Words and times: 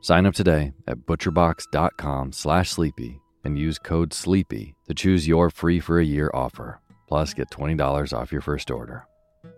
Sign 0.00 0.26
up 0.26 0.34
today 0.34 0.72
at 0.86 0.98
butcherbox.com 0.98 2.32
slash 2.32 2.70
sleepy 2.70 3.20
and 3.44 3.58
use 3.58 3.78
code 3.78 4.12
SLEEPY 4.12 4.74
to 4.88 4.94
choose 4.94 5.26
your 5.26 5.50
free 5.50 5.80
for 5.80 5.98
a 5.98 6.04
year 6.04 6.30
offer. 6.34 6.80
Plus, 7.08 7.34
get 7.34 7.50
$20 7.50 8.12
off 8.12 8.32
your 8.32 8.40
first 8.40 8.70
order. 8.70 9.06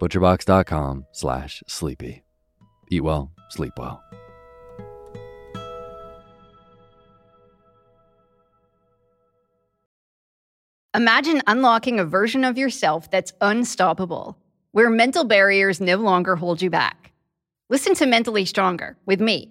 butcherbox.com 0.00 1.06
slash 1.12 1.62
sleepy. 1.66 2.22
Eat 2.90 3.02
well, 3.02 3.30
sleep 3.50 3.72
well. 3.76 4.02
Imagine 10.94 11.40
unlocking 11.46 11.98
a 12.00 12.04
version 12.04 12.44
of 12.44 12.58
yourself 12.58 13.10
that's 13.10 13.32
unstoppable, 13.40 14.36
where 14.72 14.90
mental 14.90 15.24
barriers 15.24 15.80
no 15.80 15.96
longer 15.96 16.36
hold 16.36 16.60
you 16.60 16.68
back. 16.68 17.12
Listen 17.70 17.94
to 17.94 18.04
Mentally 18.04 18.44
Stronger 18.44 18.98
with 19.06 19.18
me, 19.18 19.50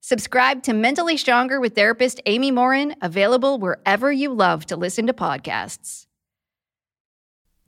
Subscribe 0.00 0.62
to 0.62 0.72
Mentally 0.72 1.16
Stronger 1.16 1.60
with 1.60 1.74
therapist 1.74 2.20
Amy 2.26 2.50
Morin, 2.50 2.94
available 3.02 3.58
wherever 3.58 4.12
you 4.12 4.32
love 4.32 4.64
to 4.66 4.76
listen 4.76 5.08
to 5.08 5.12
podcasts. 5.12 6.06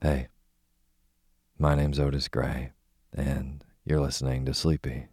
Hey, 0.01 0.29
my 1.59 1.75
name's 1.75 1.99
Otis 1.99 2.29
Gray, 2.29 2.71
and 3.13 3.63
you're 3.85 3.99
listening 3.99 4.45
to 4.45 4.53
Sleepy. 4.53 5.07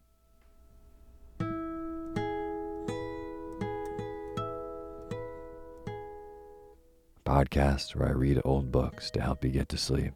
Podcast 7.27 7.95
where 7.95 8.09
I 8.09 8.13
read 8.13 8.41
old 8.45 8.73
books 8.73 9.11
to 9.11 9.21
help 9.21 9.45
you 9.45 9.51
get 9.51 9.69
to 9.71 9.77
sleep, 9.77 10.15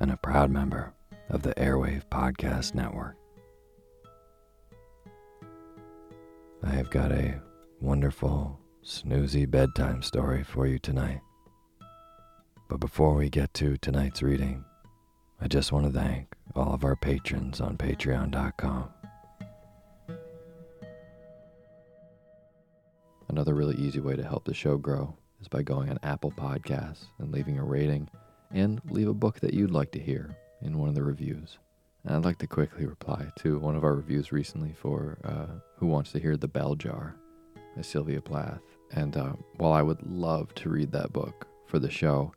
and 0.00 0.10
a 0.10 0.18
proud 0.18 0.50
member 0.50 0.92
of 1.30 1.42
the 1.42 1.54
Airwave 1.54 2.04
Podcast 2.10 2.74
Network. 2.74 3.16
I 6.64 6.70
have 6.70 6.90
got 6.90 7.10
a 7.10 7.40
wonderful, 7.80 8.60
snoozy 8.84 9.50
bedtime 9.50 10.00
story 10.00 10.44
for 10.44 10.64
you 10.66 10.78
tonight. 10.78 11.20
But 12.68 12.78
before 12.78 13.14
we 13.14 13.28
get 13.28 13.52
to 13.54 13.76
tonight's 13.78 14.22
reading, 14.22 14.64
I 15.40 15.48
just 15.48 15.72
want 15.72 15.86
to 15.86 15.92
thank 15.92 16.28
all 16.54 16.72
of 16.72 16.84
our 16.84 16.94
patrons 16.94 17.60
on 17.60 17.76
patreon.com. 17.76 18.88
Another 23.28 23.54
really 23.54 23.76
easy 23.76 23.98
way 23.98 24.14
to 24.14 24.22
help 24.22 24.44
the 24.44 24.54
show 24.54 24.76
grow 24.76 25.16
is 25.40 25.48
by 25.48 25.62
going 25.62 25.90
on 25.90 25.98
Apple 26.04 26.30
Podcasts 26.30 27.06
and 27.18 27.32
leaving 27.32 27.58
a 27.58 27.64
rating 27.64 28.08
and 28.52 28.80
leave 28.88 29.08
a 29.08 29.14
book 29.14 29.40
that 29.40 29.52
you'd 29.52 29.72
like 29.72 29.90
to 29.92 29.98
hear 29.98 30.36
in 30.60 30.78
one 30.78 30.88
of 30.88 30.94
the 30.94 31.02
reviews. 31.02 31.58
And 32.04 32.16
I'd 32.16 32.24
like 32.24 32.38
to 32.38 32.46
quickly 32.46 32.86
reply 32.86 33.30
to 33.38 33.58
one 33.58 33.76
of 33.76 33.84
our 33.84 33.94
reviews 33.94 34.32
recently 34.32 34.72
for 34.72 35.18
uh, 35.24 35.60
Who 35.76 35.86
Wants 35.86 36.12
to 36.12 36.18
Hear 36.18 36.36
the 36.36 36.48
Bell 36.48 36.74
Jar 36.74 37.16
by 37.76 37.82
Sylvia 37.82 38.20
Plath. 38.20 38.60
And 38.90 39.16
uh, 39.16 39.34
while 39.56 39.72
I 39.72 39.82
would 39.82 40.02
love 40.02 40.54
to 40.56 40.68
read 40.68 40.90
that 40.92 41.12
book 41.12 41.46
for 41.66 41.78
the 41.78 41.90
show, 41.90 42.32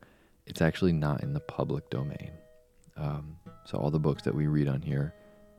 it's 0.45 0.61
actually 0.61 0.93
not 0.93 1.23
in 1.23 1.33
the 1.33 1.39
public 1.39 1.89
domain. 1.89 2.31
Um, 2.95 3.37
so 3.65 3.77
all 3.77 3.89
the 3.89 3.99
books 3.99 4.23
that 4.23 4.35
we 4.35 4.47
read 4.47 4.67
on 4.67 4.81
here 4.81 5.13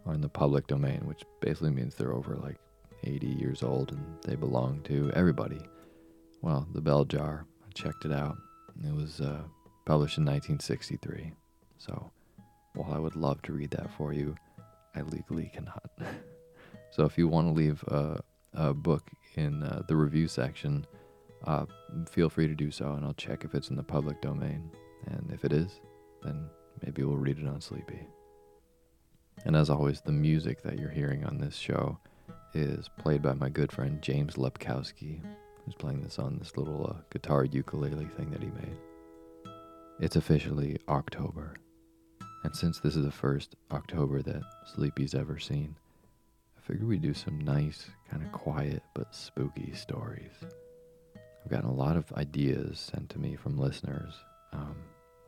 are 0.07 0.15
in 0.15 0.21
the 0.21 0.29
public 0.29 0.69
domain, 0.69 1.03
which 1.05 1.25
basically 1.41 1.71
means 1.71 1.95
they're 1.95 2.15
over 2.15 2.37
like 2.37 2.59
80 3.03 3.27
years 3.27 3.63
old 3.63 3.93
and 3.93 4.05
they 4.23 4.37
belong 4.37 4.81
to 4.85 5.11
everybody. 5.15 5.61
Well, 6.43 6.67
The 6.73 6.81
Bell 6.81 7.05
Jar, 7.05 7.45
I 7.67 7.73
checked 7.73 8.05
it 8.05 8.13
out. 8.13 8.37
It 8.87 8.95
was 8.95 9.21
uh, 9.21 9.43
published 9.85 10.19
in 10.19 10.25
1963. 10.25 11.33
So 11.79 12.11
while 12.77 12.95
I 12.95 12.99
would 12.99 13.17
love 13.17 13.43
to 13.43 13.53
read 13.53 13.71
that 13.73 13.91
for 13.97 14.13
you, 14.13 14.37
I 14.95 15.03
legally 15.03 15.51
cannot. 15.55 15.91
so 16.91 17.05
if 17.05 17.19
you 17.19 17.29
want 17.29 17.49
to 17.49 17.53
leave 17.53 17.83
a, 17.89 18.21
a 18.55 18.75
book 18.75 19.11
in 19.35 19.63
uh, 19.63 19.83
the 19.89 19.97
review 19.97 20.29
section, 20.29 20.87
uh, 21.45 21.67
feel 22.11 22.31
free 22.31 22.49
to 22.49 22.55
do 22.55 22.71
so, 22.71 22.93
and 22.93 23.05
I'll 23.05 23.15
check 23.15 23.45
if 23.45 23.55
it's 23.55 23.71
in 23.71 23.77
the 23.77 23.83
public 23.83 24.21
domain. 24.21 24.71
And 25.07 25.31
if 25.33 25.45
it 25.45 25.53
is, 25.53 25.81
then 26.23 26.49
maybe 26.85 27.03
we'll 27.03 27.17
read 27.17 27.39
it 27.39 27.47
on 27.47 27.61
Sleepy. 27.61 28.07
And 29.45 29.55
as 29.55 29.71
always, 29.71 30.01
the 30.01 30.13
music 30.13 30.63
that 30.63 30.79
you're 30.79 30.91
hearing 30.91 31.25
on 31.25 31.39
this 31.39 31.57
show 31.57 31.99
is 32.55 32.89
played 32.99 33.23
by 33.23 33.35
my 33.35 33.49
good 33.49 33.71
friend 33.71 34.01
James 34.01 34.35
Lepkowski, 34.35 35.21
who's 35.65 35.75
playing 35.75 36.03
this 36.03 36.19
on 36.19 36.39
this 36.39 36.57
little 36.57 36.87
uh, 36.87 37.03
guitar 37.11 37.45
ukulele 37.45 38.07
thing 38.17 38.31
that 38.31 38.43
he 38.43 38.49
made. 38.49 38.77
It's 40.01 40.17
officially 40.17 40.79
October, 40.89 41.55
and 42.47 42.55
since 42.55 42.79
this 42.79 42.95
is 42.95 43.05
the 43.05 43.11
first 43.11 43.57
October 43.73 44.23
that 44.23 44.41
Sleepy's 44.73 45.17
ever 45.17 45.37
seen, 45.37 45.75
I 46.57 46.61
figured 46.61 46.87
we'd 46.87 47.03
do 47.03 47.13
some 47.13 47.41
nice, 47.41 47.91
kind 48.09 48.23
of 48.23 48.31
quiet 48.31 48.85
but 48.95 49.13
spooky 49.13 49.73
stories. 49.75 50.31
I've 51.45 51.51
gotten 51.51 51.69
a 51.69 51.75
lot 51.75 51.97
of 51.97 52.13
ideas 52.13 52.79
sent 52.79 53.11
to 53.11 53.19
me 53.19 53.35
from 53.35 53.59
listeners, 53.59 54.15
um, 54.53 54.77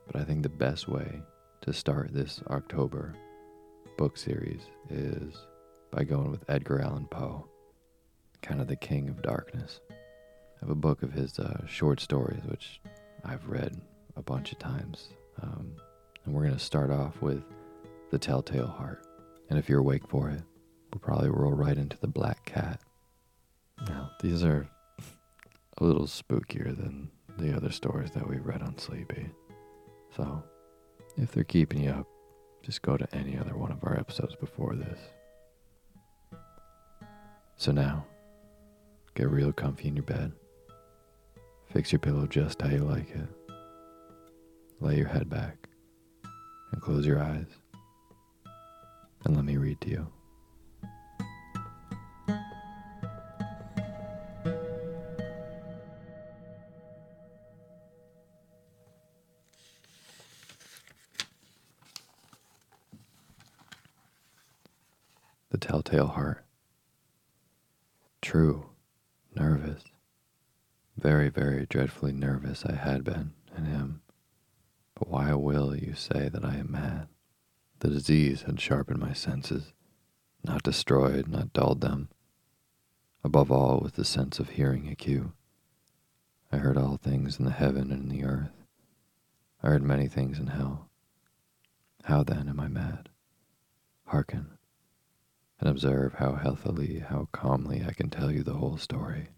but 0.06 0.14
I 0.14 0.22
think 0.22 0.44
the 0.44 0.48
best 0.48 0.86
way 0.86 1.20
to 1.62 1.72
start 1.72 2.14
this 2.14 2.40
October 2.50 3.16
book 3.96 4.16
series 4.16 4.62
is 4.88 5.34
by 5.90 6.04
going 6.04 6.30
with 6.30 6.48
Edgar 6.48 6.80
Allan 6.80 7.06
Poe, 7.06 7.48
kind 8.42 8.60
of 8.60 8.68
the 8.68 8.76
king 8.76 9.08
of 9.08 9.22
darkness. 9.22 9.80
I 9.90 9.94
have 10.60 10.70
a 10.70 10.76
book 10.76 11.02
of 11.02 11.12
his 11.12 11.36
uh, 11.40 11.66
short 11.66 11.98
stories, 11.98 12.44
which 12.44 12.80
I've 13.24 13.48
read 13.48 13.80
a 14.14 14.22
bunch 14.22 14.52
of 14.52 14.60
times. 14.60 15.08
Um, 15.42 15.72
and 16.24 16.34
we're 16.34 16.42
going 16.42 16.54
to 16.54 16.60
start 16.60 16.90
off 16.90 17.20
with 17.22 17.42
The 18.10 18.18
Telltale 18.18 18.66
Heart. 18.66 19.06
And 19.50 19.58
if 19.58 19.68
you're 19.68 19.80
awake 19.80 20.06
for 20.08 20.28
it, 20.30 20.42
we'll 20.92 21.00
probably 21.00 21.30
roll 21.30 21.52
right 21.52 21.76
into 21.76 21.96
The 21.98 22.06
Black 22.06 22.44
Cat. 22.44 22.80
Now, 23.86 24.10
these 24.22 24.42
are 24.42 24.68
a 25.78 25.84
little 25.84 26.06
spookier 26.06 26.76
than 26.76 27.10
the 27.38 27.56
other 27.56 27.70
stories 27.70 28.10
that 28.12 28.28
we've 28.28 28.44
read 28.44 28.62
on 28.62 28.76
Sleepy. 28.78 29.30
So, 30.16 30.42
if 31.16 31.32
they're 31.32 31.44
keeping 31.44 31.84
you 31.84 31.90
up, 31.90 32.06
just 32.62 32.82
go 32.82 32.96
to 32.96 33.14
any 33.14 33.38
other 33.38 33.56
one 33.56 33.72
of 33.72 33.84
our 33.84 33.98
episodes 33.98 34.34
before 34.36 34.74
this. 34.74 34.98
So 37.56 37.72
now, 37.72 38.04
get 39.14 39.30
real 39.30 39.52
comfy 39.52 39.88
in 39.88 39.96
your 39.96 40.04
bed. 40.04 40.32
Fix 41.72 41.92
your 41.92 41.98
pillow 41.98 42.26
just 42.26 42.62
how 42.62 42.68
you 42.68 42.78
like 42.78 43.10
it. 43.10 43.28
Lay 44.80 44.96
your 44.96 45.08
head 45.08 45.28
back 45.28 45.67
and 46.72 46.82
close 46.82 47.06
your 47.06 47.20
eyes. 47.22 47.46
And 49.24 49.36
let 49.36 49.44
me 49.44 49.56
read 49.56 49.80
to 49.82 49.90
you. 49.90 50.06
The 65.50 65.58
Telltale 65.58 66.06
Heart. 66.06 66.44
True, 68.20 68.66
nervous. 69.34 69.82
Very, 70.96 71.28
very 71.28 71.66
dreadfully 71.66 72.12
nervous 72.12 72.64
I 72.66 72.74
had 72.74 73.02
been, 73.04 73.32
and 73.56 73.66
am. 73.66 74.02
Why 75.00 75.32
will 75.32 75.76
you 75.76 75.94
say 75.94 76.28
that 76.28 76.44
I 76.44 76.56
am 76.56 76.72
mad? 76.72 77.08
The 77.78 77.88
disease 77.88 78.42
had 78.42 78.60
sharpened 78.60 78.98
my 78.98 79.12
senses, 79.12 79.72
not 80.42 80.64
destroyed, 80.64 81.28
not 81.28 81.52
dulled 81.52 81.80
them. 81.80 82.08
Above 83.22 83.52
all 83.52 83.78
with 83.80 83.94
the 83.94 84.04
sense 84.04 84.40
of 84.40 84.50
hearing 84.50 84.88
acute. 84.88 85.30
I 86.50 86.56
heard 86.56 86.76
all 86.76 86.96
things 86.96 87.38
in 87.38 87.44
the 87.44 87.52
heaven 87.52 87.92
and 87.92 88.04
in 88.04 88.08
the 88.08 88.24
earth. 88.24 88.64
I 89.62 89.68
heard 89.68 89.82
many 89.82 90.08
things 90.08 90.38
in 90.38 90.48
hell. 90.48 90.88
How 92.04 92.24
then 92.24 92.48
am 92.48 92.58
I 92.58 92.66
mad? 92.66 93.08
Hearken, 94.06 94.58
and 95.60 95.68
observe 95.68 96.14
how 96.14 96.34
healthily, 96.34 97.00
how 97.00 97.28
calmly 97.30 97.84
I 97.86 97.92
can 97.92 98.10
tell 98.10 98.32
you 98.32 98.42
the 98.42 98.54
whole 98.54 98.78
story. 98.78 99.28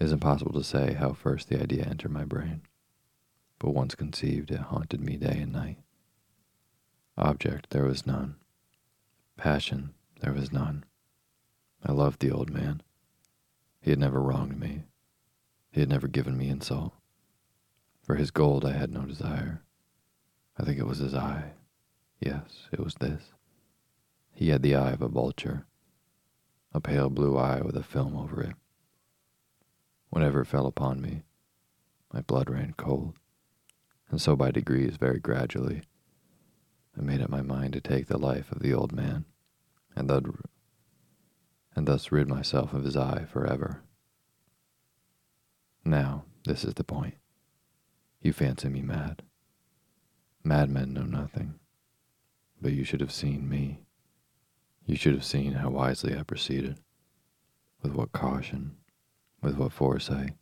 It 0.00 0.04
is 0.04 0.12
impossible 0.12 0.52
to 0.54 0.64
say 0.64 0.94
how 0.94 1.12
first 1.12 1.48
the 1.48 1.62
idea 1.62 1.84
entered 1.84 2.10
my 2.10 2.24
brain 2.24 2.62
but 3.58 3.70
once 3.70 3.94
conceived, 3.94 4.50
it 4.50 4.60
haunted 4.60 5.00
me 5.00 5.16
day 5.16 5.38
and 5.40 5.52
night. 5.52 5.78
Object 7.16 7.70
there 7.70 7.84
was 7.84 8.06
none. 8.06 8.36
Passion 9.36 9.94
there 10.20 10.32
was 10.32 10.52
none. 10.52 10.84
I 11.84 11.92
loved 11.92 12.20
the 12.20 12.30
old 12.30 12.50
man. 12.50 12.82
He 13.80 13.90
had 13.90 13.98
never 13.98 14.20
wronged 14.20 14.58
me. 14.58 14.84
He 15.70 15.80
had 15.80 15.88
never 15.88 16.08
given 16.08 16.36
me 16.36 16.48
insult. 16.48 16.92
For 18.02 18.16
his 18.16 18.30
gold 18.30 18.64
I 18.64 18.72
had 18.72 18.92
no 18.92 19.02
desire. 19.02 19.62
I 20.58 20.64
think 20.64 20.78
it 20.78 20.86
was 20.86 20.98
his 20.98 21.14
eye. 21.14 21.52
Yes, 22.20 22.68
it 22.72 22.80
was 22.80 22.94
this. 22.94 23.32
He 24.32 24.48
had 24.48 24.62
the 24.62 24.74
eye 24.74 24.92
of 24.92 25.02
a 25.02 25.08
vulture, 25.08 25.66
a 26.72 26.80
pale 26.80 27.10
blue 27.10 27.36
eye 27.36 27.60
with 27.60 27.76
a 27.76 27.82
film 27.82 28.16
over 28.16 28.42
it. 28.42 28.54
Whenever 30.10 30.40
it 30.40 30.46
fell 30.46 30.66
upon 30.66 31.00
me, 31.00 31.22
my 32.12 32.20
blood 32.20 32.48
ran 32.48 32.74
cold 32.76 33.14
and 34.14 34.20
so 34.20 34.36
by 34.36 34.52
degrees, 34.52 34.94
very 34.96 35.18
gradually, 35.18 35.82
I 36.96 37.02
made 37.02 37.20
up 37.20 37.30
my 37.30 37.42
mind 37.42 37.72
to 37.72 37.80
take 37.80 38.06
the 38.06 38.16
life 38.16 38.52
of 38.52 38.60
the 38.60 38.72
old 38.72 38.92
man, 38.92 39.24
and, 39.96 40.08
thus, 40.08 40.22
and 41.74 41.84
thus 41.84 42.12
rid 42.12 42.28
myself 42.28 42.72
of 42.72 42.84
his 42.84 42.96
eye 42.96 43.24
forever. 43.24 43.82
Now, 45.84 46.26
this 46.44 46.62
is 46.62 46.74
the 46.74 46.84
point. 46.84 47.16
You 48.20 48.32
fancy 48.32 48.68
me 48.68 48.82
mad. 48.82 49.22
Madmen 50.44 50.92
know 50.92 51.02
nothing. 51.02 51.54
But 52.62 52.70
you 52.70 52.84
should 52.84 53.00
have 53.00 53.10
seen 53.10 53.48
me. 53.48 53.80
You 54.86 54.94
should 54.94 55.14
have 55.14 55.24
seen 55.24 55.54
how 55.54 55.70
wisely 55.70 56.16
I 56.16 56.22
proceeded, 56.22 56.78
with 57.82 57.94
what 57.94 58.12
caution, 58.12 58.76
with 59.42 59.56
what 59.56 59.72
foresight, 59.72 60.34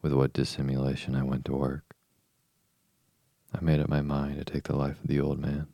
with 0.00 0.14
what 0.14 0.32
dissimulation 0.32 1.14
I 1.14 1.24
went 1.24 1.44
to 1.44 1.52
work. 1.52 1.89
I 3.52 3.60
made 3.62 3.80
up 3.80 3.88
my 3.88 4.00
mind 4.00 4.38
to 4.38 4.44
take 4.44 4.64
the 4.64 4.76
life 4.76 5.00
of 5.00 5.08
the 5.08 5.20
old 5.20 5.40
man, 5.40 5.66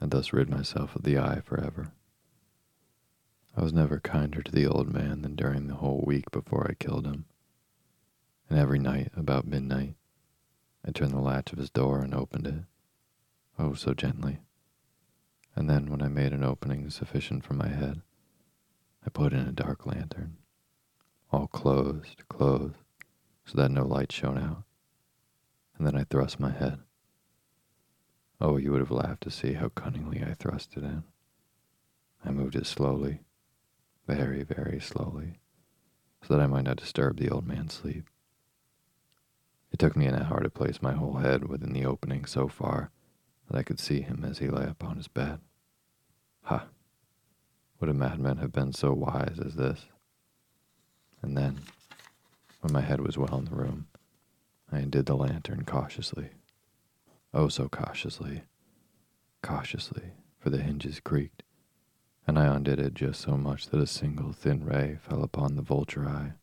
and 0.00 0.10
thus 0.10 0.32
rid 0.32 0.48
myself 0.48 0.94
of 0.94 1.02
the 1.02 1.18
eye 1.18 1.40
forever. 1.40 1.92
I 3.56 3.62
was 3.62 3.72
never 3.72 3.98
kinder 3.98 4.40
to 4.40 4.52
the 4.52 4.66
old 4.66 4.90
man 4.90 5.22
than 5.22 5.34
during 5.34 5.66
the 5.66 5.74
whole 5.74 6.04
week 6.06 6.30
before 6.30 6.66
I 6.70 6.74
killed 6.74 7.06
him. 7.06 7.24
And 8.48 8.58
every 8.58 8.78
night, 8.78 9.10
about 9.16 9.46
midnight, 9.46 9.96
I 10.86 10.92
turned 10.92 11.10
the 11.12 11.20
latch 11.20 11.52
of 11.52 11.58
his 11.58 11.70
door 11.70 12.00
and 12.00 12.14
opened 12.14 12.46
it, 12.46 12.64
oh, 13.58 13.74
so 13.74 13.94
gently. 13.94 14.38
And 15.56 15.68
then, 15.68 15.90
when 15.90 16.02
I 16.02 16.08
made 16.08 16.32
an 16.32 16.44
opening 16.44 16.88
sufficient 16.88 17.44
for 17.44 17.54
my 17.54 17.68
head, 17.68 18.00
I 19.04 19.10
put 19.10 19.32
in 19.32 19.40
a 19.40 19.52
dark 19.52 19.86
lantern, 19.86 20.36
all 21.32 21.48
closed, 21.48 22.26
closed, 22.28 22.76
so 23.44 23.58
that 23.58 23.70
no 23.70 23.84
light 23.84 24.12
shone 24.12 24.38
out. 24.38 24.62
And 25.76 25.86
then 25.86 25.96
I 25.96 26.04
thrust 26.04 26.38
my 26.38 26.52
head 26.52 26.78
Oh, 28.44 28.56
you 28.56 28.72
would 28.72 28.80
have 28.80 28.90
laughed 28.90 29.22
to 29.22 29.30
see 29.30 29.52
how 29.52 29.68
cunningly 29.68 30.20
I 30.20 30.34
thrust 30.34 30.76
it 30.76 30.82
in. 30.82 31.04
I 32.24 32.32
moved 32.32 32.56
it 32.56 32.66
slowly, 32.66 33.20
very, 34.08 34.42
very 34.42 34.80
slowly, 34.80 35.38
so 36.22 36.34
that 36.34 36.42
I 36.42 36.48
might 36.48 36.64
not 36.64 36.78
disturb 36.78 37.18
the 37.18 37.30
old 37.30 37.46
man's 37.46 37.74
sleep. 37.74 38.10
It 39.70 39.78
took 39.78 39.96
me 39.96 40.06
an 40.06 40.16
hour 40.20 40.40
to 40.42 40.50
place 40.50 40.82
my 40.82 40.92
whole 40.92 41.18
head 41.18 41.44
within 41.44 41.72
the 41.72 41.86
opening 41.86 42.24
so 42.24 42.48
far 42.48 42.90
that 43.48 43.56
I 43.56 43.62
could 43.62 43.78
see 43.78 44.00
him 44.00 44.24
as 44.24 44.38
he 44.38 44.48
lay 44.48 44.64
upon 44.64 44.96
his 44.96 45.06
bed. 45.06 45.38
Ha! 46.42 46.66
Would 47.78 47.90
a 47.90 47.94
madman 47.94 48.38
have 48.38 48.50
been 48.50 48.72
so 48.72 48.92
wise 48.92 49.38
as 49.38 49.54
this? 49.54 49.86
And 51.22 51.36
then, 51.36 51.60
when 52.60 52.72
my 52.72 52.80
head 52.80 53.02
was 53.02 53.16
well 53.16 53.38
in 53.38 53.44
the 53.44 53.54
room, 53.54 53.86
I 54.72 54.80
undid 54.80 55.06
the 55.06 55.16
lantern 55.16 55.62
cautiously. 55.64 56.30
Oh, 57.34 57.48
so 57.48 57.66
cautiously, 57.66 58.42
cautiously, 59.42 60.12
for 60.38 60.50
the 60.50 60.58
hinges 60.58 61.00
creaked, 61.00 61.42
and 62.26 62.38
I 62.38 62.44
undid 62.54 62.78
it 62.78 62.92
just 62.92 63.22
so 63.22 63.38
much 63.38 63.68
that 63.68 63.80
a 63.80 63.86
single 63.86 64.32
thin 64.32 64.64
ray 64.64 64.98
fell 65.00 65.22
upon 65.22 65.56
the 65.56 65.62
vulture 65.62 66.06
eye. 66.06 66.34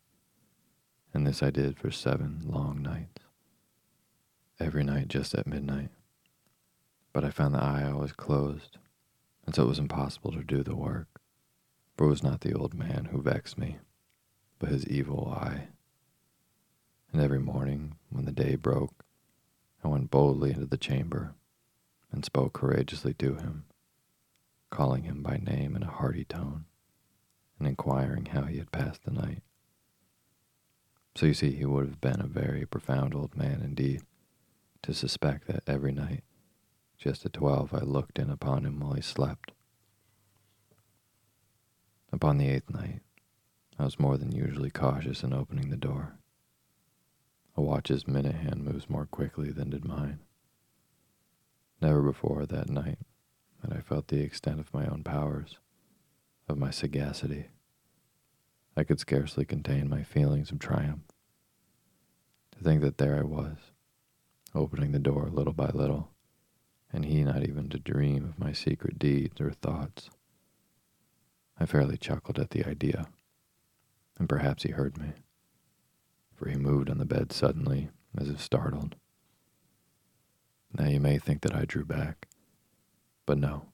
And 1.14 1.24
this 1.24 1.44
I 1.44 1.50
did 1.50 1.78
for 1.78 1.92
seven 1.92 2.42
long 2.44 2.82
nights. 2.82 3.22
Every 4.58 4.82
night 4.82 5.06
just 5.06 5.32
at 5.34 5.46
midnight. 5.46 5.90
But 7.12 7.24
I 7.24 7.30
found 7.30 7.54
the 7.54 7.62
eye 7.62 7.88
always 7.88 8.12
closed, 8.12 8.76
and 9.46 9.54
so 9.54 9.62
it 9.62 9.68
was 9.68 9.78
impossible 9.78 10.32
to 10.32 10.42
do 10.42 10.64
the 10.64 10.76
work. 10.76 11.20
For 11.96 12.06
it 12.06 12.10
was 12.10 12.22
not 12.22 12.40
the 12.40 12.54
old 12.54 12.74
man 12.74 13.10
who 13.12 13.22
vexed 13.22 13.58
me, 13.58 13.78
but 14.58 14.70
his 14.70 14.86
evil 14.88 15.32
eye. 15.40 15.68
And 17.12 17.22
every 17.22 17.40
morning, 17.40 17.94
when 18.08 18.24
the 18.24 18.32
day 18.32 18.56
broke, 18.56 19.04
I 19.82 19.88
went 19.88 20.10
boldly 20.10 20.50
into 20.50 20.66
the 20.66 20.76
chamber 20.76 21.34
and 22.12 22.24
spoke 22.24 22.52
courageously 22.52 23.14
to 23.14 23.36
him, 23.36 23.64
calling 24.70 25.04
him 25.04 25.22
by 25.22 25.38
name 25.38 25.74
in 25.76 25.82
a 25.82 25.90
hearty 25.90 26.24
tone 26.24 26.66
and 27.58 27.68
inquiring 27.68 28.26
how 28.26 28.42
he 28.42 28.58
had 28.58 28.72
passed 28.72 29.04
the 29.04 29.10
night. 29.10 29.42
So 31.14 31.26
you 31.26 31.34
see, 31.34 31.52
he 31.52 31.64
would 31.64 31.86
have 31.86 32.00
been 32.00 32.20
a 32.20 32.26
very 32.26 32.66
profound 32.66 33.14
old 33.14 33.36
man 33.36 33.60
indeed 33.62 34.02
to 34.82 34.94
suspect 34.94 35.46
that 35.46 35.62
every 35.66 35.92
night, 35.92 36.24
just 36.96 37.26
at 37.26 37.32
twelve, 37.32 37.74
I 37.74 37.80
looked 37.80 38.18
in 38.18 38.30
upon 38.30 38.64
him 38.64 38.80
while 38.80 38.92
he 38.92 39.02
slept. 39.02 39.52
Upon 42.12 42.38
the 42.38 42.48
eighth 42.48 42.70
night, 42.70 43.00
I 43.78 43.84
was 43.84 43.98
more 43.98 44.16
than 44.16 44.32
usually 44.32 44.70
cautious 44.70 45.22
in 45.22 45.32
opening 45.32 45.70
the 45.70 45.76
door. 45.76 46.19
A 47.56 47.62
watch's 47.62 48.06
minute 48.06 48.36
hand 48.36 48.64
moves 48.64 48.88
more 48.88 49.06
quickly 49.06 49.50
than 49.50 49.70
did 49.70 49.84
mine. 49.84 50.20
Never 51.80 52.02
before 52.02 52.46
that 52.46 52.70
night 52.70 52.98
had 53.62 53.72
I 53.72 53.80
felt 53.80 54.08
the 54.08 54.20
extent 54.20 54.60
of 54.60 54.72
my 54.72 54.86
own 54.86 55.02
powers, 55.02 55.58
of 56.48 56.58
my 56.58 56.70
sagacity. 56.70 57.46
I 58.76 58.84
could 58.84 59.00
scarcely 59.00 59.44
contain 59.44 59.88
my 59.88 60.02
feelings 60.02 60.50
of 60.50 60.58
triumph. 60.58 61.02
To 62.52 62.64
think 62.64 62.82
that 62.82 62.98
there 62.98 63.18
I 63.18 63.22
was, 63.22 63.56
opening 64.54 64.92
the 64.92 64.98
door 64.98 65.28
little 65.30 65.52
by 65.52 65.70
little, 65.70 66.10
and 66.92 67.04
he 67.04 67.24
not 67.24 67.42
even 67.42 67.68
to 67.70 67.78
dream 67.78 68.24
of 68.24 68.38
my 68.38 68.52
secret 68.52 68.98
deeds 68.98 69.40
or 69.40 69.50
thoughts. 69.52 70.10
I 71.58 71.66
fairly 71.66 71.96
chuckled 71.96 72.38
at 72.38 72.50
the 72.50 72.64
idea, 72.64 73.08
and 74.18 74.28
perhaps 74.28 74.62
he 74.62 74.70
heard 74.70 74.98
me, 74.98 75.12
for 76.40 76.48
he 76.48 76.56
moved 76.56 76.88
on 76.88 76.96
the 76.96 77.04
bed 77.04 77.32
suddenly, 77.32 77.90
as 78.16 78.30
if 78.30 78.40
startled. 78.40 78.96
Now 80.72 80.86
you 80.86 80.98
may 80.98 81.18
think 81.18 81.42
that 81.42 81.54
I 81.54 81.66
drew 81.66 81.84
back, 81.84 82.28
but 83.26 83.36
no. 83.36 83.66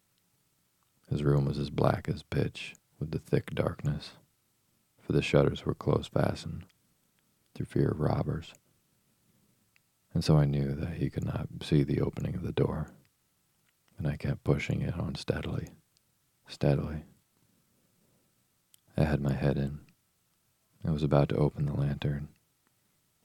His 1.09 1.23
room 1.23 1.45
was 1.45 1.61
as 1.61 1.71
black 1.71 2.09
as 2.09 2.25
pitch 2.25 2.75
with 2.99 3.13
the 3.13 3.21
thick 3.21 3.55
darkness, 3.55 4.15
for 5.01 5.13
the 5.13 5.23
shutters 5.23 5.65
were 5.65 5.75
close 5.75 6.09
fastened 6.09 6.65
through 7.55 7.67
fear 7.67 7.91
of 7.91 8.01
robbers. 8.01 8.53
And 10.13 10.25
so 10.25 10.37
I 10.37 10.45
knew 10.45 10.75
that 10.75 10.95
he 10.95 11.09
could 11.09 11.25
not 11.25 11.47
see 11.63 11.85
the 11.85 12.01
opening 12.01 12.35
of 12.35 12.43
the 12.43 12.51
door, 12.51 12.89
and 13.97 14.09
I 14.09 14.17
kept 14.17 14.43
pushing 14.43 14.83
it 14.83 14.99
on 14.99 15.15
steadily, 15.15 15.69
steadily. 16.49 17.05
I 18.97 19.05
had 19.05 19.21
my 19.21 19.35
head 19.35 19.57
in. 19.57 19.83
I 20.85 20.91
was 20.91 21.05
about 21.05 21.29
to 21.29 21.37
open 21.37 21.67
the 21.67 21.73
lantern 21.73 22.29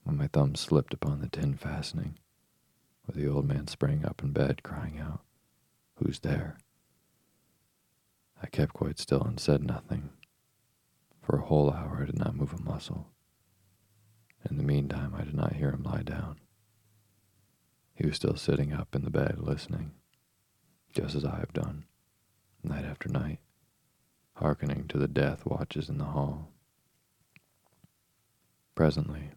when 0.04 0.18
my 0.18 0.28
thumb 0.28 0.56
slipped 0.56 0.94
upon 0.94 1.22
the 1.22 1.30
tin 1.30 1.56
fastening, 1.56 2.18
where 3.06 3.22
the 3.22 3.30
old 3.30 3.46
man 3.46 3.68
sprang 3.68 4.06
up 4.06 4.22
in 4.24 4.32
bed, 4.32 4.64
crying 4.64 5.00
out, 5.00 5.22
Who's 5.96 6.20
there? 6.20 6.58
I 8.42 8.48
kept 8.48 8.74
quite 8.74 8.98
still 8.98 9.22
and 9.22 9.40
said 9.40 9.64
nothing. 9.64 10.10
For 11.22 11.38
a 11.38 11.46
whole 11.46 11.72
hour 11.72 12.00
I 12.02 12.06
did 12.06 12.18
not 12.18 12.36
move 12.36 12.54
a 12.54 12.62
muscle. 12.62 13.08
In 14.50 14.58
the 14.58 14.64
meantime, 14.64 15.14
I 15.16 15.24
did 15.24 15.36
not 15.36 15.54
hear 15.54 15.70
him 15.70 15.84
lie 15.84 16.02
down. 16.02 16.40
He 17.94 18.08
was 18.08 18.16
still 18.16 18.36
sitting 18.36 18.74
up 18.74 18.96
in 18.96 19.04
the 19.04 19.12
bed 19.12 19.38
listening, 19.38 19.92
just 20.92 21.14
as 21.14 21.24
I 21.24 21.38
have 21.38 21.54
done, 21.54 21.86
night 22.64 22.86
after 22.86 23.08
night, 23.10 23.40
hearkening 24.34 24.88
to 24.88 24.98
the 24.98 25.08
death 25.08 25.46
watches 25.46 25.88
in 25.88 26.00
the 26.00 26.06
hall. 26.06 26.50
Presently, 28.74 29.30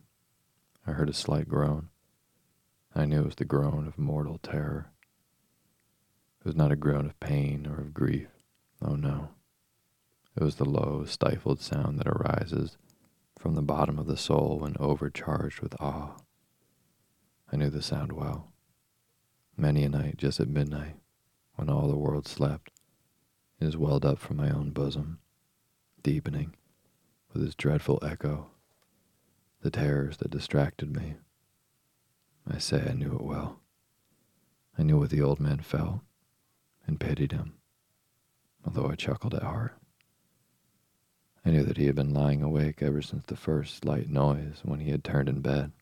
I 0.86 0.92
heard 0.92 1.08
a 1.08 1.14
slight 1.14 1.48
groan. 1.48 1.88
I 2.94 3.06
knew 3.06 3.22
it 3.22 3.26
was 3.26 3.36
the 3.36 3.44
groan 3.44 3.86
of 3.86 3.98
mortal 3.98 4.38
terror. 4.38 4.90
It 6.40 6.46
was 6.46 6.56
not 6.56 6.72
a 6.72 6.76
groan 6.76 7.06
of 7.06 7.18
pain 7.20 7.66
or 7.66 7.80
of 7.80 7.94
grief. 7.94 8.28
Oh 8.82 8.94
no. 8.94 9.30
It 10.36 10.42
was 10.42 10.56
the 10.56 10.64
low, 10.64 11.04
stifled 11.06 11.60
sound 11.60 11.98
that 11.98 12.08
arises 12.08 12.76
from 13.38 13.54
the 13.54 13.62
bottom 13.62 13.98
of 13.98 14.06
the 14.06 14.16
soul 14.16 14.58
when 14.60 14.76
overcharged 14.78 15.60
with 15.60 15.80
awe. 15.80 16.16
I 17.50 17.56
knew 17.56 17.70
the 17.70 17.82
sound 17.82 18.12
well. 18.12 18.52
Many 19.56 19.84
a 19.84 19.88
night, 19.88 20.16
just 20.18 20.40
at 20.40 20.48
midnight, 20.48 20.96
when 21.54 21.70
all 21.70 21.88
the 21.88 21.96
world 21.96 22.26
slept, 22.26 22.70
it 23.60 23.64
has 23.64 23.76
welled 23.76 24.04
up 24.04 24.18
from 24.18 24.36
my 24.36 24.50
own 24.50 24.70
bosom, 24.70 25.20
deepening 26.02 26.54
with 27.32 27.42
its 27.42 27.54
dreadful 27.54 28.00
echo 28.02 28.50
the 29.64 29.70
terrors 29.70 30.18
that 30.18 30.30
distracted 30.30 30.94
me. 30.94 31.14
I 32.46 32.58
say 32.58 32.86
I 32.86 32.92
knew 32.92 33.14
it 33.14 33.22
well. 33.22 33.60
I 34.78 34.82
knew 34.82 34.98
what 34.98 35.08
the 35.08 35.22
old 35.22 35.40
man 35.40 35.60
felt 35.60 36.00
and 36.86 37.00
pitied 37.00 37.32
him, 37.32 37.54
although 38.66 38.90
I 38.90 38.94
chuckled 38.94 39.32
at 39.32 39.42
heart. 39.42 39.72
I 41.46 41.50
knew 41.50 41.62
that 41.62 41.78
he 41.78 41.86
had 41.86 41.94
been 41.94 42.12
lying 42.12 42.42
awake 42.42 42.82
ever 42.82 43.00
since 43.00 43.24
the 43.24 43.36
first 43.36 43.78
slight 43.78 44.10
noise 44.10 44.60
when 44.64 44.80
he 44.80 44.90
had 44.90 45.02
turned 45.02 45.30
in 45.30 45.40
bed. 45.40 45.72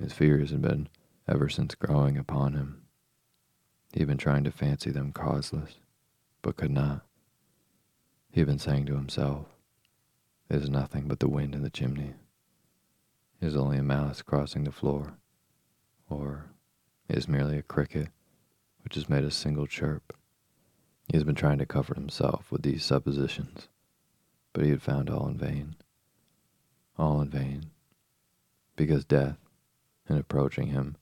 His 0.00 0.12
fears 0.12 0.50
had 0.50 0.60
been 0.60 0.88
ever 1.28 1.48
since 1.48 1.76
growing 1.76 2.18
upon 2.18 2.54
him. 2.54 2.82
He 3.92 4.00
had 4.00 4.08
been 4.08 4.18
trying 4.18 4.42
to 4.42 4.50
fancy 4.50 4.90
them 4.90 5.12
causeless, 5.12 5.76
but 6.42 6.56
could 6.56 6.72
not. 6.72 7.06
He 8.32 8.40
had 8.40 8.48
been 8.48 8.58
saying 8.58 8.86
to 8.86 8.96
himself, 8.96 9.46
It 10.48 10.56
is 10.56 10.68
nothing 10.68 11.06
but 11.06 11.20
the 11.20 11.28
wind 11.28 11.54
in 11.54 11.62
the 11.62 11.70
chimney. 11.70 12.14
Is 13.40 13.56
only 13.56 13.78
a 13.78 13.82
mouse 13.82 14.20
crossing 14.20 14.64
the 14.64 14.70
floor, 14.70 15.16
or 16.10 16.50
is 17.08 17.26
merely 17.26 17.56
a 17.56 17.62
cricket 17.62 18.08
which 18.82 18.96
has 18.96 19.08
made 19.08 19.24
a 19.24 19.30
single 19.30 19.66
chirp. 19.66 20.14
He 21.08 21.16
has 21.16 21.24
been 21.24 21.34
trying 21.34 21.56
to 21.56 21.64
comfort 21.64 21.96
himself 21.96 22.52
with 22.52 22.60
these 22.60 22.84
suppositions, 22.84 23.68
but 24.52 24.64
he 24.64 24.70
had 24.70 24.82
found 24.82 25.08
all 25.08 25.26
in 25.26 25.38
vain. 25.38 25.76
All 26.98 27.22
in 27.22 27.30
vain, 27.30 27.70
because 28.76 29.06
death, 29.06 29.38
in 30.06 30.18
approaching 30.18 30.66
him, 30.66 30.98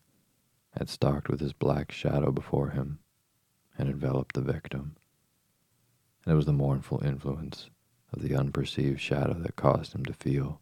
had 0.78 0.88
stalked 0.88 1.28
with 1.28 1.40
his 1.40 1.52
black 1.52 1.90
shadow 1.90 2.30
before 2.30 2.70
him 2.70 3.00
and 3.76 3.88
enveloped 3.88 4.36
the 4.36 4.42
victim. 4.42 4.94
And 6.24 6.34
it 6.34 6.36
was 6.36 6.46
the 6.46 6.52
mournful 6.52 7.02
influence 7.04 7.68
of 8.12 8.22
the 8.22 8.36
unperceived 8.36 9.00
shadow 9.00 9.34
that 9.34 9.56
caused 9.56 9.92
him 9.92 10.04
to 10.04 10.12
feel, 10.12 10.60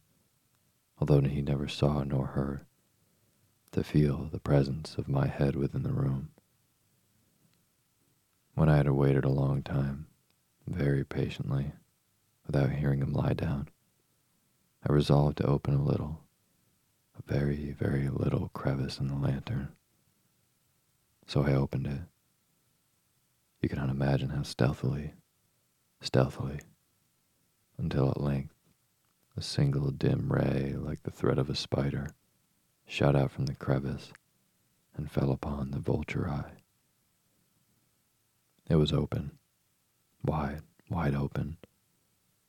although 0.99 1.21
he 1.21 1.41
never 1.41 1.67
saw 1.67 2.03
nor 2.03 2.27
heard, 2.27 2.65
to 3.71 3.83
feel 3.83 4.29
the 4.31 4.39
presence 4.39 4.95
of 4.97 5.07
my 5.07 5.27
head 5.27 5.55
within 5.55 5.83
the 5.83 5.93
room. 5.93 6.29
When 8.55 8.69
I 8.69 8.77
had 8.77 8.89
waited 8.89 9.23
a 9.23 9.29
long 9.29 9.61
time, 9.61 10.07
very 10.65 11.03
patiently, 11.03 11.73
without 12.45 12.71
hearing 12.71 13.01
him 13.01 13.13
lie 13.13 13.33
down, 13.33 13.69
I 14.87 14.91
resolved 14.91 15.37
to 15.37 15.45
open 15.45 15.75
a 15.75 15.83
little, 15.83 16.23
a 17.17 17.31
very, 17.31 17.71
very 17.71 18.09
little 18.09 18.49
crevice 18.53 18.99
in 18.99 19.07
the 19.07 19.15
lantern. 19.15 19.69
So 21.27 21.43
I 21.43 21.53
opened 21.53 21.87
it. 21.87 22.01
You 23.61 23.69
cannot 23.69 23.89
imagine 23.89 24.29
how 24.29 24.43
stealthily, 24.43 25.13
stealthily, 26.01 26.61
until 27.77 28.09
at 28.09 28.21
length 28.21 28.56
a 29.37 29.41
single 29.41 29.91
dim 29.91 30.33
ray, 30.33 30.73
like 30.75 31.03
the 31.03 31.11
thread 31.11 31.37
of 31.37 31.47
a 31.47 31.55
spider, 31.55 32.09
shot 32.87 33.15
out 33.15 33.29
from 33.29 33.45
the 33.45 33.53
crevice 33.53 34.11
and 34.95 35.11
fell 35.11 35.31
upon 35.31 35.69
the 35.69 35.79
vulture 35.79 36.27
eye. 36.27 36.53
It 38.67 38.77
was 38.77 38.91
open, 38.91 39.37
wide, 40.23 40.63
wide 40.89 41.13
open, 41.13 41.57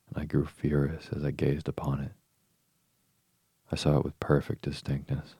and 0.08 0.22
I 0.22 0.24
grew 0.24 0.46
furious 0.46 1.10
as 1.14 1.22
I 1.22 1.30
gazed 1.30 1.68
upon 1.68 2.00
it. 2.00 2.12
I 3.70 3.76
saw 3.76 3.98
it 3.98 4.04
with 4.04 4.18
perfect 4.18 4.62
distinctness, 4.62 5.34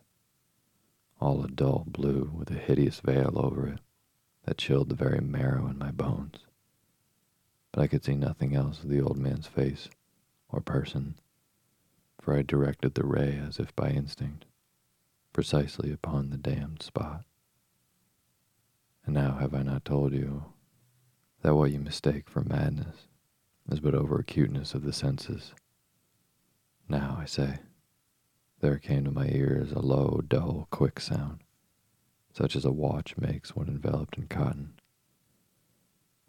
all 1.19 1.43
a 1.43 1.49
dull 1.49 1.85
blue 1.87 2.31
with 2.37 2.51
a 2.51 2.59
hideous 2.59 3.01
veil 3.01 3.33
over 3.37 3.67
it 3.67 3.81
that 4.45 4.59
chilled 4.59 4.91
the 4.91 4.95
very 4.95 5.21
marrow 5.21 5.67
in 5.67 5.79
my 5.79 5.93
bones. 5.93 6.41
But 7.73 7.81
I 7.81 7.87
could 7.87 8.05
see 8.05 8.15
nothing 8.17 8.55
else 8.55 8.83
of 8.83 8.91
the 8.91 9.01
old 9.01 9.17
man's 9.17 9.47
face 9.47 9.89
or 10.51 10.61
person 10.61 11.15
for 12.29 12.37
I 12.37 12.43
directed 12.43 12.93
the 12.93 13.07
ray 13.07 13.41
as 13.49 13.59
if 13.59 13.75
by 13.75 13.89
instinct, 13.89 14.45
precisely 15.33 15.91
upon 15.91 16.29
the 16.29 16.37
damned 16.37 16.83
spot. 16.83 17.25
And 19.07 19.15
now 19.15 19.39
have 19.39 19.55
I 19.55 19.63
not 19.63 19.87
told 19.87 20.13
you 20.13 20.45
that 21.41 21.55
what 21.55 21.71
you 21.71 21.81
mistake 21.81 22.29
for 22.29 22.43
madness 22.43 23.07
is 23.71 23.81
but 23.81 23.95
over 23.95 24.19
acuteness 24.19 24.75
of 24.75 24.83
the 24.83 24.93
senses? 24.93 25.55
Now, 26.87 27.17
I 27.19 27.25
say, 27.25 27.61
there 28.61 28.77
came 28.77 29.07
to 29.07 29.11
my 29.11 29.29
ears 29.29 29.73
a 29.73 29.79
low, 29.79 30.21
dull, 30.29 30.69
quick 30.71 31.01
sound, 31.01 31.39
such 32.35 32.55
as 32.55 32.67
a 32.67 32.71
watch 32.71 33.17
makes 33.17 33.57
when 33.57 33.69
enveloped 33.69 34.19
in 34.19 34.27
cotton. 34.27 34.75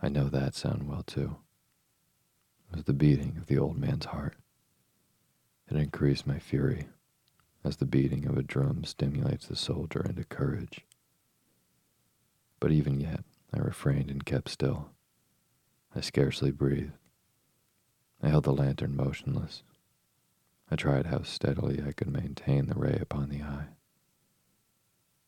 I 0.02 0.08
know 0.08 0.30
that 0.30 0.56
sound 0.56 0.88
well, 0.88 1.04
too. 1.04 1.36
It 2.72 2.78
was 2.78 2.86
the 2.86 2.94
beating 2.94 3.36
of 3.38 3.48
the 3.48 3.60
old 3.60 3.78
man's 3.78 4.06
heart. 4.06 4.38
It 5.70 5.78
increased 5.78 6.26
my 6.26 6.40
fury, 6.40 6.88
as 7.64 7.78
the 7.78 7.86
beating 7.86 8.26
of 8.26 8.38
a 8.38 8.44
drum 8.44 8.84
stimulates 8.84 9.48
the 9.48 9.56
soldier 9.56 10.02
into 10.02 10.24
courage. 10.24 10.86
But 12.60 12.72
even 12.72 13.00
yet, 13.00 13.24
I 13.54 13.60
refrained 13.60 14.10
and 14.10 14.26
kept 14.26 14.50
still. 14.50 14.90
I 15.96 16.02
scarcely 16.02 16.52
breathed. 16.52 16.94
I 18.22 18.30
held 18.30 18.46
the 18.46 18.54
lantern 18.54 18.96
motionless. 18.96 19.64
I 20.72 20.76
tried 20.76 21.08
how 21.08 21.24
steadily 21.24 21.84
I 21.86 21.94
could 21.94 22.10
maintain 22.10 22.68
the 22.68 22.76
ray 22.76 22.98
upon 23.00 23.30
the 23.30 23.42
eye. 23.42 23.68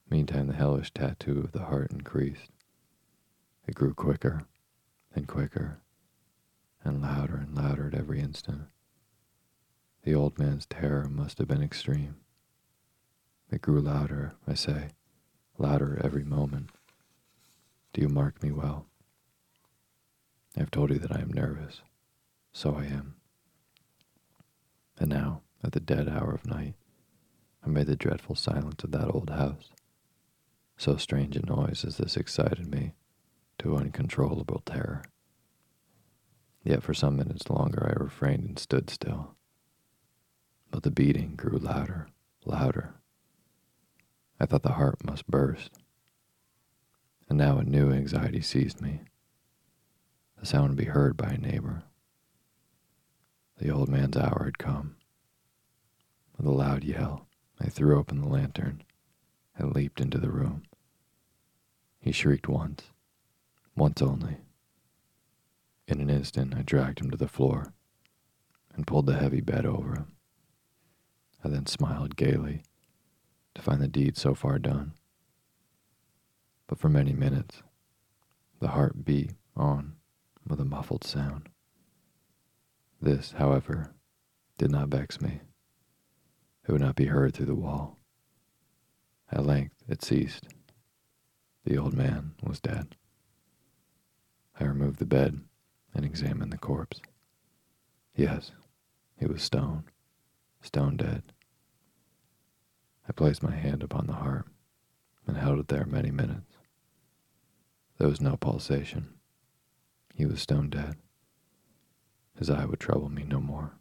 Meantime, 0.09 0.47
the 0.47 0.53
hellish 0.53 0.91
tattoo 0.91 1.39
of 1.39 1.51
the 1.51 1.65
heart 1.65 1.91
increased. 1.91 2.51
It 3.67 3.75
grew 3.75 3.93
quicker 3.93 4.43
and 5.15 5.27
quicker 5.27 5.79
and 6.83 7.01
louder 7.01 7.37
and 7.37 7.55
louder 7.55 7.87
at 7.87 7.93
every 7.93 8.19
instant. 8.19 8.63
The 10.03 10.15
old 10.15 10.39
man's 10.39 10.65
terror 10.65 11.07
must 11.07 11.37
have 11.37 11.47
been 11.47 11.61
extreme. 11.61 12.15
It 13.51 13.61
grew 13.61 13.81
louder, 13.81 14.33
I 14.47 14.55
say, 14.55 14.89
louder 15.57 15.99
every 16.03 16.23
moment. 16.23 16.71
Do 17.93 18.01
you 18.01 18.09
mark 18.09 18.41
me 18.41 18.51
well? 18.51 18.87
I 20.55 20.61
have 20.61 20.71
told 20.71 20.89
you 20.89 20.99
that 20.99 21.11
I 21.11 21.19
am 21.19 21.31
nervous. 21.31 21.81
So 22.51 22.75
I 22.75 22.85
am. 22.85 23.15
And 24.99 25.09
now, 25.09 25.41
at 25.63 25.73
the 25.73 25.79
dead 25.79 26.09
hour 26.09 26.33
of 26.33 26.45
night, 26.45 26.73
amid 27.63 27.87
the 27.87 27.95
dreadful 27.95 28.35
silence 28.35 28.83
of 28.83 28.91
that 28.91 29.07
old 29.13 29.29
house, 29.29 29.69
so 30.77 30.97
strange 30.97 31.35
a 31.35 31.45
noise 31.45 31.85
as 31.85 31.97
this 31.97 32.17
excited 32.17 32.67
me 32.67 32.93
to 33.59 33.75
uncontrollable 33.75 34.63
terror. 34.65 35.03
Yet 36.63 36.81
for 36.81 36.93
some 36.93 37.15
minutes 37.15 37.49
longer 37.49 37.87
I 37.87 38.03
refrained 38.03 38.45
and 38.45 38.59
stood 38.59 38.89
still. 38.89 39.35
But 40.71 40.83
the 40.83 40.91
beating 40.91 41.35
grew 41.35 41.59
louder, 41.59 42.07
louder. 42.45 42.95
I 44.39 44.45
thought 44.45 44.63
the 44.63 44.73
heart 44.73 45.03
must 45.03 45.27
burst. 45.27 45.71
And 47.29 47.37
now 47.37 47.59
a 47.59 47.63
new 47.63 47.91
anxiety 47.91 48.41
seized 48.41 48.81
me. 48.81 49.01
The 50.39 50.45
sound 50.45 50.69
would 50.69 50.77
be 50.77 50.85
heard 50.85 51.15
by 51.15 51.31
a 51.31 51.37
neighbor. 51.37 51.83
The 53.57 53.69
old 53.69 53.89
man's 53.89 54.17
hour 54.17 54.43
had 54.45 54.57
come. 54.57 54.95
With 56.35 56.47
a 56.47 56.51
loud 56.51 56.83
yell, 56.83 57.27
I 57.59 57.69
threw 57.69 57.99
open 57.99 58.21
the 58.21 58.27
lantern 58.27 58.81
and 59.55 59.75
leaped 59.75 60.01
into 60.01 60.17
the 60.17 60.31
room. 60.31 60.63
He 61.99 62.11
shrieked 62.11 62.47
once, 62.47 62.85
once 63.75 64.01
only. 64.01 64.37
In 65.87 66.01
an 66.01 66.09
instant, 66.09 66.55
I 66.55 66.63
dragged 66.63 66.99
him 66.99 67.11
to 67.11 67.17
the 67.17 67.27
floor 67.27 67.73
and 68.73 68.87
pulled 68.87 69.05
the 69.05 69.17
heavy 69.19 69.41
bed 69.41 69.65
over 69.65 69.93
him. 69.93 70.15
I 71.43 71.49
then 71.49 71.65
smiled 71.65 72.15
gaily 72.15 72.63
to 73.55 73.61
find 73.61 73.81
the 73.81 73.87
deed 73.87 74.17
so 74.17 74.35
far 74.35 74.59
done. 74.59 74.93
But 76.67 76.79
for 76.79 76.89
many 76.89 77.13
minutes, 77.13 77.63
the 78.59 78.69
heart 78.69 79.03
beat 79.03 79.33
on 79.55 79.95
with 80.47 80.59
a 80.59 80.65
muffled 80.65 81.03
sound. 81.03 81.49
This, 83.01 83.33
however, 83.37 83.93
did 84.57 84.71
not 84.71 84.89
vex 84.89 85.19
me. 85.19 85.41
It 86.67 86.71
would 86.71 86.81
not 86.81 86.95
be 86.95 87.05
heard 87.05 87.33
through 87.33 87.47
the 87.47 87.55
wall. 87.55 87.97
At 89.31 89.45
length 89.45 89.75
it 89.87 90.03
ceased. 90.03 90.47
The 91.65 91.77
old 91.77 91.93
man 91.93 92.33
was 92.43 92.59
dead. 92.59 92.95
I 94.59 94.65
removed 94.65 94.99
the 94.99 95.05
bed 95.05 95.41
and 95.93 96.05
examined 96.05 96.53
the 96.53 96.57
corpse. 96.57 97.01
Yes, 98.15 98.51
he 99.17 99.25
was 99.25 99.41
stone, 99.41 99.85
stone 100.61 100.97
dead. 100.97 101.23
I 103.07 103.11
placed 103.11 103.43
my 103.43 103.55
hand 103.55 103.83
upon 103.83 104.07
the 104.07 104.13
heart 104.13 104.45
and 105.27 105.37
held 105.37 105.59
it 105.59 105.67
there 105.67 105.85
many 105.85 106.11
minutes. 106.11 106.57
There 107.97 108.07
was 108.07 108.21
no 108.21 108.37
pulsation. 108.37 109.13
He 110.15 110.25
was 110.25 110.41
stone 110.41 110.69
dead. 110.69 110.95
His 112.37 112.49
eye 112.49 112.65
would 112.65 112.79
trouble 112.79 113.09
me 113.09 113.23
no 113.23 113.39
more. 113.39 113.73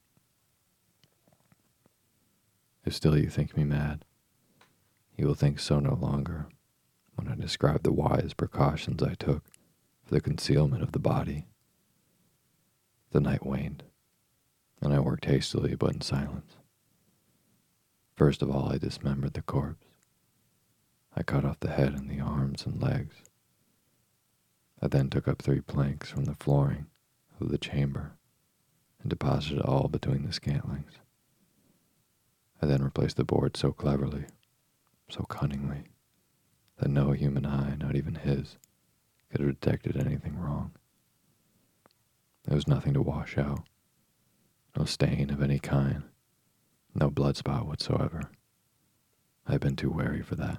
If 2.84 2.94
still 2.94 3.16
you 3.16 3.28
think 3.28 3.56
me 3.56 3.64
mad, 3.64 4.04
you 5.16 5.26
will 5.26 5.34
think 5.34 5.58
so 5.60 5.80
no 5.80 5.94
longer 5.94 6.48
when 7.14 7.28
I 7.28 7.34
describe 7.34 7.82
the 7.82 7.92
wise 7.92 8.32
precautions 8.34 9.02
I 9.02 9.14
took 9.14 9.44
for 10.04 10.14
the 10.14 10.20
concealment 10.20 10.82
of 10.82 10.92
the 10.92 10.98
body. 10.98 11.46
The 13.12 13.20
night 13.20 13.44
waned, 13.44 13.82
and 14.80 14.94
I 14.94 15.00
worked 15.00 15.26
hastily 15.26 15.74
but 15.74 15.92
in 15.92 16.00
silence. 16.00 16.56
First 18.20 18.42
of 18.42 18.50
all, 18.50 18.70
I 18.70 18.76
dismembered 18.76 19.32
the 19.32 19.40
corpse. 19.40 19.86
I 21.16 21.22
cut 21.22 21.42
off 21.42 21.58
the 21.60 21.70
head 21.70 21.94
and 21.94 22.10
the 22.10 22.20
arms 22.20 22.66
and 22.66 22.78
legs. 22.78 23.14
I 24.82 24.88
then 24.88 25.08
took 25.08 25.26
up 25.26 25.40
three 25.40 25.62
planks 25.62 26.10
from 26.10 26.26
the 26.26 26.34
flooring 26.34 26.88
of 27.40 27.48
the 27.48 27.56
chamber 27.56 28.18
and 29.00 29.08
deposited 29.08 29.62
all 29.62 29.88
between 29.88 30.26
the 30.26 30.34
scantlings. 30.34 30.98
I 32.60 32.66
then 32.66 32.84
replaced 32.84 33.16
the 33.16 33.24
board 33.24 33.56
so 33.56 33.72
cleverly, 33.72 34.26
so 35.08 35.22
cunningly, 35.22 35.84
that 36.76 36.90
no 36.90 37.12
human 37.12 37.46
eye, 37.46 37.76
not 37.80 37.96
even 37.96 38.16
his, 38.16 38.58
could 39.30 39.40
have 39.40 39.58
detected 39.58 39.96
anything 39.96 40.38
wrong. 40.38 40.72
There 42.44 42.54
was 42.54 42.68
nothing 42.68 42.92
to 42.92 43.00
wash 43.00 43.38
out, 43.38 43.66
no 44.76 44.84
stain 44.84 45.30
of 45.30 45.40
any 45.40 45.58
kind, 45.58 46.02
no 46.94 47.10
blood 47.10 47.36
spot 47.36 47.66
whatsoever. 47.66 48.22
I 49.46 49.52
had 49.52 49.60
been 49.60 49.76
too 49.76 49.90
wary 49.90 50.22
for 50.22 50.34
that. 50.36 50.58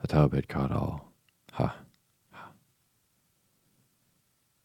The 0.00 0.08
tub 0.08 0.34
had 0.34 0.48
caught 0.48 0.72
all. 0.72 1.12
Ha, 1.52 1.76
ha. 2.30 2.50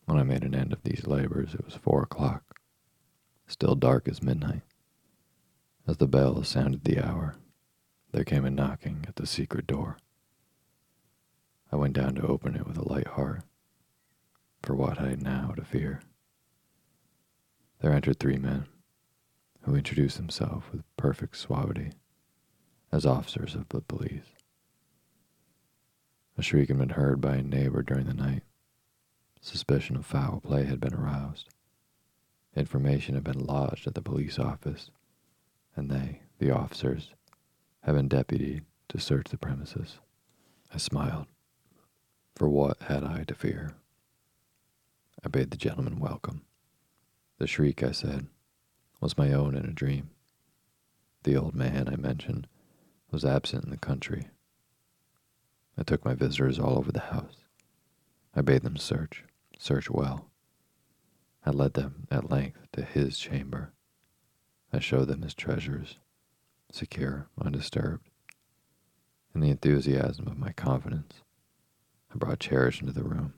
When 0.06 0.18
I 0.18 0.24
made 0.24 0.44
an 0.44 0.56
end 0.56 0.74
of 0.74 0.84
these 0.84 1.08
labors, 1.08 1.54
it 1.54 1.64
was 1.64 1.76
four 1.76 2.04
o'clock, 2.04 2.60
still 3.48 3.76
dark 3.76 4.08
as 4.08 4.22
midnight. 4.24 4.64
As 5.88 5.98
the 5.98 6.08
bell 6.08 6.44
sounded 6.44 6.84
the 6.84 7.00
hour, 7.00 7.36
there 8.12 8.24
came 8.24 8.46
a 8.46 8.50
knocking 8.52 9.06
at 9.08 9.16
the 9.16 9.28
secret 9.28 9.66
door. 9.66 9.98
I 11.72 11.76
went 11.76 11.94
down 11.94 12.16
to 12.16 12.28
open 12.28 12.56
it 12.56 12.68
with 12.68 12.78
a 12.78 12.88
light 12.88 13.08
heart, 13.08 13.44
for 14.64 14.76
what 14.76 15.00
I 15.00 15.10
had 15.10 15.22
now 15.22 15.54
to 15.56 15.64
fear. 15.64 16.02
There 17.82 17.94
entered 17.94 18.20
three 18.20 18.38
men, 18.38 18.66
who 19.62 19.76
introduced 19.76 20.18
themselves 20.18 20.66
with 20.72 20.84
perfect 20.98 21.38
suavity 21.38 21.92
as 22.92 23.06
officers 23.06 23.56
of 23.56 23.70
the 23.70 23.82
police. 23.82 24.34
A 26.38 26.42
shriek 26.42 26.70
had 26.70 26.78
been 26.78 26.90
heard 26.90 27.20
by 27.20 27.36
a 27.36 27.44
neighbor 27.44 27.82
during 27.84 28.06
the 28.06 28.14
night. 28.14 28.44
Suspicion 29.42 29.96
of 29.96 30.06
foul 30.06 30.40
play 30.40 30.64
had 30.64 30.80
been 30.80 30.94
aroused. 30.94 31.50
Information 32.56 33.16
had 33.16 33.24
been 33.24 33.46
lodged 33.46 33.88
at 33.88 33.94
the 33.94 34.02
police 34.02 34.40
office, 34.40 34.90
and 35.76 35.90
they, 35.90 36.22
the 36.40 36.52
officers, 36.52 37.10
had 37.82 37.96
been 37.96 38.08
deputied 38.08 38.64
to 38.90 39.00
search 39.00 39.28
the 39.30 39.38
premises. 39.38 40.00
I 40.74 40.78
smiled, 40.78 41.28
for 42.36 42.50
what 42.50 42.82
had 42.84 43.04
I 43.04 43.24
to 43.26 43.36
fear? 43.36 43.76
I 45.24 45.28
bade 45.28 45.52
the 45.52 45.58
gentleman 45.58 46.00
welcome. 46.00 46.44
The 47.38 47.48
shriek, 47.48 47.84
I 47.84 47.92
said, 47.92 48.28
was 49.00 49.18
my 49.18 49.32
own 49.32 49.56
in 49.56 49.66
a 49.66 49.72
dream. 49.72 50.10
The 51.24 51.38
old 51.38 51.56
man 51.56 51.90
I 51.90 51.96
mentioned 51.96 52.48
was 53.12 53.26
absent 53.26 53.64
in 53.64 53.70
the 53.72 53.78
country. 53.78 54.30
I 55.78 55.84
took 55.84 56.04
my 56.04 56.14
visitors 56.14 56.60
all 56.60 56.78
over 56.78 56.92
the 56.92 57.00
house. 57.00 57.46
I 58.36 58.42
bade 58.42 58.64
them 58.64 58.78
search, 58.78 59.24
search 59.58 59.90
well. 59.90 60.30
I 61.46 61.52
led 61.52 61.74
them 61.74 62.08
at 62.12 62.30
length 62.30 62.60
to 62.74 62.84
his 62.84 63.18
chamber. 63.18 63.72
I 64.72 64.80
showed 64.80 65.08
them 65.08 65.22
his 65.22 65.34
treasures, 65.34 65.98
secure, 66.72 67.28
undisturbed. 67.42 68.10
In 69.34 69.42
the 69.42 69.50
enthusiasm 69.50 70.28
of 70.28 70.38
my 70.38 70.52
confidence, 70.52 71.22
I 72.14 72.18
brought 72.18 72.40
Cherish 72.40 72.82
into 72.82 72.94
the 72.94 73.04
room 73.04 73.34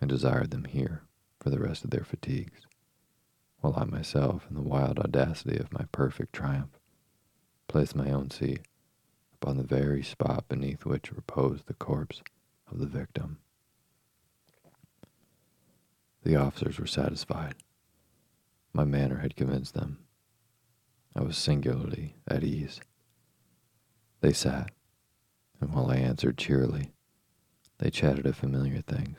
and 0.00 0.08
desired 0.08 0.50
them 0.50 0.64
here 0.64 1.02
for 1.40 1.50
the 1.50 1.58
rest 1.58 1.84
of 1.84 1.90
their 1.90 2.04
fatigues. 2.04 2.66
While 3.62 3.74
I 3.76 3.84
myself, 3.84 4.44
in 4.50 4.56
the 4.56 4.60
wild 4.60 4.98
audacity 4.98 5.56
of 5.56 5.72
my 5.72 5.84
perfect 5.92 6.32
triumph, 6.32 6.78
placed 7.68 7.94
my 7.94 8.10
own 8.10 8.28
seat 8.30 8.60
upon 9.32 9.56
the 9.56 9.62
very 9.62 10.02
spot 10.02 10.48
beneath 10.48 10.84
which 10.84 11.12
reposed 11.12 11.66
the 11.66 11.74
corpse 11.74 12.22
of 12.70 12.80
the 12.80 12.86
victim. 12.86 13.38
The 16.24 16.34
officers 16.34 16.78
were 16.80 16.86
satisfied. 16.86 17.54
My 18.72 18.84
manner 18.84 19.18
had 19.18 19.36
convinced 19.36 19.74
them. 19.74 19.98
I 21.14 21.22
was 21.22 21.36
singularly 21.36 22.16
at 22.26 22.42
ease. 22.42 22.80
They 24.22 24.32
sat, 24.32 24.72
and 25.60 25.72
while 25.72 25.88
I 25.90 25.96
answered 25.96 26.36
cheerily, 26.36 26.90
they 27.78 27.90
chatted 27.90 28.26
of 28.26 28.36
familiar 28.36 28.80
things. 28.80 29.18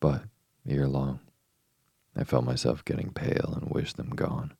But, 0.00 0.22
ere 0.66 0.88
long, 0.88 1.20
I 2.20 2.24
felt 2.24 2.44
myself 2.44 2.84
getting 2.84 3.12
pale 3.12 3.54
and 3.54 3.70
wished 3.70 3.96
them 3.96 4.10
gone. 4.10 4.54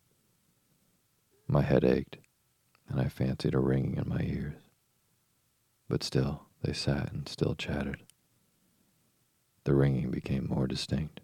My 1.49 1.63
head 1.63 1.83
ached, 1.83 2.19
and 2.89 3.01
I 3.01 3.09
fancied 3.09 3.53
a 3.53 3.59
ringing 3.59 3.97
in 3.97 4.09
my 4.09 4.21
ears. 4.21 4.55
But 5.89 6.05
still 6.05 6.47
they 6.63 6.73
sat 6.73 7.13
and 7.13 7.29
still 7.29 7.57
chattered. 7.57 8.05
The 9.65 9.75
ringing 9.75 10.13
became 10.13 10.47
more 10.47 10.69
distinct. 10.69 11.21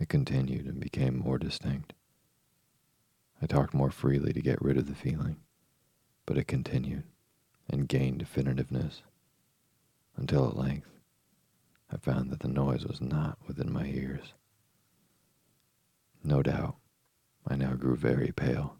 It 0.00 0.08
continued 0.08 0.64
and 0.64 0.80
became 0.80 1.18
more 1.18 1.38
distinct. 1.38 1.92
I 3.42 3.46
talked 3.46 3.74
more 3.74 3.90
freely 3.90 4.32
to 4.32 4.40
get 4.40 4.62
rid 4.62 4.78
of 4.78 4.88
the 4.88 4.94
feeling, 4.94 5.36
but 6.24 6.38
it 6.38 6.48
continued 6.48 7.04
and 7.68 7.86
gained 7.86 8.24
definitiveness 8.24 9.02
until 10.16 10.48
at 10.48 10.56
length 10.56 10.88
I 11.90 11.98
found 11.98 12.30
that 12.30 12.40
the 12.40 12.48
noise 12.48 12.86
was 12.86 13.02
not 13.02 13.36
within 13.46 13.70
my 13.70 13.84
ears. 13.84 14.32
No 16.24 16.42
doubt, 16.42 16.76
I 17.46 17.56
now 17.56 17.74
grew 17.74 17.96
very 17.96 18.30
pale, 18.30 18.78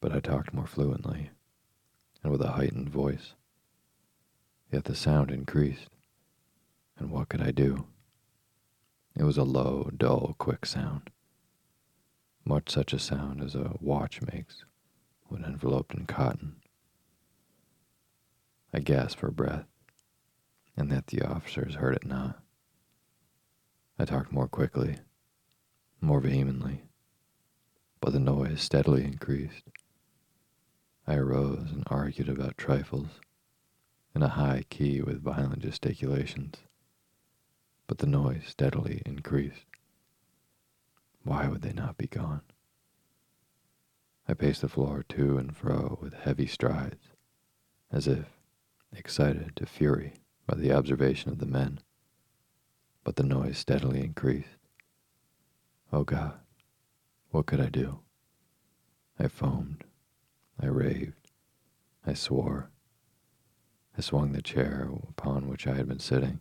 but 0.00 0.12
I 0.12 0.20
talked 0.20 0.52
more 0.52 0.66
fluently 0.66 1.30
and 2.22 2.30
with 2.30 2.42
a 2.42 2.52
heightened 2.52 2.90
voice. 2.90 3.34
Yet 4.70 4.84
the 4.84 4.94
sound 4.94 5.30
increased, 5.30 5.88
and 6.98 7.10
what 7.10 7.30
could 7.30 7.40
I 7.40 7.50
do? 7.50 7.86
It 9.16 9.22
was 9.24 9.38
a 9.38 9.42
low, 9.42 9.90
dull, 9.96 10.34
quick 10.38 10.66
sound, 10.66 11.10
much 12.44 12.68
such 12.68 12.92
a 12.92 12.98
sound 12.98 13.42
as 13.42 13.54
a 13.54 13.76
watch 13.80 14.20
makes 14.20 14.64
when 15.28 15.44
enveloped 15.44 15.94
in 15.94 16.04
cotton. 16.06 16.56
I 18.72 18.80
gasped 18.80 19.20
for 19.20 19.30
breath, 19.30 19.66
and 20.76 20.90
that 20.92 21.06
the 21.06 21.22
officers 21.22 21.76
heard 21.76 21.96
it 21.96 22.06
not. 22.06 22.38
I 23.98 24.04
talked 24.04 24.30
more 24.30 24.46
quickly, 24.46 24.98
more 26.00 26.20
vehemently, 26.20 26.82
but 28.00 28.12
the 28.12 28.20
noise 28.20 28.60
steadily 28.60 29.04
increased. 29.04 29.64
I 31.06 31.14
arose 31.14 31.70
and 31.72 31.84
argued 31.86 32.28
about 32.28 32.58
trifles 32.58 33.08
in 34.14 34.22
a 34.22 34.28
high 34.28 34.64
key 34.68 35.00
with 35.00 35.22
violent 35.22 35.60
gesticulations, 35.60 36.56
but 37.86 37.98
the 37.98 38.06
noise 38.06 38.44
steadily 38.46 39.02
increased. 39.06 39.64
Why 41.24 41.48
would 41.48 41.62
they 41.62 41.72
not 41.72 41.96
be 41.96 42.06
gone? 42.06 42.42
I 44.28 44.34
paced 44.34 44.60
the 44.60 44.68
floor 44.68 45.04
to 45.08 45.38
and 45.38 45.56
fro 45.56 45.98
with 46.00 46.12
heavy 46.12 46.46
strides, 46.46 47.08
as 47.90 48.06
if 48.06 48.26
excited 48.92 49.56
to 49.56 49.66
fury 49.66 50.14
by 50.46 50.56
the 50.56 50.72
observation 50.72 51.30
of 51.30 51.38
the 51.38 51.46
men, 51.46 51.80
but 53.04 53.16
the 53.16 53.22
noise 53.22 53.56
steadily 53.56 54.02
increased. 54.02 54.57
Oh 55.92 56.04
God, 56.04 56.38
what 57.30 57.46
could 57.46 57.60
I 57.60 57.68
do? 57.68 58.00
I 59.18 59.28
foamed, 59.28 59.84
I 60.60 60.66
raved, 60.66 61.30
I 62.06 62.14
swore. 62.14 62.70
I 63.96 64.00
swung 64.00 64.32
the 64.32 64.42
chair 64.42 64.88
upon 65.08 65.48
which 65.48 65.66
I 65.66 65.74
had 65.74 65.88
been 65.88 65.98
sitting 65.98 66.40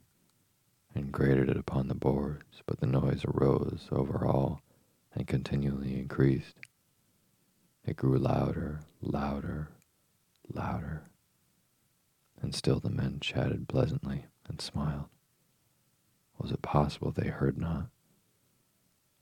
and 0.93 1.12
grated 1.12 1.49
it 1.49 1.57
upon 1.57 1.88
the 1.88 1.95
boards, 1.95 2.62
but 2.65 2.79
the 2.79 2.86
noise 2.86 3.23
arose 3.25 3.88
over 3.91 4.25
all 4.25 4.62
and 5.13 5.27
continually 5.27 5.97
increased. 5.97 6.57
It 7.86 7.95
grew 7.95 8.17
louder, 8.19 8.81
louder, 9.01 9.69
louder 10.53 11.03
and 12.41 12.53
still 12.53 12.79
the 12.79 12.89
men 12.89 13.19
chatted 13.19 13.67
pleasantly 13.67 14.25
and 14.47 14.62
smiled. 14.62 15.10
Was 16.38 16.51
it 16.51 16.62
possible 16.62 17.12
they 17.12 17.29
heard 17.29 17.57
not? 17.57 17.88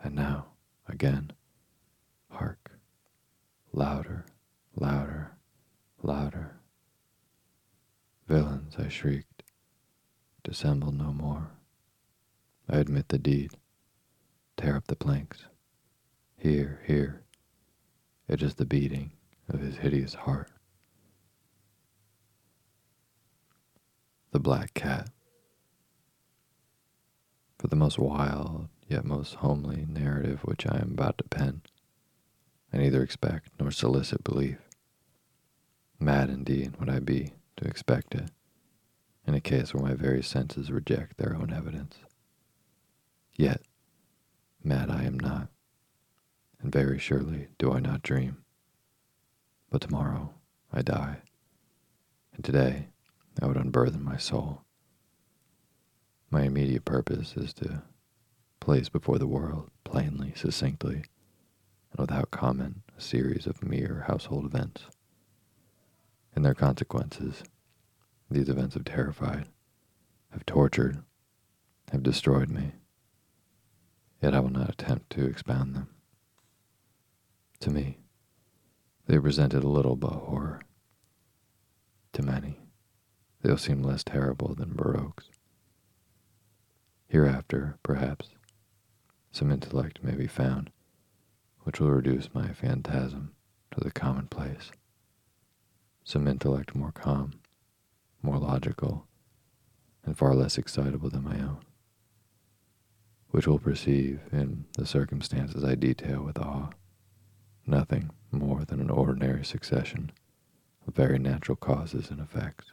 And 0.00 0.14
now, 0.14 0.46
again, 0.86 1.32
hark, 2.30 2.72
louder, 3.72 4.26
louder, 4.76 5.36
louder. 6.02 6.60
Villains, 8.28 8.76
I 8.78 8.88
shrieked, 8.88 9.42
dissemble 10.44 10.92
no 10.92 11.12
more. 11.12 11.50
I 12.68 12.76
admit 12.76 13.08
the 13.08 13.18
deed. 13.18 13.52
Tear 14.56 14.76
up 14.76 14.86
the 14.86 14.96
planks. 14.96 15.46
Here, 16.36 16.82
here. 16.86 17.22
It 18.28 18.42
is 18.42 18.54
the 18.56 18.66
beating 18.66 19.12
of 19.48 19.60
his 19.60 19.78
hideous 19.78 20.14
heart. 20.14 20.50
The 24.32 24.40
Black 24.40 24.74
Cat. 24.74 25.08
For 27.58 27.68
the 27.68 27.76
most 27.76 27.98
wild, 27.98 28.68
yet 28.88 29.04
most 29.04 29.34
homely 29.36 29.86
narrative 29.86 30.40
which 30.42 30.66
I 30.66 30.78
am 30.78 30.92
about 30.92 31.18
to 31.18 31.24
pen, 31.24 31.62
I 32.72 32.78
neither 32.78 33.02
expect 33.02 33.50
nor 33.60 33.70
solicit 33.70 34.24
belief. 34.24 34.58
Mad 36.00 36.30
indeed 36.30 36.76
would 36.78 36.88
I 36.88 36.98
be 36.98 37.32
to 37.56 37.66
expect 37.66 38.14
it, 38.14 38.30
in 39.26 39.34
a 39.34 39.40
case 39.40 39.74
where 39.74 39.82
my 39.82 39.94
very 39.94 40.22
senses 40.22 40.70
reject 40.70 41.16
their 41.16 41.34
own 41.34 41.52
evidence. 41.52 41.96
Yet, 43.36 43.62
mad 44.64 44.90
I 44.90 45.04
am 45.04 45.18
not, 45.18 45.48
and 46.60 46.72
very 46.72 46.98
surely 46.98 47.48
do 47.58 47.72
I 47.72 47.80
not 47.80 48.02
dream. 48.02 48.38
But 49.70 49.82
tomorrow 49.82 50.34
I 50.72 50.82
die, 50.82 51.18
and 52.34 52.44
today 52.44 52.88
I 53.40 53.46
would 53.46 53.56
unburthen 53.56 54.02
my 54.02 54.16
soul. 54.16 54.62
My 56.30 56.42
immediate 56.42 56.84
purpose 56.84 57.36
is 57.36 57.52
to 57.54 57.82
place 58.68 58.90
before 58.90 59.16
the 59.18 59.26
world, 59.26 59.70
plainly, 59.82 60.30
succinctly, 60.36 60.96
and 61.90 61.98
without 61.98 62.30
comment, 62.30 62.82
a 62.98 63.00
series 63.00 63.46
of 63.46 63.64
mere 63.64 64.04
household 64.08 64.44
events. 64.44 64.82
In 66.36 66.42
their 66.42 66.52
consequences, 66.52 67.42
these 68.30 68.50
events 68.50 68.74
have 68.74 68.84
terrified, 68.84 69.46
have 70.32 70.44
tortured, 70.44 71.02
have 71.92 72.02
destroyed 72.02 72.50
me. 72.50 72.72
Yet 74.20 74.34
I 74.34 74.40
will 74.40 74.50
not 74.50 74.68
attempt 74.68 75.08
to 75.12 75.24
expound 75.24 75.74
them. 75.74 75.88
To 77.60 77.70
me, 77.70 77.96
they 79.06 79.18
presented 79.18 79.64
a 79.64 79.66
little 79.68 79.96
but 79.96 80.12
horror. 80.12 80.60
To 82.12 82.22
many, 82.22 82.58
they'll 83.40 83.56
seem 83.56 83.82
less 83.82 84.04
terrible 84.04 84.54
than 84.54 84.74
Baroque's. 84.74 85.30
Hereafter, 87.08 87.78
perhaps, 87.82 88.28
some 89.30 89.50
intellect 89.50 90.02
may 90.02 90.14
be 90.14 90.26
found 90.26 90.70
which 91.68 91.80
will 91.80 91.90
reduce 91.90 92.32
my 92.32 92.48
phantasm 92.48 93.34
to 93.70 93.80
the 93.80 93.90
commonplace. 93.90 94.70
Some 96.02 96.26
intellect 96.26 96.74
more 96.74 96.92
calm, 96.92 97.32
more 98.22 98.38
logical, 98.38 99.06
and 100.02 100.16
far 100.16 100.34
less 100.34 100.56
excitable 100.56 101.10
than 101.10 101.24
my 101.24 101.38
own, 101.38 101.58
which 103.28 103.46
will 103.46 103.58
perceive 103.58 104.20
in 104.32 104.64
the 104.78 104.86
circumstances 104.86 105.62
I 105.62 105.74
detail 105.74 106.22
with 106.22 106.38
awe 106.38 106.70
nothing 107.66 108.08
more 108.32 108.64
than 108.64 108.80
an 108.80 108.88
ordinary 108.88 109.44
succession 109.44 110.10
of 110.86 110.94
very 110.94 111.18
natural 111.18 111.56
causes 111.56 112.10
and 112.10 112.18
effects. 112.18 112.72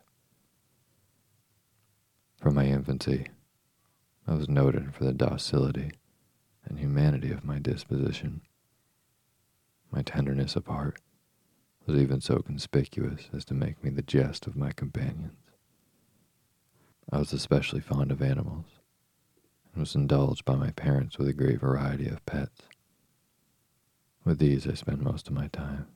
From 2.39 2.55
my 2.55 2.65
infancy, 2.65 3.27
I 4.25 4.35
was 4.35 4.47
noted 4.47 4.95
for 4.95 5.03
the 5.03 5.13
docility 5.13 5.91
and 6.65 6.79
humanity 6.79 7.31
of 7.31 7.45
my 7.45 7.59
disposition. 7.59 8.41
My 9.91 10.01
tenderness 10.01 10.55
of 10.55 10.67
heart 10.67 10.99
was 11.85 11.97
even 11.97 12.19
so 12.21 12.39
conspicuous 12.39 13.29
as 13.33 13.45
to 13.45 13.53
make 13.53 13.83
me 13.83 13.89
the 13.89 14.01
jest 14.01 14.47
of 14.47 14.55
my 14.55 14.71
companions. 14.71 15.37
I 17.11 17.19
was 17.19 17.31
especially 17.33 17.81
fond 17.81 18.11
of 18.11 18.21
animals, 18.21 18.65
and 19.71 19.81
was 19.81 19.95
indulged 19.95 20.43
by 20.43 20.55
my 20.55 20.71
parents 20.71 21.17
with 21.17 21.27
a 21.27 21.33
great 21.33 21.59
variety 21.59 22.07
of 22.07 22.25
pets. 22.25 22.63
With 24.23 24.39
these 24.39 24.65
I 24.67 24.73
spent 24.73 25.01
most 25.01 25.27
of 25.27 25.33
my 25.35 25.47
time, 25.49 25.87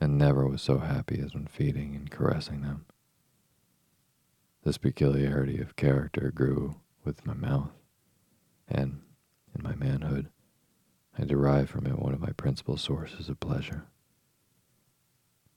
and 0.00 0.16
never 0.16 0.46
was 0.46 0.62
so 0.62 0.78
happy 0.78 1.20
as 1.20 1.34
when 1.34 1.46
feeding 1.46 1.96
and 1.96 2.08
caressing 2.08 2.62
them. 2.62 2.86
This 4.62 4.78
peculiarity 4.78 5.60
of 5.60 5.74
character 5.76 6.30
grew 6.32 6.76
with 7.04 7.26
my 7.26 7.34
mouth, 7.34 7.72
and, 8.68 9.00
in 9.56 9.62
my 9.62 9.74
manhood, 9.74 10.28
I 11.18 11.24
derive 11.24 11.70
from 11.70 11.86
it 11.86 11.98
one 11.98 12.12
of 12.12 12.20
my 12.20 12.32
principal 12.32 12.76
sources 12.76 13.28
of 13.28 13.40
pleasure. 13.40 13.86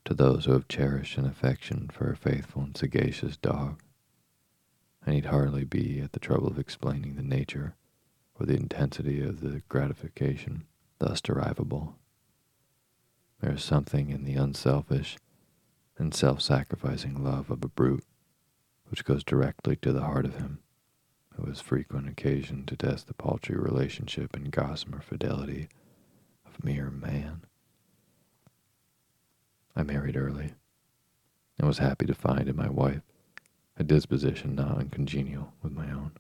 To 0.06 0.14
those 0.14 0.46
who 0.46 0.54
have 0.54 0.68
cherished 0.68 1.18
an 1.18 1.26
affection 1.26 1.90
for 1.92 2.10
a 2.10 2.18
faithful 2.18 2.64
and 2.64 2.76
sagacious 2.76 3.38
dog, 3.38 3.82
I 5.06 5.12
need 5.12 5.26
hardly 5.26 5.66
be 5.66 6.00
at 6.00 6.14
the 6.14 6.20
trouble 6.20 6.48
of 6.48 6.60
explaining 6.60 7.16
the 7.16 7.24
nature 7.24 7.76
or 8.40 8.46
the 8.46 8.56
intensity 8.56 9.22
of 9.22 9.42
the 9.42 9.62
gratification 9.70 10.66
thus 11.00 11.22
derivable. 11.22 11.96
There 13.42 13.54
is 13.54 13.64
something 13.64 14.10
in 14.10 14.24
the 14.24 14.36
unselfish 14.36 15.18
and 15.98 16.14
self 16.14 16.42
sacrificing 16.42 17.24
love 17.24 17.50
of 17.50 17.64
a 17.64 17.68
brute 17.68 18.06
which 18.86 19.06
goes 19.06 19.24
directly 19.24 19.76
to 19.78 19.92
the 19.92 20.02
heart 20.02 20.26
of 20.26 20.38
him 20.38 20.60
who 21.40 21.50
was 21.50 21.62
frequent 21.62 22.08
occasion 22.08 22.66
to 22.66 22.76
test 22.76 23.08
the 23.08 23.14
paltry 23.14 23.56
relationship 23.56 24.36
and 24.36 24.52
gossamer 24.52 25.02
fidelity 25.02 25.70
of 26.46 26.64
mere 26.64 26.90
man. 26.90 27.42
I 29.76 29.84
married 29.84 30.18
early 30.18 30.54
and 31.58 31.68
was 31.68 31.78
happy 31.78 32.06
to 32.06 32.14
find 32.14 32.48
in 32.50 32.56
my 32.56 32.70
wife 32.70 33.02
a 33.78 33.84
disposition 33.84 34.56
not 34.56 34.78
uncongenial 34.78 35.54
with 35.62 35.72
my 35.72 35.90
own. 35.92 36.12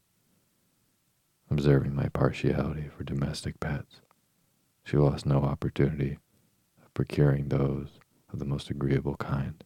Observing 1.51 1.95
my 1.95 2.07
partiality 2.09 2.89
for 2.95 3.03
domestic 3.03 3.59
pets, 3.59 4.01
she 4.83 4.97
lost 4.97 5.25
no 5.25 5.41
opportunity 5.41 6.19
of 6.81 6.93
procuring 6.93 7.49
those 7.49 7.99
of 8.31 8.39
the 8.39 8.45
most 8.45 8.69
agreeable 8.69 9.15
kind. 9.15 9.63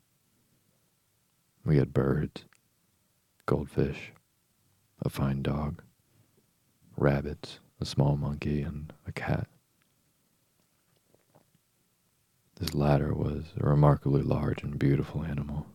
We 1.65 1.77
had 1.77 1.93
birds, 1.93 2.45
goldfish, 3.45 4.13
a 5.03 5.09
fine 5.09 5.41
dog, 5.41 5.83
rabbits, 6.97 7.59
a 7.79 7.85
small 7.85 8.15
monkey, 8.15 8.61
and 8.61 8.93
a 9.05 9.11
cat. 9.11 9.47
This 12.55 12.73
latter 12.73 13.13
was 13.13 13.45
a 13.59 13.67
remarkably 13.67 14.21
large 14.21 14.63
and 14.63 14.79
beautiful 14.79 15.23
animal, 15.23 15.67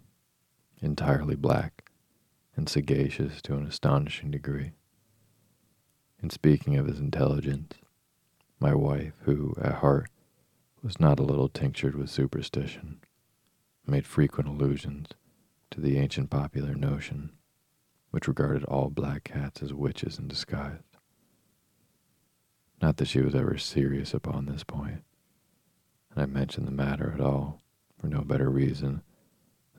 entirely 0.80 1.36
black 1.36 1.90
and 2.56 2.68
sagacious 2.68 3.42
to 3.42 3.54
an 3.54 3.66
astonishing 3.66 4.30
degree. 4.30 4.72
In 6.22 6.30
speaking 6.30 6.76
of 6.76 6.86
his 6.86 6.98
intelligence, 6.98 7.74
my 8.58 8.74
wife, 8.74 9.12
who 9.22 9.54
at 9.60 9.74
heart 9.74 10.10
was 10.82 10.98
not 10.98 11.20
a 11.20 11.24
little 11.24 11.48
tinctured 11.48 11.94
with 11.94 12.10
superstition, 12.10 13.00
made 13.86 14.06
frequent 14.06 14.48
allusions 14.48 15.08
to 15.70 15.80
the 15.80 15.98
ancient 15.98 16.30
popular 16.30 16.74
notion, 16.74 17.30
which 18.10 18.28
regarded 18.28 18.64
all 18.64 18.90
black 18.90 19.24
cats 19.24 19.62
as 19.62 19.72
witches 19.72 20.18
in 20.18 20.28
disguise. 20.28 20.80
Not 22.80 22.96
that 22.98 23.08
she 23.08 23.20
was 23.20 23.34
ever 23.34 23.58
serious 23.58 24.14
upon 24.14 24.46
this 24.46 24.64
point, 24.64 25.02
and 26.10 26.22
I 26.22 26.26
mention 26.26 26.64
the 26.64 26.70
matter 26.70 27.12
at 27.12 27.20
all 27.20 27.60
for 27.98 28.06
no 28.06 28.22
better 28.22 28.48
reason 28.48 29.02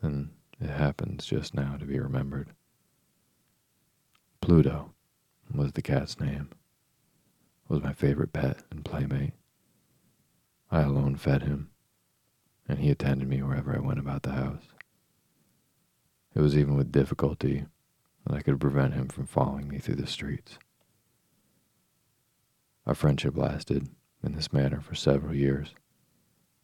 than 0.01 0.31
it 0.59 0.69
happens 0.69 1.25
just 1.25 1.53
now 1.53 1.77
to 1.77 1.85
be 1.85 1.99
remembered. 1.99 2.49
Pluto 4.41 4.93
was 5.53 5.71
the 5.73 5.81
cat's 5.81 6.19
name, 6.19 6.49
was 7.67 7.81
my 7.81 7.93
favorite 7.93 8.33
pet 8.33 8.63
and 8.69 8.83
playmate. 8.83 9.33
I 10.69 10.81
alone 10.81 11.15
fed 11.15 11.43
him, 11.43 11.69
and 12.67 12.79
he 12.79 12.91
attended 12.91 13.27
me 13.27 13.41
wherever 13.41 13.75
I 13.75 13.79
went 13.79 13.99
about 13.99 14.23
the 14.23 14.33
house. 14.33 14.67
It 16.35 16.41
was 16.41 16.57
even 16.57 16.75
with 16.75 16.91
difficulty 16.91 17.65
that 18.29 18.37
I 18.37 18.41
could 18.41 18.59
prevent 18.59 18.93
him 18.93 19.07
from 19.07 19.25
following 19.25 19.67
me 19.67 19.79
through 19.79 19.95
the 19.95 20.07
streets. 20.07 20.59
Our 22.85 22.93
friendship 22.93 23.35
lasted 23.35 23.89
in 24.23 24.33
this 24.33 24.53
manner 24.53 24.81
for 24.81 24.93
several 24.93 25.33
years, 25.33 25.73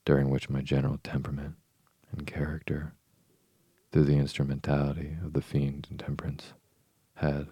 during 0.06 0.30
which 0.30 0.49
my 0.49 0.62
general 0.62 0.99
temperament 1.04 1.56
and 2.12 2.28
character, 2.28 2.93
through 3.91 4.04
the 4.04 4.17
instrumentality 4.17 5.17
of 5.23 5.34
the 5.34 5.41
fiend 5.41 5.88
intemperance, 5.89 6.54
had, 7.15 7.47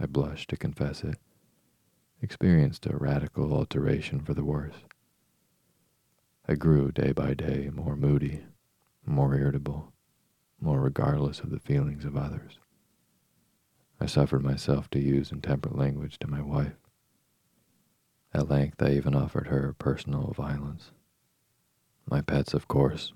I 0.00 0.06
blush 0.06 0.46
to 0.46 0.56
confess 0.56 1.04
it, 1.04 1.18
experienced 2.22 2.86
a 2.86 2.96
radical 2.96 3.52
alteration 3.52 4.20
for 4.20 4.32
the 4.32 4.44
worse. 4.44 4.76
I 6.48 6.54
grew 6.54 6.92
day 6.92 7.12
by 7.12 7.34
day 7.34 7.68
more 7.70 7.94
moody, 7.94 8.44
more 9.04 9.34
irritable, 9.34 9.92
more 10.58 10.80
regardless 10.80 11.40
of 11.40 11.50
the 11.50 11.60
feelings 11.60 12.06
of 12.06 12.16
others. 12.16 12.58
I 14.00 14.06
suffered 14.06 14.42
myself 14.42 14.88
to 14.90 15.00
use 15.00 15.32
intemperate 15.32 15.76
language 15.76 16.18
to 16.20 16.28
my 16.28 16.40
wife. 16.40 16.76
At 18.32 18.48
length, 18.48 18.82
I 18.82 18.90
even 18.90 19.14
offered 19.14 19.48
her 19.48 19.74
personal 19.78 20.32
violence. 20.36 20.92
My 22.08 22.20
pets, 22.20 22.54
of 22.54 22.68
course, 22.68 23.12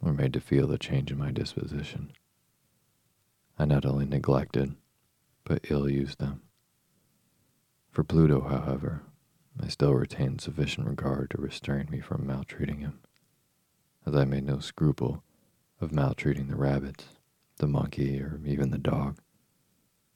were 0.00 0.12
made 0.12 0.32
to 0.34 0.40
feel 0.40 0.66
the 0.66 0.78
change 0.78 1.10
in 1.10 1.18
my 1.18 1.30
disposition. 1.30 2.12
I 3.58 3.64
not 3.64 3.84
only 3.84 4.06
neglected, 4.06 4.76
but 5.44 5.70
ill 5.70 5.88
used 5.88 6.18
them. 6.18 6.42
For 7.90 8.04
Pluto, 8.04 8.42
however, 8.42 9.02
I 9.60 9.68
still 9.68 9.94
retained 9.94 10.40
sufficient 10.40 10.86
regard 10.86 11.30
to 11.30 11.40
restrain 11.40 11.88
me 11.90 12.00
from 12.00 12.26
maltreating 12.26 12.80
him, 12.80 13.00
as 14.06 14.14
I 14.14 14.24
made 14.24 14.44
no 14.44 14.58
scruple 14.58 15.22
of 15.80 15.92
maltreating 15.92 16.48
the 16.48 16.56
rabbits, 16.56 17.04
the 17.56 17.68
monkey, 17.68 18.20
or 18.20 18.40
even 18.44 18.70
the 18.70 18.78
dog, 18.78 19.18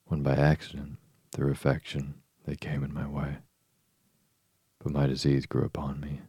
when 0.08 0.22
by 0.22 0.34
accident, 0.34 0.96
through 1.32 1.52
affection, 1.52 2.14
they 2.46 2.56
came 2.56 2.82
in 2.82 2.92
my 2.92 3.06
way. 3.06 3.36
But 4.82 4.92
my 4.92 5.06
disease 5.06 5.44
grew 5.44 5.64
upon 5.64 6.00
me, 6.00 6.22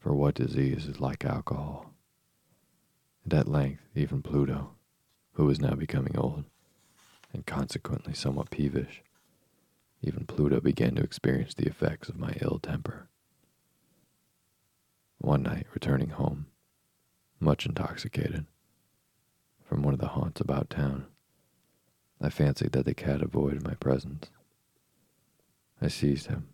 for 0.00 0.12
what 0.12 0.34
disease 0.34 0.86
is 0.86 1.00
like 1.00 1.24
alcohol? 1.24 1.94
And 3.24 3.32
at 3.34 3.48
length, 3.48 3.82
even 3.94 4.22
Pluto, 4.22 4.72
who 5.34 5.44
was 5.44 5.60
now 5.60 5.74
becoming 5.74 6.18
old, 6.18 6.44
and 7.32 7.46
consequently 7.46 8.14
somewhat 8.14 8.50
peevish, 8.50 9.02
even 10.02 10.26
Pluto 10.26 10.60
began 10.60 10.96
to 10.96 11.02
experience 11.02 11.54
the 11.54 11.66
effects 11.66 12.08
of 12.08 12.18
my 12.18 12.36
ill 12.40 12.58
temper. 12.60 13.08
One 15.18 15.42
night, 15.42 15.66
returning 15.72 16.10
home, 16.10 16.46
much 17.38 17.64
intoxicated, 17.64 18.46
from 19.64 19.82
one 19.82 19.94
of 19.94 20.00
the 20.00 20.08
haunts 20.08 20.40
about 20.40 20.70
town, 20.70 21.06
I 22.20 22.30
fancied 22.30 22.72
that 22.72 22.84
the 22.84 22.94
cat 22.94 23.22
avoided 23.22 23.62
my 23.62 23.74
presence. 23.74 24.30
I 25.80 25.88
seized 25.88 26.28
him, 26.28 26.48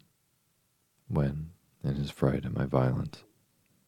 when, 1.08 1.50
in 1.84 1.94
his 1.94 2.10
fright 2.10 2.44
at 2.44 2.54
my 2.54 2.66
violence, 2.66 3.22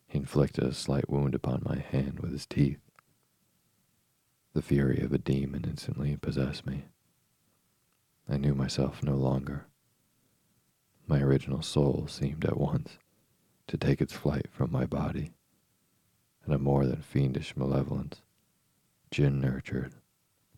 he 0.06 0.18
inflicted 0.18 0.64
a 0.64 0.72
slight 0.72 1.10
wound 1.10 1.34
upon 1.34 1.62
my 1.64 1.78
hand 1.78 2.20
with 2.20 2.32
his 2.32 2.46
teeth. 2.46 2.80
The 4.52 4.62
fury 4.62 5.00
of 5.00 5.12
a 5.12 5.18
demon 5.18 5.64
instantly 5.64 6.16
possessed 6.16 6.64
me. 6.66 6.84
I 8.28 8.37
knew 8.37 8.54
myself 8.54 9.02
no 9.02 9.16
longer. 9.16 9.66
My 11.06 11.20
original 11.20 11.62
soul 11.62 12.06
seemed 12.08 12.44
at 12.44 12.56
once 12.56 12.98
to 13.66 13.76
take 13.76 14.00
its 14.00 14.12
flight 14.12 14.46
from 14.52 14.70
my 14.70 14.87
body, 14.87 15.32
and 16.44 16.54
a 16.54 16.58
more 16.58 16.87
than 16.87 17.02
fiendish 17.02 17.56
malevolence, 17.56 18.22
gin 19.10 19.40
nurtured, 19.40 19.94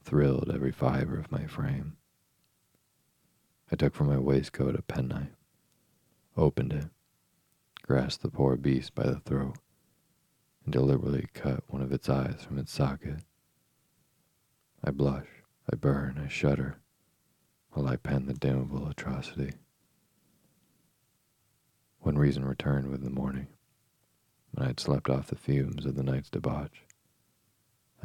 thrilled 0.07 0.53
every 0.55 0.71
fiber 0.71 1.19
of 1.19 1.33
my 1.33 1.47
frame. 1.47 1.97
I 3.73 3.75
took 3.75 3.93
from 3.93 4.07
my 4.07 4.19
waistcoat 4.19 4.77
a 4.77 4.83
penknife, 4.83 5.35
opened 6.37 6.73
it, 6.73 6.87
grasped 7.83 8.23
the 8.23 8.31
poor 8.31 8.57
beast 8.57 8.95
by 8.95 9.03
the 9.03 9.19
throat, 9.19 9.59
and 10.65 10.73
deliberately 10.73 11.27
cut 11.35 11.65
one 11.67 11.83
of 11.83 11.91
its 11.91 12.09
eyes 12.09 12.45
from 12.47 12.57
its 12.57 12.73
socket. 12.73 13.25
I 14.85 14.93
blush, 14.93 15.27
I 15.73 15.75
burn, 15.75 16.23
I 16.25 16.29
shudder, 16.29 16.77
while 17.73 17.89
I 17.89 17.97
pen 17.97 18.27
the 18.27 18.35
damnable 18.35 18.87
atrocity. 18.87 19.55
When 21.99 22.17
reason 22.17 22.45
returned 22.45 22.93
with 22.93 23.03
the 23.03 23.11
morning, 23.11 23.49
when 24.53 24.67
I 24.67 24.69
had 24.69 24.79
slept 24.79 25.11
off 25.11 25.27
the 25.27 25.35
fumes 25.35 25.85
of 25.85 25.97
the 25.97 26.05
night's 26.05 26.31
debauch, 26.31 26.86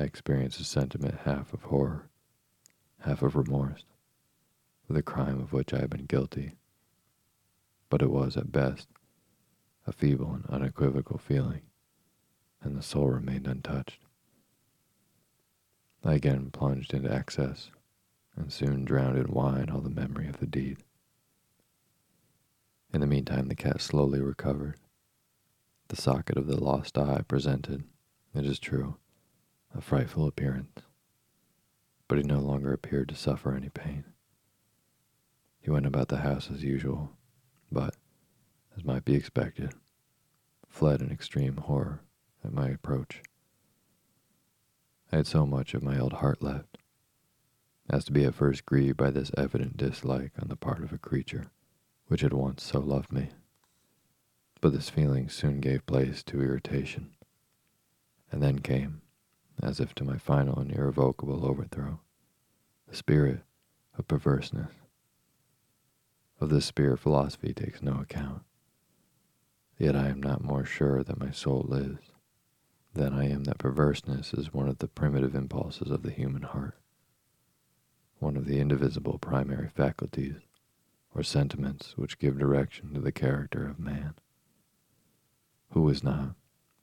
I 0.01 0.05
experienced 0.05 0.59
a 0.59 0.63
sentiment 0.63 1.13
half 1.25 1.53
of 1.53 1.61
horror, 1.61 2.09
half 3.01 3.21
of 3.21 3.35
remorse, 3.35 3.85
for 4.87 4.93
the 4.93 5.03
crime 5.03 5.39
of 5.39 5.53
which 5.53 5.75
I 5.75 5.81
had 5.81 5.91
been 5.91 6.07
guilty, 6.07 6.55
but 7.87 8.01
it 8.01 8.09
was 8.09 8.35
at 8.35 8.51
best 8.51 8.87
a 9.85 9.91
feeble 9.91 10.33
and 10.33 10.45
unequivocal 10.47 11.19
feeling, 11.19 11.61
and 12.63 12.75
the 12.75 12.81
soul 12.81 13.09
remained 13.09 13.45
untouched. 13.45 14.01
I 16.03 16.15
again 16.15 16.49
plunged 16.49 16.95
into 16.95 17.13
excess 17.13 17.69
and 18.35 18.51
soon 18.51 18.85
drowned 18.85 19.19
in 19.19 19.31
wine 19.31 19.69
all 19.69 19.81
the 19.81 19.89
memory 19.91 20.27
of 20.27 20.39
the 20.39 20.47
deed. 20.47 20.77
In 22.91 23.01
the 23.01 23.07
meantime, 23.07 23.49
the 23.49 23.55
cat 23.55 23.79
slowly 23.81 24.19
recovered. 24.19 24.79
The 25.89 25.95
socket 25.95 26.37
of 26.37 26.47
the 26.47 26.59
lost 26.59 26.97
eye 26.97 27.21
presented, 27.27 27.83
it 28.33 28.47
is 28.47 28.57
true, 28.57 28.97
a 29.75 29.81
frightful 29.81 30.27
appearance, 30.27 30.81
but 32.07 32.17
he 32.17 32.23
no 32.23 32.39
longer 32.39 32.73
appeared 32.73 33.09
to 33.09 33.15
suffer 33.15 33.53
any 33.53 33.69
pain. 33.69 34.03
He 35.61 35.69
went 35.69 35.85
about 35.85 36.09
the 36.09 36.17
house 36.17 36.49
as 36.51 36.63
usual, 36.63 37.11
but, 37.71 37.95
as 38.75 38.83
might 38.83 39.05
be 39.05 39.15
expected, 39.15 39.73
fled 40.67 41.01
in 41.01 41.11
extreme 41.11 41.57
horror 41.57 42.01
at 42.43 42.53
my 42.53 42.69
approach. 42.69 43.21
I 45.11 45.17
had 45.17 45.27
so 45.27 45.45
much 45.45 45.73
of 45.73 45.83
my 45.83 45.99
old 45.99 46.13
heart 46.13 46.41
left 46.41 46.77
as 47.89 48.05
to 48.05 48.11
be 48.11 48.23
at 48.23 48.35
first 48.35 48.65
grieved 48.65 48.97
by 48.97 49.11
this 49.11 49.31
evident 49.37 49.75
dislike 49.77 50.31
on 50.41 50.47
the 50.47 50.55
part 50.55 50.81
of 50.81 50.93
a 50.93 50.97
creature 50.97 51.51
which 52.07 52.21
had 52.21 52.33
once 52.33 52.63
so 52.63 52.79
loved 52.79 53.11
me. 53.11 53.29
But 54.61 54.73
this 54.73 54.89
feeling 54.89 55.29
soon 55.29 55.59
gave 55.59 55.85
place 55.85 56.23
to 56.23 56.41
irritation, 56.41 57.15
and 58.31 58.41
then 58.41 58.59
came, 58.59 59.01
as 59.61 59.79
if 59.79 59.93
to 59.95 60.03
my 60.03 60.17
final 60.17 60.59
and 60.59 60.71
irrevocable 60.71 61.45
overthrow, 61.45 61.99
the 62.87 62.95
spirit 62.95 63.41
of 63.97 64.07
perverseness. 64.07 64.71
Of 66.39 66.49
this 66.49 66.65
spirit 66.65 66.99
philosophy 66.99 67.53
takes 67.53 67.81
no 67.81 67.99
account. 67.99 68.41
Yet 69.77 69.95
I 69.95 70.09
am 70.09 70.21
not 70.21 70.43
more 70.43 70.65
sure 70.65 71.03
that 71.03 71.19
my 71.19 71.31
soul 71.31 71.65
lives 71.67 72.11
than 72.93 73.13
I 73.13 73.29
am 73.29 73.45
that 73.45 73.57
perverseness 73.57 74.33
is 74.33 74.53
one 74.53 74.67
of 74.67 74.79
the 74.79 74.87
primitive 74.87 75.35
impulses 75.35 75.91
of 75.91 76.03
the 76.03 76.11
human 76.11 76.41
heart, 76.41 76.77
one 78.19 78.35
of 78.35 78.45
the 78.45 78.59
indivisible 78.59 79.17
primary 79.17 79.69
faculties 79.69 80.35
or 81.13 81.23
sentiments 81.23 81.93
which 81.97 82.19
give 82.19 82.37
direction 82.37 82.93
to 82.93 82.99
the 82.99 83.11
character 83.11 83.67
of 83.67 83.79
man. 83.79 84.15
Who 85.71 85.87
is 85.89 86.03
not, 86.03 86.35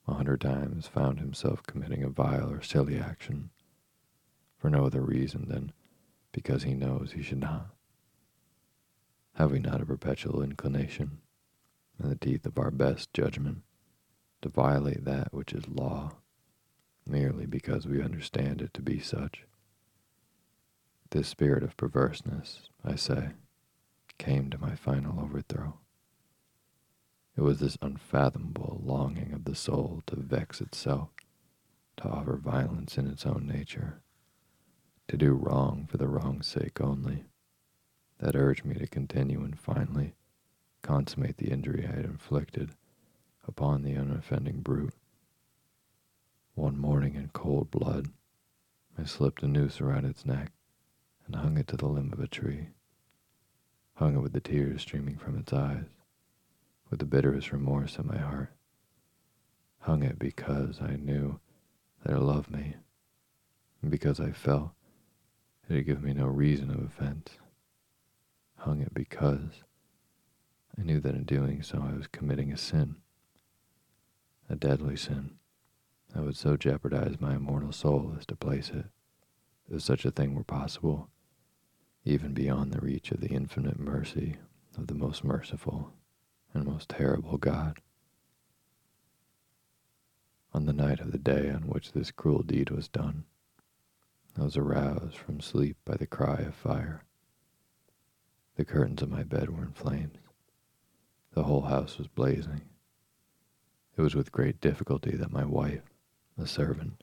a 0.08 0.14
hundred 0.14 0.40
times, 0.40 0.86
found 0.86 1.20
himself 1.20 1.62
committing 1.64 2.02
a 2.02 2.08
vile 2.08 2.50
or 2.50 2.62
silly 2.62 2.98
action 2.98 3.50
for 4.56 4.70
no 4.70 4.86
other 4.86 5.02
reason 5.02 5.46
than 5.48 5.72
because 6.32 6.62
he 6.62 6.74
knows 6.74 7.12
he 7.12 7.22
should 7.22 7.40
not? 7.40 7.68
Have 9.34 9.52
we 9.52 9.60
not 9.60 9.80
a 9.80 9.86
perpetual 9.86 10.42
inclination, 10.42 11.18
in 12.02 12.08
the 12.08 12.16
teeth 12.16 12.46
of 12.46 12.58
our 12.58 12.70
best 12.70 13.12
judgment, 13.12 13.62
to 14.42 14.48
violate 14.48 15.04
that 15.04 15.32
which 15.32 15.52
is 15.52 15.68
law, 15.68 16.16
merely 17.06 17.46
because 17.46 17.86
we 17.86 18.02
understand 18.02 18.60
it 18.62 18.74
to 18.74 18.82
be 18.82 18.98
such? 18.98 19.44
This 21.10 21.28
spirit 21.28 21.62
of 21.62 21.76
perverseness, 21.76 22.68
I 22.84 22.96
say, 22.96 23.30
came 24.18 24.50
to 24.50 24.58
my 24.58 24.74
final 24.74 25.20
overthrow. 25.20 25.78
It 27.38 27.42
was 27.42 27.60
this 27.60 27.78
unfathomable 27.80 28.80
longing 28.84 29.32
of 29.32 29.44
the 29.44 29.54
soul 29.54 30.02
to 30.06 30.16
vex 30.16 30.60
itself, 30.60 31.10
to 31.98 32.08
offer 32.08 32.36
violence 32.36 32.98
in 32.98 33.06
its 33.06 33.24
own 33.24 33.46
nature, 33.46 34.02
to 35.06 35.16
do 35.16 35.34
wrong 35.34 35.86
for 35.88 35.98
the 35.98 36.08
wrong's 36.08 36.48
sake 36.48 36.80
only, 36.80 37.26
that 38.18 38.34
urged 38.34 38.64
me 38.64 38.74
to 38.74 38.88
continue 38.88 39.44
and 39.44 39.56
finally 39.56 40.14
consummate 40.82 41.36
the 41.36 41.52
injury 41.52 41.86
I 41.86 41.94
had 41.94 42.06
inflicted 42.06 42.72
upon 43.46 43.84
the 43.84 43.94
unoffending 43.94 44.62
brute. 44.62 44.94
One 46.56 46.76
morning 46.76 47.14
in 47.14 47.28
cold 47.28 47.70
blood, 47.70 48.08
I 48.98 49.04
slipped 49.04 49.44
a 49.44 49.46
noose 49.46 49.80
around 49.80 50.06
its 50.06 50.26
neck 50.26 50.50
and 51.24 51.36
hung 51.36 51.56
it 51.56 51.68
to 51.68 51.76
the 51.76 51.86
limb 51.86 52.12
of 52.12 52.18
a 52.18 52.26
tree 52.26 52.70
hung 53.94 54.16
it 54.16 54.20
with 54.20 54.32
the 54.32 54.40
tears 54.40 54.82
streaming 54.82 55.16
from 55.16 55.36
its 55.36 55.52
eyes, 55.52 55.84
with 56.90 57.00
the 57.00 57.06
bitterest 57.06 57.52
remorse 57.52 57.98
in 57.98 58.06
my 58.06 58.18
heart. 58.18 58.52
Hung 59.80 60.02
it 60.02 60.18
because 60.18 60.80
I 60.80 60.96
knew 60.96 61.40
that 62.04 62.14
it 62.14 62.20
loved 62.20 62.50
me, 62.50 62.76
and 63.82 63.90
because 63.90 64.20
I 64.20 64.32
felt 64.32 64.70
it 65.68 65.74
had 65.74 65.86
given 65.86 66.04
me 66.04 66.14
no 66.14 66.26
reason 66.26 66.70
of 66.70 66.82
offense. 66.82 67.38
Hung 68.56 68.80
it 68.80 68.94
because 68.94 69.62
I 70.78 70.82
knew 70.82 71.00
that 71.00 71.14
in 71.14 71.24
doing 71.24 71.62
so 71.62 71.84
I 71.86 71.96
was 71.96 72.06
committing 72.06 72.52
a 72.52 72.56
sin, 72.56 72.96
a 74.48 74.56
deadly 74.56 74.96
sin 74.96 75.38
that 76.14 76.22
would 76.22 76.36
so 76.36 76.56
jeopardize 76.56 77.20
my 77.20 77.36
immortal 77.36 77.72
soul 77.72 78.14
as 78.18 78.26
to 78.26 78.36
place 78.36 78.70
it, 78.70 78.86
if 79.70 79.82
such 79.82 80.04
a 80.04 80.10
thing 80.10 80.34
were 80.34 80.44
possible, 80.44 81.10
even 82.04 82.32
beyond 82.32 82.72
the 82.72 82.80
reach 82.80 83.10
of 83.10 83.20
the 83.20 83.28
infinite 83.28 83.78
mercy 83.78 84.36
of 84.76 84.86
the 84.86 84.94
most 84.94 85.22
merciful 85.22 85.92
and 86.54 86.64
most 86.64 86.88
terrible 86.88 87.36
God. 87.36 87.78
On 90.52 90.66
the 90.66 90.72
night 90.72 91.00
of 91.00 91.12
the 91.12 91.18
day 91.18 91.50
on 91.50 91.68
which 91.68 91.92
this 91.92 92.10
cruel 92.10 92.42
deed 92.42 92.70
was 92.70 92.88
done, 92.88 93.24
I 94.38 94.42
was 94.44 94.56
aroused 94.56 95.16
from 95.16 95.40
sleep 95.40 95.76
by 95.84 95.96
the 95.96 96.06
cry 96.06 96.36
of 96.36 96.54
fire. 96.54 97.02
The 98.56 98.64
curtains 98.64 99.02
of 99.02 99.10
my 99.10 99.22
bed 99.22 99.50
were 99.50 99.64
in 99.64 99.72
flames. 99.72 100.18
The 101.32 101.44
whole 101.44 101.62
house 101.62 101.98
was 101.98 102.08
blazing. 102.08 102.62
It 103.96 104.02
was 104.02 104.14
with 104.14 104.32
great 104.32 104.60
difficulty 104.60 105.16
that 105.16 105.32
my 105.32 105.44
wife, 105.44 105.90
the 106.36 106.46
servant, 106.46 107.02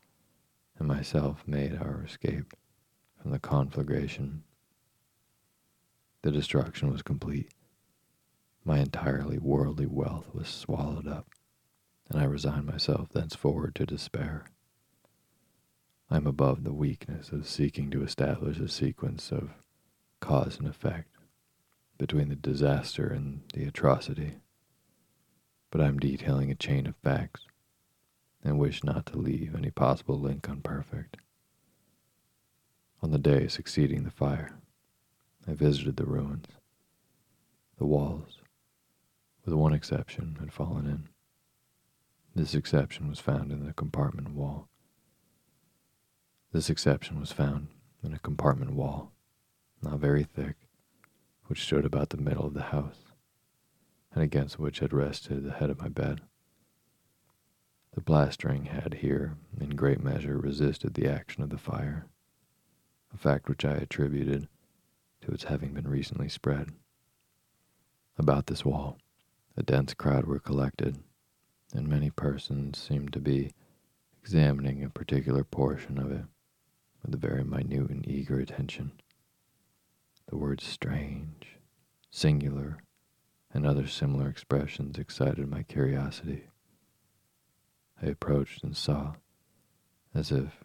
and 0.77 0.87
myself 0.87 1.43
made 1.47 1.75
our 1.75 2.03
escape 2.03 2.53
from 3.21 3.31
the 3.31 3.39
conflagration 3.39 4.43
the 6.25 6.31
destruction 6.31 6.91
was 6.91 7.03
complete. 7.03 7.51
My 8.67 8.79
entirely 8.79 9.37
worldly 9.37 9.85
wealth 9.85 10.33
was 10.33 10.47
swallowed 10.47 11.07
up, 11.07 11.29
and 12.09 12.19
I 12.19 12.25
resigned 12.25 12.65
myself 12.65 13.09
thenceforward 13.09 13.75
to 13.75 13.85
despair. 13.85 14.47
I 16.09 16.17
am 16.17 16.25
above 16.25 16.63
the 16.63 16.73
weakness 16.73 17.29
of 17.29 17.47
seeking 17.47 17.91
to 17.91 18.01
establish 18.01 18.59
a 18.59 18.67
sequence 18.67 19.31
of 19.31 19.51
cause 20.19 20.57
and 20.57 20.67
effect 20.67 21.15
between 21.99 22.29
the 22.29 22.35
disaster 22.35 23.07
and 23.07 23.43
the 23.53 23.65
atrocity, 23.65 24.37
but 25.69 25.79
I 25.79 25.85
am 25.85 25.99
detailing 25.99 26.49
a 26.49 26.55
chain 26.55 26.87
of 26.87 26.95
facts 26.95 27.41
and 28.43 28.57
wish 28.57 28.83
not 28.83 29.05
to 29.07 29.17
leave 29.17 29.53
any 29.55 29.69
possible 29.69 30.19
link 30.19 30.49
unperfect. 30.49 31.17
On 33.03 33.11
the 33.11 33.19
day 33.19 33.47
succeeding 33.47 34.03
the 34.03 34.11
fire, 34.11 34.57
I 35.47 35.53
visited 35.53 35.97
the 35.97 36.05
ruins. 36.05 36.47
The 37.77 37.85
walls, 37.85 38.39
with 39.45 39.53
one 39.53 39.73
exception, 39.73 40.37
had 40.39 40.51
fallen 40.51 40.85
in. 40.87 41.07
This 42.33 42.55
exception 42.55 43.07
was 43.07 43.19
found 43.19 43.51
in 43.51 43.65
the 43.65 43.73
compartment 43.73 44.31
wall. 44.31 44.67
This 46.51 46.69
exception 46.69 47.19
was 47.19 47.31
found 47.31 47.67
in 48.03 48.13
a 48.13 48.19
compartment 48.19 48.73
wall, 48.73 49.13
not 49.81 49.99
very 49.99 50.23
thick, 50.23 50.55
which 51.45 51.63
stood 51.63 51.85
about 51.85 52.09
the 52.09 52.17
middle 52.17 52.45
of 52.45 52.53
the 52.53 52.63
house, 52.63 52.99
and 54.13 54.23
against 54.23 54.59
which 54.59 54.79
had 54.79 54.93
rested 54.93 55.43
the 55.43 55.53
head 55.53 55.69
of 55.69 55.79
my 55.79 55.89
bed. 55.89 56.21
The 57.93 58.01
plastering 58.01 58.65
had 58.65 58.95
here, 58.95 59.37
in 59.59 59.69
great 59.69 60.03
measure, 60.03 60.37
resisted 60.37 60.95
the 60.95 61.09
action 61.09 61.43
of 61.43 61.49
the 61.49 61.57
fire, 61.57 62.07
a 63.13 63.17
fact 63.17 63.47
which 63.47 63.63
I 63.63 63.73
attributed 63.73 64.49
to 65.21 65.31
its 65.31 65.45
having 65.45 65.73
been 65.73 65.87
recently 65.87 66.27
spread. 66.27 66.71
About 68.17 68.47
this 68.47 68.65
wall, 68.65 68.97
a 69.57 69.63
dense 69.63 69.93
crowd 69.93 70.25
were 70.25 70.39
collected, 70.39 70.97
and 71.73 71.87
many 71.87 72.09
persons 72.09 72.77
seemed 72.77 73.13
to 73.13 73.19
be 73.19 73.53
examining 74.21 74.83
a 74.83 74.89
particular 74.89 75.43
portion 75.43 75.97
of 75.97 76.11
it 76.11 76.25
with 77.03 77.13
a 77.13 77.17
very 77.17 77.43
minute 77.43 77.89
and 77.89 78.07
eager 78.07 78.39
attention. 78.39 78.91
The 80.27 80.37
words 80.37 80.63
strange, 80.63 81.57
singular, 82.09 82.79
and 83.53 83.65
other 83.65 83.87
similar 83.87 84.27
expressions 84.27 84.97
excited 84.97 85.47
my 85.47 85.63
curiosity. 85.63 86.47
I 88.01 88.07
approached 88.07 88.63
and 88.63 88.75
saw, 88.75 89.13
as 90.13 90.31
if 90.31 90.63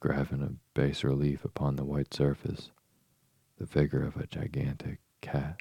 graven 0.00 0.42
a 0.42 0.78
bas 0.78 1.04
relief 1.04 1.44
upon 1.44 1.76
the 1.76 1.84
white 1.84 2.12
surface, 2.12 2.70
the 3.58 3.66
figure 3.66 4.02
of 4.02 4.16
a 4.16 4.26
gigantic 4.26 4.98
cat. 5.20 5.60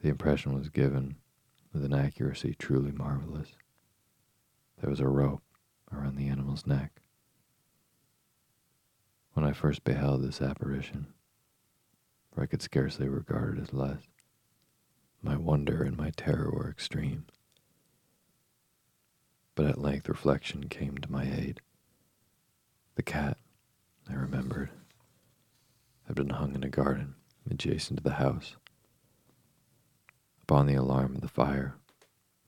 The 0.00 0.08
impression 0.08 0.54
was 0.54 0.68
given 0.68 1.16
with 1.72 1.84
an 1.84 1.92
accuracy 1.92 2.54
truly 2.58 2.92
marvelous. 2.92 3.48
There 4.80 4.90
was 4.90 5.00
a 5.00 5.08
rope 5.08 5.42
around 5.92 6.16
the 6.16 6.28
animal's 6.28 6.66
neck. 6.66 7.02
When 9.32 9.44
I 9.44 9.52
first 9.52 9.84
beheld 9.84 10.22
this 10.22 10.40
apparition, 10.40 11.08
for 12.32 12.42
I 12.42 12.46
could 12.46 12.62
scarcely 12.62 13.08
regard 13.08 13.58
it 13.58 13.62
as 13.62 13.72
less, 13.72 14.02
My 15.20 15.36
wonder 15.36 15.82
and 15.82 15.96
my 15.96 16.10
terror 16.10 16.50
were 16.50 16.70
extreme. 16.70 17.26
But 19.56 19.66
at 19.66 19.78
length 19.78 20.08
reflection 20.08 20.68
came 20.68 20.98
to 20.98 21.10
my 21.10 21.24
aid. 21.24 21.60
The 22.94 23.02
cat, 23.02 23.38
I 24.08 24.14
remembered, 24.14 24.70
had 26.06 26.14
been 26.14 26.30
hung 26.30 26.54
in 26.54 26.62
a 26.62 26.68
garden 26.68 27.16
adjacent 27.50 27.98
to 27.98 28.04
the 28.04 28.14
house. 28.14 28.56
Upon 30.48 30.64
the 30.64 30.76
alarm 30.76 31.14
of 31.14 31.20
the 31.20 31.28
fire, 31.28 31.74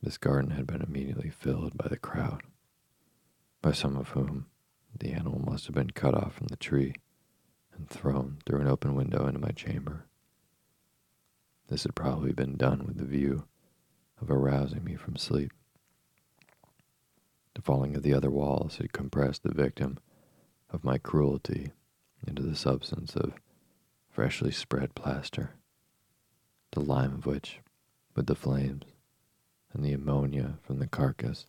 this 0.02 0.16
garden 0.16 0.52
had 0.52 0.66
been 0.66 0.80
immediately 0.80 1.28
filled 1.28 1.76
by 1.76 1.86
the 1.86 1.98
crowd, 1.98 2.40
by 3.60 3.72
some 3.72 3.94
of 3.94 4.08
whom 4.08 4.46
the 4.98 5.12
animal 5.12 5.38
must 5.38 5.66
have 5.66 5.74
been 5.74 5.90
cut 5.90 6.14
off 6.14 6.32
from 6.32 6.46
the 6.46 6.56
tree 6.56 6.94
and 7.76 7.90
thrown 7.90 8.38
through 8.46 8.62
an 8.62 8.68
open 8.68 8.94
window 8.94 9.26
into 9.26 9.38
my 9.38 9.50
chamber. 9.50 10.06
This 11.68 11.82
had 11.82 11.94
probably 11.94 12.32
been 12.32 12.56
done 12.56 12.86
with 12.86 12.96
the 12.96 13.04
view 13.04 13.44
of 14.18 14.30
arousing 14.30 14.82
me 14.82 14.96
from 14.96 15.16
sleep. 15.16 15.52
The 17.54 17.60
falling 17.60 17.94
of 17.96 18.02
the 18.02 18.14
other 18.14 18.30
walls 18.30 18.78
had 18.78 18.94
compressed 18.94 19.42
the 19.42 19.52
victim 19.52 19.98
of 20.70 20.84
my 20.84 20.96
cruelty 20.96 21.72
into 22.26 22.40
the 22.40 22.56
substance 22.56 23.14
of 23.14 23.34
freshly 24.08 24.52
spread 24.52 24.94
plaster, 24.94 25.50
the 26.70 26.80
lime 26.80 27.12
of 27.12 27.26
which, 27.26 27.60
with 28.14 28.26
the 28.26 28.34
flames 28.34 28.84
and 29.72 29.84
the 29.84 29.92
ammonia 29.92 30.58
from 30.62 30.78
the 30.78 30.86
carcass, 30.86 31.46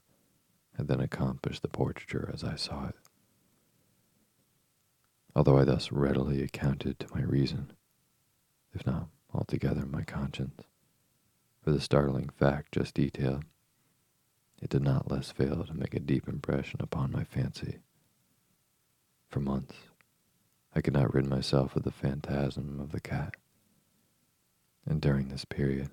had 0.78 0.88
then 0.88 1.01
accomplished 1.01 1.62
the 1.62 1.68
portraiture 1.68 2.30
as 2.34 2.43
I 2.43 2.55
saw 2.55 2.88
it. 2.88 2.95
Although 5.36 5.57
I 5.57 5.64
thus 5.64 5.91
readily 5.91 6.43
accounted 6.43 6.99
to 6.99 7.16
my 7.16 7.22
reason, 7.22 7.72
if 8.74 8.86
not 8.86 9.07
altogether 9.34 9.86
my 9.86 10.03
conscience, 10.03 10.62
for 11.64 11.72
the 11.72 11.82
startling 11.82 12.30
fact 12.30 12.74
just 12.74 12.95
detailed, 12.95 13.45
it 14.62 14.70
did 14.70 14.84
not 14.84 15.09
less 15.09 15.32
fail 15.32 15.64
to 15.64 15.74
make 15.74 15.93
a 15.93 15.99
deep 15.99 16.28
impression 16.28 16.80
upon 16.82 17.12
my 17.12 17.24
fancy. 17.24 17.80
For 19.30 19.39
months, 19.39 19.76
I 20.76 20.82
could 20.82 20.93
not 20.93 21.14
rid 21.14 21.26
myself 21.26 21.76
of 21.76 21.84
the 21.84 21.91
phantasm 21.91 22.80
of 22.80 22.91
the 22.91 22.99
cat, 22.99 23.36
and 24.86 25.01
during 25.01 25.30
this 25.30 25.45
period, 25.45 25.89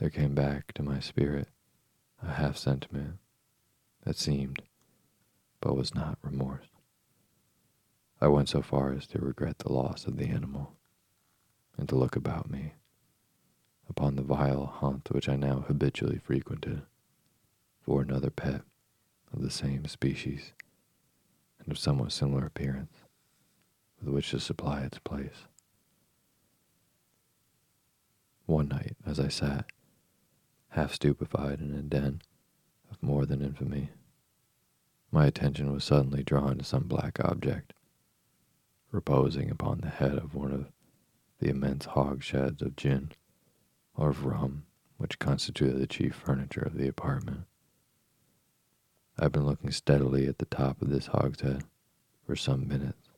there 0.00 0.10
came 0.10 0.34
back 0.34 0.72
to 0.72 0.82
my 0.82 0.98
spirit 0.98 1.46
a 2.22 2.32
half 2.32 2.56
sentiment 2.56 3.18
that 4.04 4.16
seemed, 4.16 4.62
but 5.60 5.76
was 5.76 5.94
not 5.94 6.18
remorse. 6.22 6.68
I 8.18 8.28
went 8.28 8.48
so 8.48 8.62
far 8.62 8.92
as 8.92 9.06
to 9.08 9.18
regret 9.18 9.58
the 9.58 9.72
loss 9.72 10.06
of 10.06 10.16
the 10.16 10.26
animal, 10.26 10.72
and 11.76 11.86
to 11.90 11.96
look 11.96 12.16
about 12.16 12.50
me 12.50 12.72
upon 13.90 14.16
the 14.16 14.22
vile 14.22 14.64
haunt 14.64 15.10
which 15.10 15.28
I 15.28 15.36
now 15.36 15.64
habitually 15.66 16.18
frequented 16.18 16.82
for 17.82 18.00
another 18.00 18.30
pet 18.30 18.62
of 19.34 19.42
the 19.42 19.50
same 19.50 19.86
species 19.86 20.52
and 21.58 21.70
of 21.70 21.78
somewhat 21.78 22.12
similar 22.12 22.46
appearance 22.46 22.94
with 24.00 24.14
which 24.14 24.30
to 24.30 24.40
supply 24.40 24.80
its 24.80 24.98
place. 24.98 25.46
One 28.46 28.68
night, 28.68 28.96
as 29.06 29.20
I 29.20 29.28
sat, 29.28 29.66
half 30.70 30.94
stupefied 30.94 31.60
in 31.60 31.74
a 31.74 31.82
den 31.82 32.22
of 32.90 33.02
more 33.02 33.26
than 33.26 33.42
infamy, 33.42 33.90
my 35.12 35.26
attention 35.26 35.72
was 35.72 35.84
suddenly 35.84 36.22
drawn 36.22 36.58
to 36.58 36.64
some 36.64 36.84
black 36.84 37.18
object 37.24 37.72
reposing 38.92 39.50
upon 39.50 39.78
the 39.80 39.88
head 39.88 40.16
of 40.16 40.34
one 40.34 40.52
of 40.52 40.66
the 41.38 41.48
immense 41.48 41.86
hogsheads 41.86 42.62
of 42.62 42.76
gin 42.76 43.12
or 43.94 44.10
of 44.10 44.24
rum 44.24 44.64
which 44.96 45.18
constituted 45.18 45.78
the 45.78 45.86
chief 45.86 46.14
furniture 46.14 46.60
of 46.60 46.76
the 46.76 46.86
apartment. 46.88 47.44
I 49.18 49.24
had 49.24 49.32
been 49.32 49.46
looking 49.46 49.70
steadily 49.70 50.26
at 50.26 50.38
the 50.38 50.44
top 50.44 50.82
of 50.82 50.90
this 50.90 51.06
hogshead 51.06 51.64
for 52.26 52.36
some 52.36 52.68
minutes, 52.68 53.08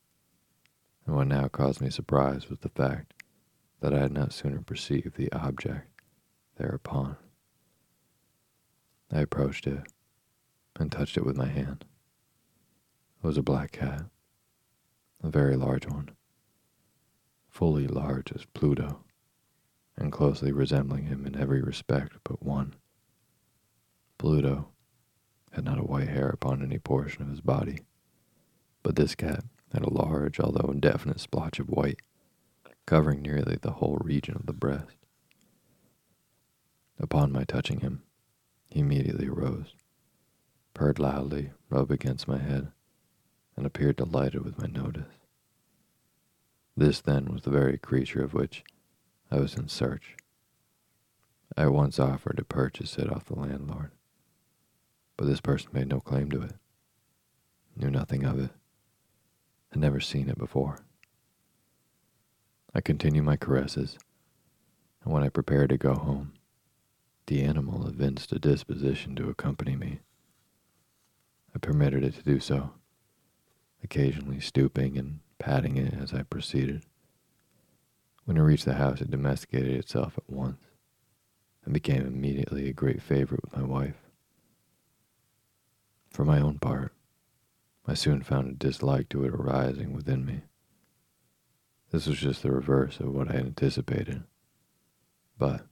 and 1.06 1.16
what 1.16 1.26
now 1.26 1.48
caused 1.48 1.80
me 1.80 1.90
surprise 1.90 2.48
was 2.48 2.60
the 2.60 2.68
fact 2.68 3.14
that 3.80 3.92
I 3.92 3.98
had 3.98 4.12
not 4.12 4.32
sooner 4.32 4.60
perceived 4.60 5.16
the 5.16 5.32
object 5.32 5.88
thereupon. 6.56 7.16
I 9.12 9.20
approached 9.20 9.66
it 9.66 9.82
and 10.80 10.90
touched 10.90 11.18
it 11.18 11.26
with 11.26 11.36
my 11.36 11.46
hand. 11.46 11.84
It 13.22 13.26
was 13.26 13.36
a 13.36 13.42
black 13.42 13.72
cat, 13.72 14.06
a 15.22 15.28
very 15.28 15.54
large 15.54 15.86
one, 15.86 16.10
fully 17.48 17.86
large 17.86 18.32
as 18.32 18.46
Pluto, 18.54 19.04
and 19.96 20.10
closely 20.10 20.50
resembling 20.50 21.04
him 21.04 21.26
in 21.26 21.36
every 21.36 21.60
respect 21.60 22.14
but 22.24 22.42
one. 22.42 22.74
Pluto 24.16 24.68
had 25.52 25.64
not 25.64 25.78
a 25.78 25.84
white 25.84 26.08
hair 26.08 26.30
upon 26.30 26.62
any 26.62 26.78
portion 26.78 27.22
of 27.22 27.28
his 27.28 27.42
body, 27.42 27.80
but 28.82 28.96
this 28.96 29.14
cat 29.14 29.44
had 29.74 29.82
a 29.82 29.92
large, 29.92 30.40
although 30.40 30.70
indefinite, 30.70 31.20
splotch 31.20 31.58
of 31.58 31.68
white, 31.68 32.00
covering 32.86 33.20
nearly 33.20 33.58
the 33.60 33.72
whole 33.72 33.98
region 34.02 34.34
of 34.36 34.46
the 34.46 34.52
breast. 34.54 34.96
Upon 36.98 37.30
my 37.30 37.44
touching 37.44 37.80
him, 37.80 38.02
he 38.72 38.80
immediately 38.80 39.28
arose, 39.28 39.74
purred 40.72 40.98
loudly, 40.98 41.50
rubbed 41.68 41.90
against 41.90 42.26
my 42.26 42.38
head, 42.38 42.72
and 43.54 43.66
appeared 43.66 43.96
delighted 43.96 44.42
with 44.42 44.58
my 44.58 44.66
notice. 44.66 45.12
This, 46.74 47.02
then, 47.02 47.26
was 47.26 47.42
the 47.42 47.50
very 47.50 47.76
creature 47.76 48.22
of 48.22 48.32
which 48.32 48.64
I 49.30 49.36
was 49.36 49.56
in 49.56 49.68
search. 49.68 50.16
I 51.54 51.66
once 51.66 51.98
offered 51.98 52.38
to 52.38 52.44
purchase 52.44 52.96
it 52.96 53.12
off 53.12 53.26
the 53.26 53.38
landlord, 53.38 53.90
but 55.18 55.26
this 55.26 55.42
person 55.42 55.68
made 55.74 55.88
no 55.88 56.00
claim 56.00 56.30
to 56.30 56.40
it, 56.40 56.54
knew 57.76 57.90
nothing 57.90 58.24
of 58.24 58.38
it, 58.38 58.50
had 59.70 59.80
never 59.80 60.00
seen 60.00 60.30
it 60.30 60.38
before. 60.38 60.78
I 62.74 62.80
continued 62.80 63.24
my 63.24 63.36
caresses, 63.36 63.98
and 65.04 65.12
when 65.12 65.22
I 65.22 65.28
prepared 65.28 65.68
to 65.68 65.76
go 65.76 65.94
home, 65.94 66.32
the 67.26 67.42
animal 67.42 67.86
evinced 67.86 68.32
a 68.32 68.38
disposition 68.38 69.14
to 69.16 69.28
accompany 69.28 69.76
me. 69.76 70.00
I 71.54 71.58
permitted 71.58 72.02
it 72.04 72.14
to 72.14 72.22
do 72.22 72.40
so, 72.40 72.70
occasionally 73.82 74.40
stooping 74.40 74.96
and 74.98 75.20
patting 75.38 75.76
it 75.76 75.94
as 75.94 76.12
I 76.12 76.22
proceeded. 76.22 76.84
When 78.24 78.36
it 78.36 78.42
reached 78.42 78.64
the 78.64 78.74
house, 78.74 79.00
it 79.00 79.10
domesticated 79.10 79.76
itself 79.76 80.16
at 80.16 80.30
once 80.30 80.62
and 81.64 81.74
became 81.74 82.06
immediately 82.06 82.68
a 82.68 82.72
great 82.72 83.02
favorite 83.02 83.42
with 83.42 83.56
my 83.56 83.64
wife. 83.64 83.96
For 86.10 86.24
my 86.24 86.40
own 86.40 86.58
part, 86.58 86.92
I 87.86 87.94
soon 87.94 88.22
found 88.22 88.48
a 88.48 88.54
dislike 88.54 89.08
to 89.10 89.24
it 89.24 89.34
arising 89.34 89.92
within 89.92 90.24
me. 90.24 90.42
This 91.90 92.06
was 92.06 92.18
just 92.18 92.42
the 92.42 92.50
reverse 92.50 93.00
of 93.00 93.12
what 93.12 93.30
I 93.30 93.34
had 93.34 93.46
anticipated. 93.46 94.24
But 95.36 95.66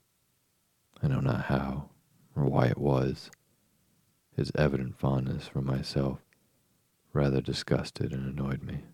I 1.03 1.09
know 1.09 1.21
not 1.21 1.47
how 1.47 1.91
or 2.37 2.45
why 2.45 2.67
it 2.67 2.79
was, 2.79 3.31
his 4.37 4.53
evident 4.55 4.99
fondness 4.99 5.49
for 5.49 5.61
myself 5.61 6.19
rather 7.13 7.41
disgusted 7.41 8.13
and 8.13 8.27
annoyed 8.27 8.63
me. 8.63 8.85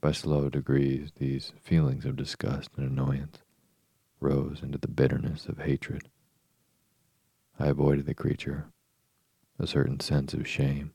By 0.00 0.12
slow 0.12 0.50
degrees, 0.50 1.12
these 1.16 1.52
feelings 1.62 2.04
of 2.04 2.16
disgust 2.16 2.70
and 2.76 2.90
annoyance 2.90 3.38
rose 4.20 4.62
into 4.62 4.78
the 4.78 4.88
bitterness 4.88 5.46
of 5.46 5.58
hatred. 5.58 6.08
I 7.58 7.68
avoided 7.68 8.06
the 8.06 8.14
creature. 8.14 8.66
A 9.58 9.66
certain 9.66 10.00
sense 10.00 10.34
of 10.34 10.48
shame 10.48 10.92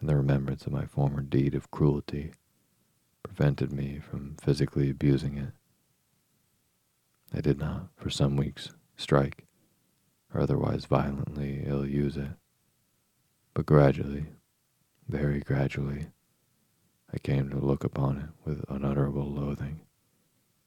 and 0.00 0.08
the 0.08 0.16
remembrance 0.16 0.66
of 0.66 0.72
my 0.72 0.86
former 0.86 1.22
deed 1.22 1.54
of 1.54 1.70
cruelty 1.70 2.32
prevented 3.22 3.72
me 3.72 4.00
from 4.00 4.36
physically 4.42 4.90
abusing 4.90 5.38
it. 5.38 5.52
I 7.34 7.40
did 7.40 7.58
not, 7.58 7.88
for 7.96 8.10
some 8.10 8.36
weeks, 8.36 8.70
strike 8.96 9.44
or 10.32 10.40
otherwise 10.40 10.84
violently 10.84 11.64
ill 11.66 11.84
use 11.84 12.16
it. 12.16 12.30
But 13.54 13.66
gradually, 13.66 14.26
very 15.08 15.40
gradually, 15.40 16.06
I 17.12 17.18
came 17.18 17.50
to 17.50 17.58
look 17.58 17.82
upon 17.82 18.18
it 18.18 18.30
with 18.44 18.64
unutterable 18.68 19.30
loathing, 19.30 19.80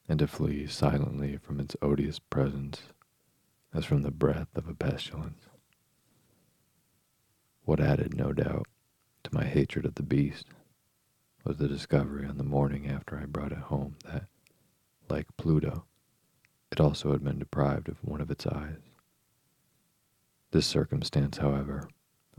and 0.09 0.19
to 0.19 0.27
flee 0.27 0.67
silently 0.67 1.37
from 1.37 1.59
its 1.59 1.75
odious 1.81 2.19
presence 2.19 2.81
as 3.73 3.85
from 3.85 4.03
the 4.03 4.11
breath 4.11 4.47
of 4.55 4.67
a 4.67 4.73
pestilence. 4.73 5.47
What 7.63 7.79
added, 7.79 8.13
no 8.13 8.31
doubt, 8.33 8.67
to 9.23 9.33
my 9.33 9.43
hatred 9.45 9.85
of 9.85 9.95
the 9.95 10.03
beast 10.03 10.47
was 11.43 11.57
the 11.57 11.67
discovery 11.67 12.25
on 12.25 12.37
the 12.37 12.43
morning 12.43 12.87
after 12.87 13.17
I 13.17 13.25
brought 13.25 13.51
it 13.51 13.57
home 13.57 13.95
that, 14.05 14.27
like 15.09 15.27
Pluto, 15.37 15.85
it 16.71 16.79
also 16.79 17.11
had 17.11 17.23
been 17.23 17.39
deprived 17.39 17.89
of 17.89 18.03
one 18.03 18.21
of 18.21 18.31
its 18.31 18.45
eyes. 18.45 18.81
This 20.51 20.67
circumstance, 20.67 21.37
however, 21.37 21.89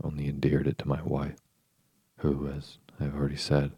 only 0.03 0.27
endeared 0.27 0.67
it 0.67 0.77
to 0.79 0.87
my 0.87 1.01
wife, 1.01 1.37
who, 2.17 2.47
as 2.47 2.77
I 2.99 3.05
have 3.05 3.15
already 3.15 3.35
said, 3.35 3.73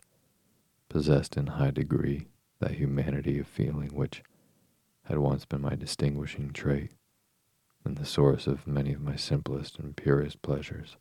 possessed 0.90 1.38
in 1.38 1.48
high 1.48 1.72
degree 1.72 2.28
that 2.60 2.76
humanity 2.76 3.40
of 3.40 3.48
feeling 3.48 3.90
which 3.90 4.24
had 5.04 5.18
once 5.18 5.46
been 5.46 5.62
my 5.62 5.76
distinguishing 5.76 6.52
trait 6.52 6.92
and 7.84 7.98
the 7.98 8.06
source 8.06 8.48
of 8.48 8.68
many 8.68 8.94
of 8.94 9.02
my 9.02 9.16
simplest 9.16 9.80
and 9.80 9.98
purest 9.98 10.42
pleasures. 10.42 10.98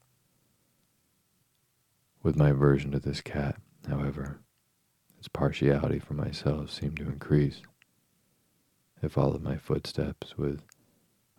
With 2.23 2.37
my 2.37 2.51
aversion 2.51 2.91
to 2.93 3.01
this 3.01 3.21
cat, 3.21 3.57
however, 3.89 4.41
its 5.19 5.29
partiality 5.29 5.99
for 5.99 6.15
myself 6.15 6.71
seemed 6.71 6.97
to 6.97 7.09
increase. 7.09 7.63
It 9.03 9.11
followed 9.11 9.43
my 9.43 9.57
footsteps 9.57 10.37
with 10.37 10.63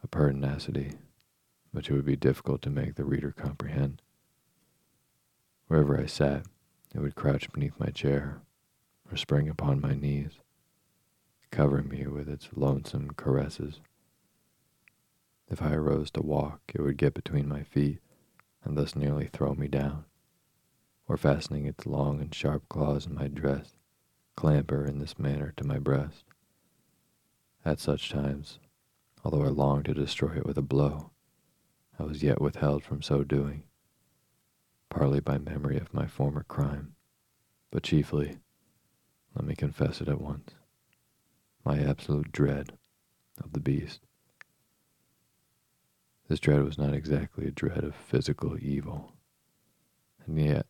a 0.03 0.07
pertinacity 0.07 0.93
which 1.71 1.89
it 1.89 1.93
would 1.93 2.05
be 2.05 2.15
difficult 2.15 2.61
to 2.63 2.69
make 2.69 2.95
the 2.95 3.05
reader 3.05 3.31
comprehend. 3.31 4.01
Wherever 5.67 5.99
I 5.99 6.05
sat, 6.05 6.45
it 6.93 6.99
would 6.99 7.15
crouch 7.15 7.51
beneath 7.51 7.79
my 7.79 7.87
chair 7.87 8.41
or 9.09 9.15
spring 9.15 9.47
upon 9.47 9.79
my 9.79 9.93
knees, 9.93 10.39
covering 11.51 11.87
me 11.87 12.07
with 12.07 12.27
its 12.27 12.49
lonesome 12.55 13.11
caresses. 13.11 13.79
If 15.47 15.61
I 15.61 15.73
arose 15.73 16.11
to 16.11 16.21
walk, 16.21 16.61
it 16.73 16.81
would 16.81 16.97
get 16.97 17.13
between 17.13 17.47
my 17.47 17.63
feet 17.63 17.99
and 18.63 18.77
thus 18.77 18.95
nearly 18.95 19.27
throw 19.27 19.53
me 19.53 19.67
down, 19.67 20.05
or 21.07 21.17
fastening 21.17 21.65
its 21.65 21.85
long 21.85 22.21
and 22.21 22.33
sharp 22.33 22.67
claws 22.69 23.05
in 23.05 23.13
my 23.13 23.27
dress, 23.27 23.75
clamber 24.35 24.85
in 24.85 24.99
this 24.99 25.19
manner 25.19 25.53
to 25.57 25.63
my 25.63 25.77
breast. 25.77 26.25
At 27.63 27.79
such 27.79 28.09
times, 28.09 28.59
although 29.23 29.43
I 29.43 29.49
longed 29.49 29.85
to 29.85 29.93
destroy 29.93 30.37
it 30.37 30.45
with 30.45 30.57
a 30.57 30.63
blow, 30.63 31.11
I 31.99 32.03
was 32.03 32.23
yet 32.23 32.41
withheld 32.41 32.83
from 32.83 33.03
so 33.03 33.23
doing, 33.23 33.63
partly 34.89 35.19
by 35.19 35.37
memory 35.37 35.77
of 35.77 35.93
my 35.93 36.07
former 36.07 36.43
crime, 36.43 36.95
but 37.69 37.83
chiefly, 37.83 38.39
let 39.35 39.45
me 39.45 39.55
confess 39.55 40.01
it 40.01 40.09
at 40.09 40.19
once, 40.19 40.55
my 41.63 41.79
absolute 41.79 42.31
dread 42.31 42.77
of 43.39 43.53
the 43.53 43.59
beast. 43.59 44.01
This 46.27 46.39
dread 46.39 46.63
was 46.63 46.79
not 46.79 46.95
exactly 46.95 47.45
a 47.45 47.51
dread 47.51 47.83
of 47.83 47.95
physical 47.95 48.57
evil, 48.59 49.13
and 50.25 50.39
yet 50.39 50.65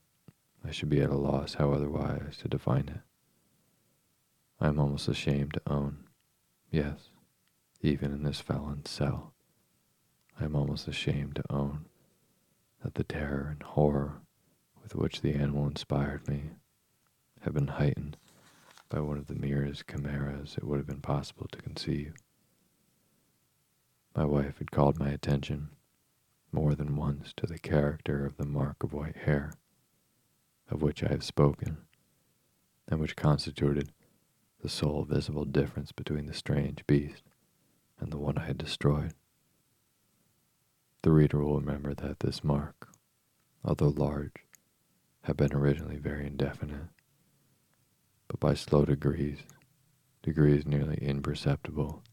I 0.65 0.71
should 0.71 0.89
be 0.89 1.01
at 1.01 1.09
a 1.09 1.15
loss 1.15 1.53
how 1.53 1.71
otherwise 1.71 2.37
to 2.41 2.49
define 2.49 2.89
it. 2.89 3.01
I 4.59 4.67
am 4.67 4.79
almost 4.79 5.07
ashamed 5.07 5.53
to 5.53 5.61
own, 5.71 6.03
yes, 6.71 7.09
even 7.81 8.11
in 8.11 8.23
this 8.23 8.39
felon's 8.39 8.89
cell, 8.89 9.33
I 10.39 10.45
am 10.45 10.55
almost 10.55 10.87
ashamed 10.87 11.35
to 11.35 11.53
own 11.53 11.85
that 12.83 12.95
the 12.95 13.03
terror 13.03 13.49
and 13.51 13.61
horror 13.61 14.21
with 14.81 14.95
which 14.95 15.21
the 15.21 15.33
animal 15.35 15.67
inspired 15.67 16.27
me 16.27 16.51
have 17.41 17.53
been 17.53 17.67
heightened 17.67 18.17
by 18.89 18.99
one 18.99 19.17
of 19.17 19.27
the 19.27 19.35
merest 19.35 19.87
chimeras 19.87 20.55
it 20.57 20.63
would 20.63 20.77
have 20.77 20.87
been 20.87 21.01
possible 21.01 21.47
to 21.51 21.61
conceive. 21.61 22.15
My 24.15 24.25
wife 24.25 24.57
had 24.57 24.71
called 24.71 24.99
my 24.99 25.09
attention 25.09 25.69
more 26.51 26.75
than 26.75 26.95
once 26.95 27.33
to 27.37 27.45
the 27.45 27.59
character 27.59 28.25
of 28.25 28.37
the 28.37 28.45
mark 28.45 28.83
of 28.83 28.93
white 28.93 29.15
hair, 29.15 29.53
of 30.69 30.81
which 30.81 31.03
I 31.03 31.09
have 31.09 31.23
spoken, 31.23 31.77
and 32.87 32.99
which 32.99 33.15
constituted 33.15 33.91
the 34.61 34.69
sole 34.69 35.03
visible 35.03 35.45
difference 35.45 35.91
between 35.91 36.27
the 36.27 36.33
strange 36.33 36.85
beast 36.87 37.23
and 37.99 38.11
the 38.11 38.17
one 38.17 38.37
I 38.37 38.45
had 38.45 38.57
destroyed. 38.57 39.13
The 41.03 41.11
reader 41.11 41.43
will 41.43 41.59
remember 41.59 41.95
that 41.95 42.19
this 42.19 42.43
mark, 42.43 42.89
although 43.63 43.89
large, 43.89 44.45
had 45.23 45.37
been 45.37 45.53
originally 45.53 45.97
very 45.97 46.27
indefinite, 46.27 46.89
but 48.27 48.39
by 48.39 48.53
slow 48.53 48.85
degrees, 48.85 49.39
degrees 50.21 50.65
nearly 50.65 50.97
imperceptible, 50.97 52.03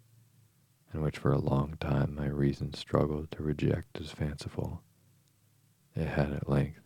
and 0.93 1.03
which 1.03 1.19
for 1.19 1.33
a 1.33 1.39
long 1.39 1.77
time 1.81 2.15
my 2.15 2.27
reason 2.27 2.73
struggled 2.73 3.31
to 3.31 3.43
reject 3.43 4.01
as 4.01 4.11
fanciful, 4.11 4.83
it 5.95 6.07
had 6.09 6.33
at 6.33 6.49
length 6.49 6.81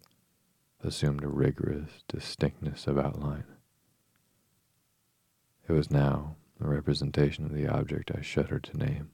assumed 0.82 1.22
a 1.22 1.28
rigorous 1.28 2.02
distinctness 2.08 2.88
of 2.88 2.98
outline. 2.98 3.44
It 5.68 5.72
was 5.72 5.90
now 5.90 6.36
a 6.60 6.68
representation 6.68 7.44
of 7.44 7.52
the 7.52 7.68
object 7.68 8.10
I 8.14 8.20
shuddered 8.20 8.64
to 8.64 8.76
name, 8.76 9.10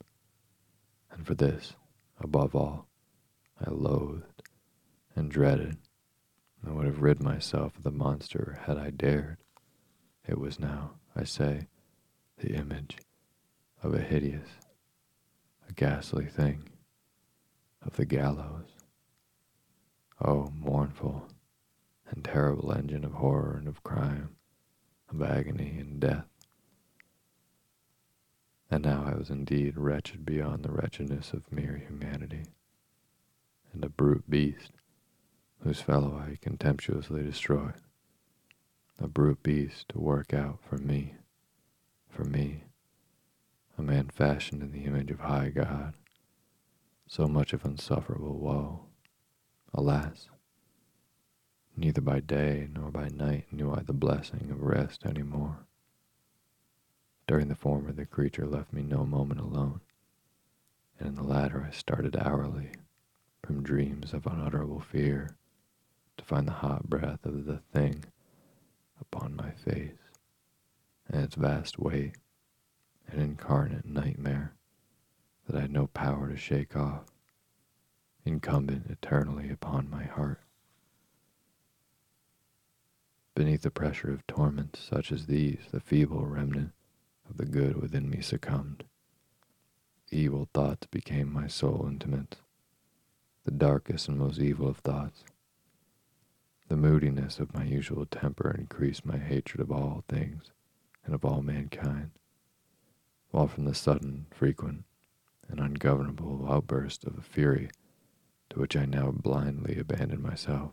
and 1.11 1.27
for 1.27 1.35
this 1.35 1.75
Above 2.21 2.55
all, 2.57 2.89
I 3.65 3.71
loathed 3.71 4.43
and 5.15 5.31
dreaded 5.31 5.79
I 6.67 6.73
would 6.73 6.87
have 6.87 7.01
rid 7.01 7.23
myself 7.23 7.77
of 7.77 7.85
the 7.85 7.93
monster 7.93 8.59
had 8.65 8.77
I 8.77 8.91
dared. 8.91 9.39
It 10.27 10.39
was 10.39 10.59
now, 10.59 10.99
I 11.15 11.23
say, 11.23 11.69
the 12.39 12.55
image 12.55 12.99
of 13.83 13.95
a 13.95 14.01
hideous, 14.01 14.49
a 15.69 15.73
ghastly 15.73 16.27
thing, 16.27 16.69
of 17.83 17.97
the 17.97 18.05
gallows. 18.05 18.71
Oh, 20.21 20.51
mournful 20.51 21.29
and 22.11 22.25
terrible 22.25 22.73
engine 22.73 23.05
of 23.05 23.13
horror 23.13 23.57
and 23.57 23.69
of 23.69 23.85
crime, 23.85 24.37
of 25.09 25.23
agony 25.23 25.79
and 25.79 26.01
death. 26.01 26.27
And 28.71 28.85
now 28.85 29.05
I 29.07 29.15
was 29.15 29.31
indeed 29.31 29.79
wretched 29.79 30.27
beyond 30.27 30.63
the 30.63 30.71
wretchedness 30.71 31.33
of 31.33 31.51
mere 31.51 31.77
humanity, 31.77 32.45
and 33.73 33.83
a 33.85 33.89
brute 33.89 34.29
beast 34.29 34.73
whose 35.61 35.81
fellow 35.81 36.17
I 36.17 36.37
contemptuously 36.41 37.23
destroyed. 37.23 37.75
A 38.99 39.09
brute 39.09 39.43
beast 39.43 39.89
to 39.91 39.99
work 39.99 40.35
out 40.35 40.59
for 40.69 40.77
me, 40.77 41.15
for 42.11 42.25
me, 42.25 42.65
a 43.79 43.83
man 43.83 44.09
fashioned 44.09 44.63
in 44.63 44.73
the 44.73 44.85
image 44.85 45.11
of 45.11 45.21
high 45.21 45.51
God, 45.51 45.95
so 47.07 47.27
much 47.27 47.53
of 47.53 47.65
insufferable 47.65 48.39
woe. 48.39 48.87
Alas, 49.73 50.29
neither 51.77 52.01
by 52.01 52.21
day 52.21 52.69
nor 52.73 52.91
by 52.91 53.09
night 53.09 53.47
knew 53.53 53.73
I 53.73 53.83
the 53.83 53.93
blessing 53.93 54.51
of 54.51 54.61
rest 54.63 55.07
any 55.07 55.23
more. 55.23 55.68
During 57.29 57.49
the 57.49 57.55
former, 57.55 57.93
the 57.93 58.07
creature 58.07 58.47
left 58.47 58.73
me 58.73 58.83
no 58.83 59.05
moment 59.05 59.39
alone, 59.39 59.83
and 60.99 61.09
in 61.11 61.15
the 61.15 61.23
latter 61.23 61.63
I 61.63 61.71
started 61.71 62.17
hourly 62.17 62.73
from 63.45 63.63
dreams 63.63 64.15
of 64.15 64.27
unutterable 64.27 64.81
fear 64.81 65.37
to 66.17 66.25
find 66.25 66.49
the 66.49 66.53
hot 66.53 66.89
breath 66.89 67.27
of 67.27 67.45
the 67.45 67.59
thing 67.59 68.07
upon 68.99 69.37
my 69.37 69.51
face 69.51 69.99
and 71.07 71.23
its 71.23 71.35
vast 71.35 71.79
weight, 71.79 72.17
an 73.09 73.21
incarnate 73.21 73.85
nightmare 73.85 74.55
that 75.47 75.55
I 75.55 75.61
had 75.61 75.71
no 75.71 75.89
power 75.89 76.31
to 76.31 76.37
shake 76.37 76.75
off, 76.75 77.05
incumbent 78.25 78.91
eternally 78.91 79.51
upon 79.51 79.91
my 79.91 80.05
heart. 80.05 80.41
Beneath 83.35 83.61
the 83.61 83.71
pressure 83.71 84.11
of 84.11 84.27
torments 84.27 84.81
such 84.81 85.13
as 85.13 85.27
these, 85.27 85.69
the 85.71 85.81
feeble 85.81 86.25
remnant 86.25 86.73
the 87.39 87.47
good 87.47 87.81
within 87.81 88.11
me 88.11 88.21
succumbed. 88.21 88.83
Evil 90.11 90.49
thoughts 90.53 90.89
became 90.89 91.33
my 91.33 91.47
sole 91.47 91.87
intimate, 91.89 92.37
the 93.45 93.53
darkest 93.53 94.09
and 94.09 94.19
most 94.19 94.41
evil 94.41 94.67
of 94.67 94.79
thoughts. 94.79 95.23
The 96.69 96.77
moodiness 96.77 97.39
of 97.39 97.55
my 97.55 97.63
usual 97.63 98.07
temper 98.07 98.51
increased 98.51 99.07
my 99.07 99.19
hatred 99.19 99.61
of 99.61 99.71
all 99.71 100.03
things 100.09 100.51
and 101.05 101.15
of 101.15 101.25
all 101.25 101.41
mankind, 101.41 102.11
while 103.31 103.47
from 103.47 103.67
the 103.67 103.75
sudden, 103.75 104.27
frequent, 104.33 104.83
and 105.49 105.61
ungovernable 105.61 106.45
outburst 106.51 107.05
of 107.05 107.17
a 107.17 107.23
fury 107.23 107.71
to 108.51 108.59
which 108.59 108.77
I 108.77 108.85
now 108.85 109.13
blindly 109.13 109.79
abandoned 109.79 110.25
myself, 110.25 110.73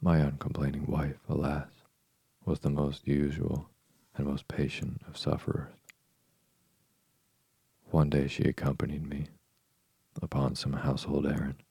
my 0.00 0.20
uncomplaining 0.20 0.86
wife, 0.86 1.20
alas, 1.28 1.68
was 2.46 2.60
the 2.60 2.70
most 2.70 3.06
usual 3.06 3.68
and 4.16 4.26
most 4.26 4.48
patient 4.48 5.02
of 5.08 5.18
sufferers. 5.18 5.72
One 7.90 8.10
day 8.10 8.26
she 8.28 8.42
accompanied 8.44 9.06
me, 9.06 9.28
upon 10.20 10.54
some 10.54 10.72
household 10.72 11.26
errand, 11.26 11.62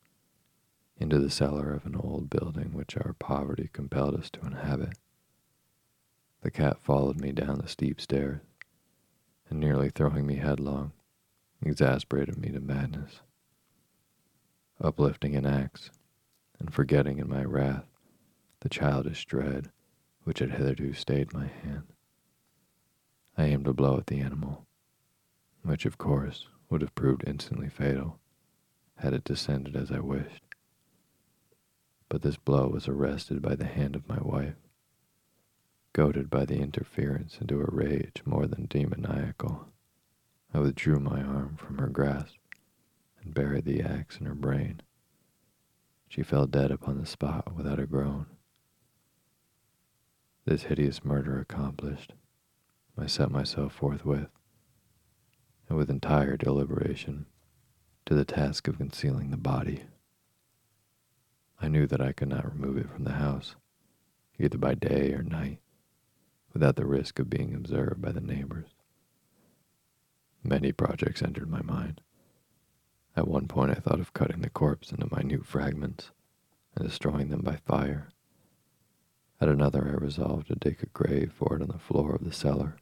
into 0.98 1.20
the 1.20 1.30
cellar 1.30 1.74
of 1.74 1.86
an 1.86 1.96
old 1.96 2.30
building 2.30 2.74
which 2.74 2.98
our 2.98 3.14
poverty 3.14 3.70
compelled 3.74 4.16
us 4.16 4.30
to 4.32 4.46
inhabit. 4.46 4.98
The 6.42 6.52
cat 6.52 6.82
followed 6.82 7.20
me 7.20 7.32
down 7.32 7.60
the 7.60 7.68
steep 7.68 8.00
stairs, 8.02 8.42
and 9.50 9.60
nearly 9.60 9.90
throwing 9.90 10.26
me 10.28 10.36
headlong, 10.36 10.92
exasperated 11.62 12.38
me 12.38 12.50
to 12.50 12.60
madness. 12.60 13.22
Uplifting 14.82 15.36
an 15.36 15.46
axe, 15.46 15.92
and 16.60 16.74
forgetting 16.74 17.20
in 17.20 17.30
my 17.30 17.44
wrath 17.44 17.86
the 18.60 18.70
childish 18.70 19.26
dread 19.26 19.72
which 20.24 20.40
had 20.40 20.52
hitherto 20.52 20.94
stayed 20.94 21.34
my 21.34 21.48
hand, 21.48 21.93
I 23.38 23.46
aimed 23.46 23.68
a 23.68 23.74
blow 23.74 23.98
at 23.98 24.08
the 24.08 24.20
animal, 24.20 24.68
which 25.64 25.86
of 25.86 25.98
course 25.98 26.48
would 26.70 26.82
have 26.82 26.96
proved 26.96 27.24
instantly 27.26 27.70
fatal 27.70 28.20
had 28.98 29.14
it 29.14 29.24
descended 29.24 29.76
as 29.76 29.92
I 29.92 30.00
wished. 30.00 30.44
But 32.10 32.22
this 32.22 32.38
blow 32.38 32.68
was 32.68 32.88
arrested 32.88 33.42
by 33.42 33.56
the 33.56 33.66
hand 33.66 33.96
of 33.96 34.08
my 34.08 34.20
wife, 34.22 34.56
goaded 35.94 36.30
by 36.30 36.46
the 36.46 36.60
interference 36.60 37.40
into 37.40 37.60
a 37.60 37.66
rage 37.66 38.22
more 38.26 38.46
than 38.46 38.68
demoniacal, 38.68 39.68
I 40.54 40.60
withdrew 40.60 41.00
my 41.00 41.22
arm 41.24 41.56
from 41.58 41.80
her 41.80 41.88
grasp 41.88 42.36
and 43.22 43.34
buried 43.34 43.66
the 43.66 43.82
axe 43.82 44.18
in 44.18 44.28
her 44.28 44.36
brain. 44.36 44.82
She 46.08 46.22
fell 46.22 46.46
dead 46.46 46.70
upon 46.70 47.00
the 47.00 47.08
spot 47.08 47.56
without 47.56 47.80
a 47.80 47.88
groan. 47.88 48.28
This 50.46 50.64
hideous 50.64 51.04
murder 51.04 51.40
accomplished, 51.40 52.14
I 52.98 53.08
set 53.08 53.32
myself 53.32 53.74
forthwith, 53.74 54.30
and 55.68 55.78
with 55.78 55.90
entire 55.90 56.38
deliberation, 56.38 57.26
to 58.06 58.14
the 58.14 58.26
task 58.26 58.68
of 58.68 58.78
concealing 58.78 59.32
the 59.32 59.38
body. 59.38 59.84
I 61.60 61.70
knew 61.70 61.88
that 61.88 62.02
I 62.02 62.12
could 62.12 62.30
not 62.30 62.52
remove 62.54 62.78
it 62.78 62.90
from 62.90 63.04
the 63.04 63.14
house, 63.14 63.56
either 64.38 64.58
by 64.58 64.76
day 64.76 65.14
or 65.14 65.24
night, 65.24 65.60
without 66.54 66.76
the 66.76 66.86
risk 66.86 67.18
of 67.20 67.30
being 67.30 67.56
observed 67.56 68.02
by 68.02 68.12
the 68.12 68.22
neighbors. 68.22 68.70
Many 70.44 70.72
projects 70.72 71.22
entered 71.22 71.50
my 71.50 71.62
mind. 71.62 72.02
At 73.16 73.28
one 73.28 73.48
point, 73.48 73.72
I 73.72 73.76
thought 73.76 74.00
of 74.00 74.14
cutting 74.14 74.42
the 74.42 74.50
corpse 74.50 74.92
into 74.92 75.08
minute 75.16 75.46
fragments 75.46 76.12
and 76.76 76.88
destroying 76.88 77.30
them 77.30 77.42
by 77.42 77.56
fire. 77.56 78.10
At 79.40 79.50
another, 79.50 79.88
I 79.88 80.04
resolved 80.04 80.48
to 80.48 80.56
dig 80.56 80.84
a 80.84 80.86
grave 80.88 81.34
for 81.34 81.56
it 81.56 81.62
on 81.62 81.70
the 81.70 81.80
floor 81.80 82.14
of 82.14 82.24
the 82.24 82.32
cellar. 82.32 82.78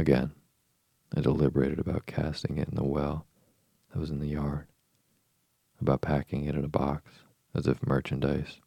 Again, 0.00 0.32
I 1.14 1.20
deliberated 1.20 1.78
about 1.78 2.06
casting 2.06 2.56
it 2.56 2.70
in 2.70 2.74
the 2.74 2.82
well 2.82 3.26
that 3.92 3.98
was 3.98 4.08
in 4.08 4.18
the 4.18 4.28
yard, 4.28 4.66
about 5.78 6.00
packing 6.00 6.46
it 6.46 6.54
in 6.54 6.64
a 6.64 6.68
box 6.68 7.10
as 7.54 7.66
if 7.66 7.86
merchandise 7.86 8.62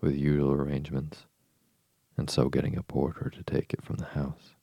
with 0.00 0.16
usual 0.16 0.52
arrangements, 0.52 1.26
and 2.16 2.30
so 2.30 2.48
getting 2.48 2.78
a 2.78 2.82
porter 2.82 3.28
to 3.28 3.42
take 3.42 3.74
it 3.74 3.82
from 3.82 3.96
the 3.96 4.06
house. 4.06 4.54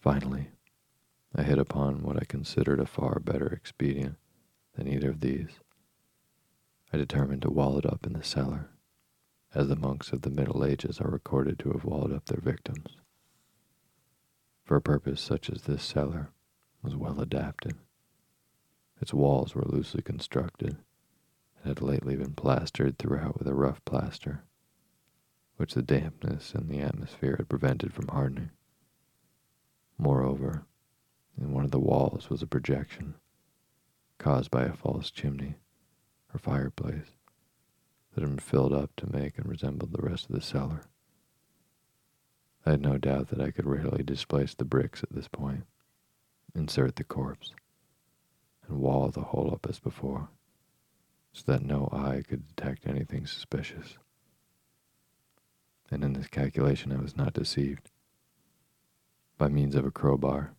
Finally, 0.00 0.48
I 1.32 1.44
hit 1.44 1.60
upon 1.60 2.02
what 2.02 2.16
I 2.16 2.24
considered 2.24 2.80
a 2.80 2.86
far 2.86 3.20
better 3.20 3.46
expedient 3.46 4.16
than 4.74 4.88
either 4.88 5.10
of 5.10 5.20
these. 5.20 5.60
I 6.92 6.96
determined 6.96 7.42
to 7.42 7.52
wall 7.52 7.78
it 7.78 7.86
up 7.86 8.04
in 8.04 8.14
the 8.14 8.24
cellar, 8.24 8.70
as 9.54 9.68
the 9.68 9.76
monks 9.76 10.12
of 10.12 10.22
the 10.22 10.30
Middle 10.30 10.64
Ages 10.64 11.00
are 11.00 11.08
recorded 11.08 11.60
to 11.60 11.70
have 11.70 11.84
walled 11.84 12.12
up 12.12 12.24
their 12.24 12.40
victims. 12.40 12.96
For 14.64 14.76
a 14.76 14.80
purpose 14.80 15.20
such 15.20 15.50
as 15.50 15.62
this 15.62 15.82
cellar 15.82 16.30
was 16.82 16.96
well 16.96 17.20
adapted. 17.20 17.76
Its 19.00 19.12
walls 19.12 19.54
were 19.54 19.64
loosely 19.66 20.02
constructed 20.02 20.78
and 21.56 21.66
had 21.66 21.82
lately 21.82 22.16
been 22.16 22.34
plastered 22.34 22.98
throughout 22.98 23.38
with 23.38 23.46
a 23.46 23.54
rough 23.54 23.84
plaster, 23.84 24.44
which 25.56 25.74
the 25.74 25.82
dampness 25.82 26.54
and 26.54 26.68
the 26.68 26.80
atmosphere 26.80 27.36
had 27.36 27.48
prevented 27.48 27.92
from 27.92 28.08
hardening. 28.08 28.50
Moreover, 29.98 30.64
in 31.36 31.52
one 31.52 31.64
of 31.64 31.70
the 31.70 31.78
walls 31.78 32.30
was 32.30 32.42
a 32.42 32.46
projection 32.46 33.14
caused 34.18 34.50
by 34.50 34.64
a 34.64 34.72
false 34.72 35.10
chimney 35.10 35.56
or 36.32 36.38
fireplace 36.38 37.16
that 38.14 38.22
had 38.22 38.30
been 38.30 38.38
filled 38.38 38.72
up 38.72 38.96
to 38.96 39.12
make 39.12 39.36
and 39.36 39.46
resemble 39.46 39.88
the 39.88 40.02
rest 40.02 40.30
of 40.30 40.34
the 40.34 40.40
cellar. 40.40 40.82
I 42.66 42.70
had 42.70 42.80
no 42.80 42.98
doubt 42.98 43.28
that 43.28 43.40
I 43.40 43.50
could 43.50 43.66
readily 43.66 44.02
displace 44.02 44.54
the 44.54 44.64
bricks 44.64 45.02
at 45.02 45.12
this 45.12 45.28
point, 45.28 45.64
insert 46.54 46.96
the 46.96 47.04
corpse, 47.04 47.52
and 48.66 48.78
wall 48.78 49.08
the 49.10 49.20
hole 49.20 49.52
up 49.52 49.66
as 49.68 49.78
before 49.78 50.28
so 51.34 51.42
that 51.46 51.64
no 51.64 51.88
eye 51.92 52.22
could 52.26 52.46
detect 52.46 52.86
anything 52.86 53.26
suspicious. 53.26 53.98
And 55.90 56.04
in 56.04 56.12
this 56.12 56.28
calculation, 56.28 56.92
I 56.92 57.00
was 57.00 57.16
not 57.16 57.34
deceived. 57.34 57.90
By 59.36 59.48
means 59.48 59.74
of 59.74 59.84
a 59.84 59.90
crowbar, 59.90 60.54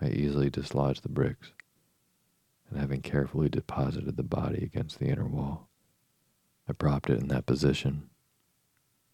I 0.00 0.08
easily 0.08 0.50
dislodged 0.50 1.04
the 1.04 1.08
bricks, 1.08 1.52
and 2.68 2.80
having 2.80 3.00
carefully 3.00 3.48
deposited 3.48 4.16
the 4.16 4.24
body 4.24 4.64
against 4.64 4.98
the 4.98 5.06
inner 5.06 5.26
wall, 5.26 5.68
I 6.68 6.72
propped 6.72 7.08
it 7.08 7.20
in 7.20 7.28
that 7.28 7.46
position, 7.46 8.10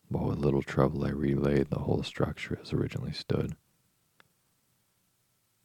while 0.09 0.29
with 0.29 0.39
little 0.39 0.63
trouble 0.63 1.05
I 1.05 1.11
relaid 1.11 1.69
the 1.69 1.81
whole 1.81 2.03
structure 2.03 2.59
as 2.63 2.73
originally 2.73 3.13
stood. 3.13 3.57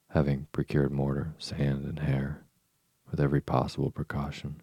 Having 0.09 0.47
procured 0.51 0.91
mortar, 0.91 1.33
sand, 1.37 1.85
and 1.85 1.99
hair, 1.99 2.43
with 3.09 3.19
every 3.19 3.41
possible 3.41 3.89
precaution, 3.89 4.61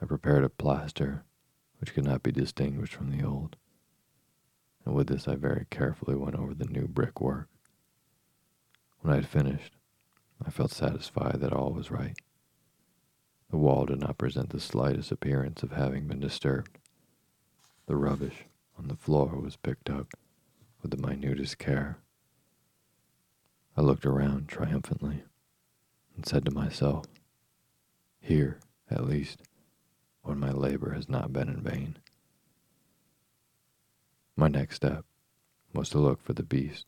I 0.00 0.06
prepared 0.06 0.44
a 0.44 0.48
plaster 0.48 1.24
which 1.78 1.94
could 1.94 2.04
not 2.04 2.22
be 2.22 2.32
distinguished 2.32 2.94
from 2.94 3.10
the 3.10 3.24
old, 3.24 3.56
and 4.84 4.94
with 4.94 5.08
this 5.08 5.26
I 5.26 5.34
very 5.34 5.66
carefully 5.70 6.14
went 6.14 6.36
over 6.36 6.54
the 6.54 6.66
new 6.66 6.86
brickwork. 6.86 7.48
When 9.00 9.12
I 9.12 9.16
had 9.16 9.26
finished, 9.26 9.74
I 10.44 10.50
felt 10.50 10.70
satisfied 10.70 11.40
that 11.40 11.52
all 11.52 11.72
was 11.72 11.90
right. 11.90 12.16
The 13.50 13.56
wall 13.56 13.86
did 13.86 14.00
not 14.00 14.18
present 14.18 14.50
the 14.50 14.60
slightest 14.60 15.10
appearance 15.10 15.62
of 15.62 15.72
having 15.72 16.06
been 16.06 16.20
disturbed. 16.20 16.78
The 17.86 17.96
rubbish 17.96 18.44
on 18.80 18.88
the 18.88 18.96
floor 18.96 19.38
was 19.38 19.56
picked 19.56 19.90
up 19.90 20.14
with 20.80 20.90
the 20.90 20.96
minutest 20.96 21.58
care. 21.58 21.98
I 23.76 23.82
looked 23.82 24.06
around 24.06 24.48
triumphantly 24.48 25.22
and 26.16 26.24
said 26.24 26.46
to 26.46 26.50
myself, 26.50 27.04
Here, 28.22 28.58
at 28.90 29.04
least, 29.04 29.42
when 30.22 30.40
my 30.40 30.50
labor 30.50 30.94
has 30.94 31.10
not 31.10 31.30
been 31.30 31.50
in 31.50 31.60
vain. 31.60 31.98
My 34.34 34.48
next 34.48 34.76
step 34.76 35.04
was 35.74 35.90
to 35.90 35.98
look 35.98 36.22
for 36.22 36.32
the 36.32 36.42
beast 36.42 36.86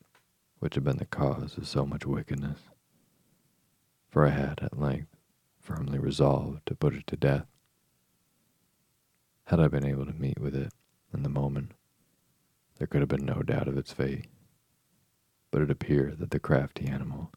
which 0.61 0.74
had 0.76 0.84
been 0.84 0.97
the 0.97 1.05
cause 1.05 1.59
of 1.59 1.68
so 1.68 1.84
much 1.84 2.07
wickedness, 2.07 2.61
for 4.09 4.26
I 4.26 4.30
had 4.30 4.61
at 4.62 4.78
length 4.78 5.14
firmly 5.61 5.99
resolved 5.99 6.64
to 6.66 6.74
put 6.74 6.95
it 6.95 7.07
to 7.09 7.16
death. 7.16 7.47
Had 9.45 9.61
I 9.61 9.68
been 9.68 9.84
able 9.84 10.07
to 10.07 10.14
meet 10.14 10.38
with 10.38 10.55
it 10.55 10.72
in 11.12 11.22
the 11.22 11.28
moment, 11.28 11.72
there 12.83 12.89
could 12.89 13.01
have 13.01 13.09
been 13.09 13.24
no 13.24 13.45
doubt 13.45 13.68
of 13.68 13.78
its 13.78 13.93
fate. 13.93 14.26
But 15.53 15.62
it 15.62 15.70
appeared 15.70 16.18
that 16.18 16.33
the 16.33 16.41
crafty 16.41 16.87
animal 16.87 17.30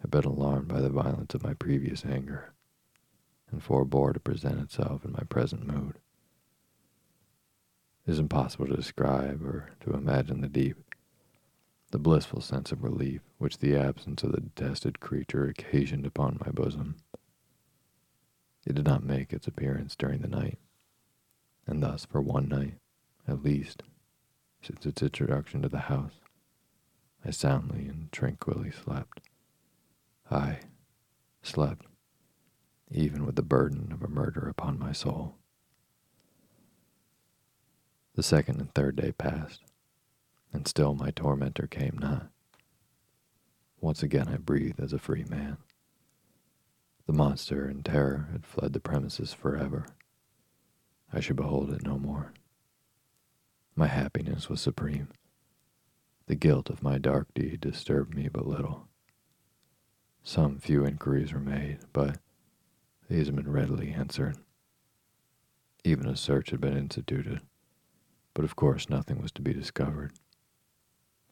had 0.00 0.10
been 0.10 0.24
alarmed 0.24 0.66
by 0.66 0.80
the 0.80 0.88
violence 0.88 1.34
of 1.34 1.44
my 1.44 1.54
previous 1.54 2.04
anger 2.04 2.52
and 3.52 3.62
forbore 3.62 4.12
to 4.12 4.18
present 4.18 4.58
itself 4.58 5.04
in 5.04 5.12
my 5.12 5.22
present 5.28 5.68
mood. 5.68 6.00
It 8.04 8.10
is 8.10 8.18
impossible 8.18 8.66
to 8.66 8.74
describe 8.74 9.44
or 9.44 9.70
to 9.84 9.92
imagine 9.92 10.40
the 10.40 10.48
deep, 10.48 10.76
the 11.92 12.00
blissful 12.00 12.40
sense 12.40 12.72
of 12.72 12.82
relief 12.82 13.20
which 13.38 13.58
the 13.58 13.76
absence 13.76 14.24
of 14.24 14.32
the 14.32 14.40
detested 14.40 14.98
creature 14.98 15.44
occasioned 15.44 16.06
upon 16.06 16.40
my 16.44 16.50
bosom. 16.50 16.96
It 18.66 18.74
did 18.74 18.86
not 18.86 19.04
make 19.04 19.32
its 19.32 19.46
appearance 19.46 19.94
during 19.94 20.22
the 20.22 20.26
night, 20.26 20.58
and 21.68 21.80
thus 21.80 22.04
for 22.04 22.20
one 22.20 22.48
night, 22.48 22.78
at 23.28 23.44
least, 23.44 23.84
since 24.62 24.86
its 24.86 25.02
introduction 25.02 25.62
to 25.62 25.68
the 25.68 25.78
house, 25.78 26.20
I 27.24 27.30
soundly 27.30 27.86
and 27.86 28.10
tranquilly 28.12 28.70
slept. 28.70 29.20
I 30.30 30.60
slept 31.42 31.86
even 32.90 33.24
with 33.24 33.36
the 33.36 33.42
burden 33.42 33.90
of 33.92 34.02
a 34.02 34.08
murder 34.08 34.48
upon 34.48 34.78
my 34.78 34.92
soul. 34.92 35.36
The 38.14 38.22
second 38.22 38.60
and 38.60 38.72
third 38.74 38.96
day 38.96 39.12
passed, 39.12 39.62
and 40.52 40.68
still 40.68 40.94
my 40.94 41.10
tormentor 41.10 41.66
came 41.66 41.96
not. 41.98 42.28
Once 43.80 44.02
again 44.02 44.28
I 44.28 44.36
breathed 44.36 44.78
as 44.78 44.92
a 44.92 44.98
free 44.98 45.24
man. 45.24 45.56
The 47.06 47.12
monster 47.12 47.68
in 47.68 47.82
terror 47.82 48.28
had 48.30 48.46
fled 48.46 48.74
the 48.74 48.80
premises 48.80 49.32
forever. 49.32 49.86
I 51.12 51.20
should 51.20 51.36
behold 51.36 51.72
it 51.72 51.82
no 51.84 51.98
more. 51.98 52.32
My 53.74 53.86
happiness 53.86 54.48
was 54.48 54.60
supreme. 54.60 55.08
The 56.26 56.34
guilt 56.34 56.70
of 56.70 56.82
my 56.82 56.98
dark 56.98 57.32
deed 57.34 57.60
disturbed 57.60 58.14
me 58.14 58.28
but 58.28 58.46
little. 58.46 58.88
Some 60.22 60.58
few 60.58 60.84
inquiries 60.84 61.32
were 61.32 61.40
made, 61.40 61.78
but 61.92 62.18
these 63.08 63.26
had 63.26 63.36
been 63.36 63.50
readily 63.50 63.90
answered. 63.90 64.36
Even 65.84 66.06
a 66.06 66.16
search 66.16 66.50
had 66.50 66.60
been 66.60 66.76
instituted, 66.76 67.40
but 68.34 68.44
of 68.44 68.56
course 68.56 68.88
nothing 68.88 69.20
was 69.20 69.32
to 69.32 69.42
be 69.42 69.52
discovered. 69.52 70.12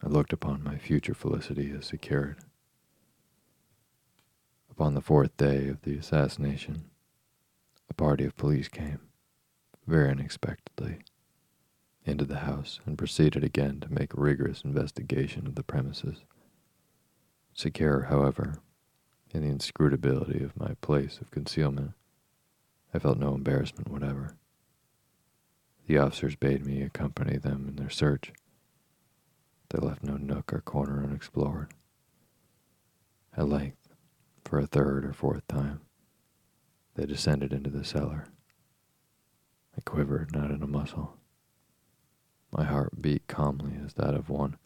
I 0.03 0.09
looked 0.09 0.32
upon 0.32 0.64
my 0.64 0.78
future 0.78 1.14
felicity 1.14 1.70
as 1.70 1.86
secured. 1.86 2.38
Upon 4.70 4.95
the 4.95 5.03
fourth 5.03 5.36
day 5.36 5.68
of 5.68 5.82
the 5.82 5.97
assassination, 5.97 6.91
a 7.88 7.95
party 7.95 8.24
of 8.24 8.36
police 8.36 8.68
came, 8.68 9.01
very 9.86 10.11
unexpectedly, 10.11 11.01
into 12.05 12.25
the 12.25 12.39
house 12.39 12.81
and 12.87 12.99
proceeded 12.99 13.45
again 13.45 13.81
to 13.81 13.93
make 13.93 14.11
rigorous 14.15 14.63
investigation 14.63 15.47
of 15.47 15.55
the 15.55 15.63
premises. 15.63 16.25
Secure, 17.55 18.03
however, 18.05 18.57
in 19.33 19.43
the 19.43 19.49
inscrutability 19.49 20.43
of 20.43 20.59
my 20.59 20.75
place 20.81 21.19
of 21.21 21.31
concealment, 21.31 21.93
I 22.93 22.99
felt 22.99 23.19
no 23.19 23.35
embarrassment 23.35 23.89
whatever. 23.89 24.35
The 25.87 25.99
officers 25.99 26.37
bade 26.37 26.65
me 26.67 26.83
accompany 26.83 27.37
them 27.37 27.67
in 27.69 27.77
their 27.77 27.91
search. 27.91 28.33
They 29.69 29.79
left 29.79 30.03
no 30.03 30.17
nook 30.17 30.53
or 30.53 30.61
corner 30.61 31.05
unexplored. 31.05 31.73
At 33.37 33.49
length, 33.49 33.89
for 34.45 34.59
a 34.59 34.67
third 34.67 35.05
or 35.05 35.13
fourth 35.13 35.47
time, 35.47 35.81
they 36.95 37.07
descended 37.07 37.53
into 37.53 37.71
the 37.71 37.85
cellar. 37.85 38.27
I 39.77 39.81
quivered 39.83 40.35
not 40.35 40.51
in 40.51 40.63
a 40.63 40.67
muscle. 40.67 41.20
My 42.53 42.65
heart 42.65 43.01
beat 43.01 43.27
calmly 43.29 43.79
as 43.85 43.95
that 43.95 44.15
of 44.15 44.29
one 44.29 44.57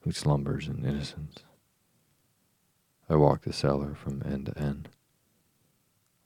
who 0.00 0.12
slumbers 0.12 0.68
in 0.68 0.84
innocence. 0.84 1.44
I 3.08 3.16
walked 3.16 3.44
the 3.44 3.52
cellar 3.52 3.94
from 3.94 4.22
end 4.24 4.46
to 4.46 4.58
end. 4.58 4.88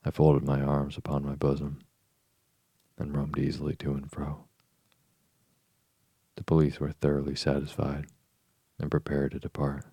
I 0.04 0.10
folded 0.10 0.44
my 0.44 0.60
arms 0.60 0.96
upon 0.96 1.24
my 1.24 1.34
bosom 1.34 1.80
and 2.98 3.16
roamed 3.16 3.38
easily 3.38 3.74
to 3.76 3.92
and 3.92 4.10
fro. 4.10 4.44
The 6.36 6.44
police 6.44 6.78
were 6.80 6.92
thoroughly 6.92 7.34
satisfied 7.34 8.06
and 8.78 8.90
prepared 8.90 9.32
to 9.32 9.38
depart. 9.38 9.84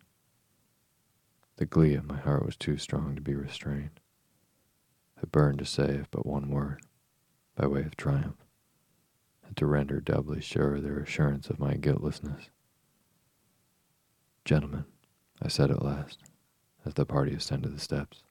The 1.58 1.66
glee 1.66 1.96
of 1.96 2.06
my 2.06 2.18
heart 2.18 2.46
was 2.46 2.58
too 2.58 2.78
strong 2.78 3.16
to 3.16 3.22
be 3.22 3.36
restrained. 3.36 4.00
I 5.18 5.26
burned 5.26 5.60
to 5.60 5.66
say 5.66 5.96
if 5.96 6.12
but 6.12 6.26
one 6.26 6.50
word, 6.50 6.82
by 7.56 7.68
way 7.68 7.82
of 7.82 7.96
triumph, 7.96 8.43
to 9.58 9.66
render 9.66 10.00
doubly 10.00 10.42
sure 10.42 10.80
their 10.80 11.00
assurance 11.00 11.50
of 11.50 11.60
my 11.60 11.76
guiltlessness. 11.76 12.50
Gentlemen, 14.46 14.86
I 15.42 15.48
said 15.48 15.72
at 15.72 15.84
last, 15.84 16.20
as 16.86 16.94
the 16.94 17.06
party 17.06 17.34
ascended 17.34 17.76
the 17.76 17.80
steps, 17.80 18.24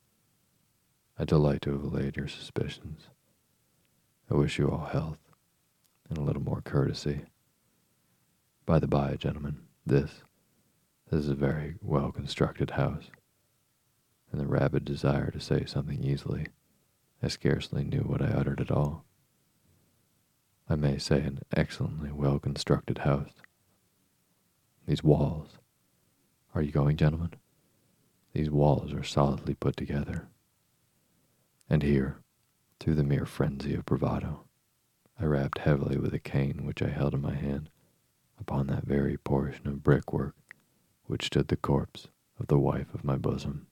I 1.18 1.24
delight 1.24 1.62
to 1.62 1.72
have 1.72 1.82
allayed 1.82 2.16
your 2.16 2.28
suspicions. 2.28 3.08
I 4.30 4.34
wish 4.34 4.58
you 4.58 4.70
all 4.70 4.86
health 4.86 5.18
and 6.08 6.18
a 6.18 6.22
little 6.22 6.42
more 6.42 6.62
courtesy. 6.62 7.22
By 8.66 8.78
the 8.78 8.86
by, 8.86 9.16
gentlemen, 9.16 9.62
this, 9.84 10.22
this 11.10 11.20
is 11.20 11.28
a 11.28 11.34
very 11.34 11.76
well 11.82 12.12
constructed 12.12 12.70
house. 12.70 13.10
In 14.32 14.38
the 14.38 14.46
rabid 14.46 14.84
desire 14.84 15.30
to 15.30 15.40
say 15.40 15.64
something 15.66 16.02
easily, 16.02 16.46
I 17.22 17.28
scarcely 17.28 17.84
knew 17.84 18.00
what 18.00 18.22
I 18.22 18.28
uttered 18.28 18.60
at 18.60 18.70
all. 18.70 19.04
I 20.72 20.74
may 20.74 20.96
say 20.96 21.20
an 21.20 21.40
excellently 21.54 22.10
well 22.12 22.38
constructed 22.38 22.98
house. 22.98 23.34
These 24.86 25.04
walls. 25.04 25.58
Are 26.54 26.62
you 26.62 26.72
going, 26.72 26.96
gentlemen? 26.96 27.34
These 28.32 28.48
walls 28.48 28.94
are 28.94 29.02
solidly 29.02 29.52
put 29.52 29.76
together. 29.76 30.28
And 31.68 31.82
here, 31.82 32.22
through 32.80 32.94
the 32.94 33.04
mere 33.04 33.26
frenzy 33.26 33.74
of 33.74 33.84
bravado, 33.84 34.44
I 35.20 35.26
rapped 35.26 35.58
heavily 35.58 35.98
with 35.98 36.14
a 36.14 36.18
cane 36.18 36.64
which 36.64 36.80
I 36.80 36.88
held 36.88 37.12
in 37.12 37.20
my 37.20 37.34
hand 37.34 37.68
upon 38.40 38.66
that 38.68 38.86
very 38.86 39.18
portion 39.18 39.68
of 39.68 39.82
brickwork 39.82 40.34
which 41.04 41.26
stood 41.26 41.48
the 41.48 41.56
corpse 41.58 42.08
of 42.40 42.46
the 42.46 42.58
wife 42.58 42.94
of 42.94 43.04
my 43.04 43.16
bosom. 43.16 43.66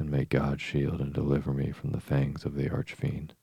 And 0.00 0.10
may 0.10 0.24
God 0.24 0.60
shield 0.60 1.00
and 1.00 1.12
deliver 1.12 1.52
me 1.52 1.70
from 1.70 1.92
the 1.92 2.00
fangs 2.00 2.44
of 2.44 2.56
the 2.56 2.68
arch-fiend. 2.68 3.34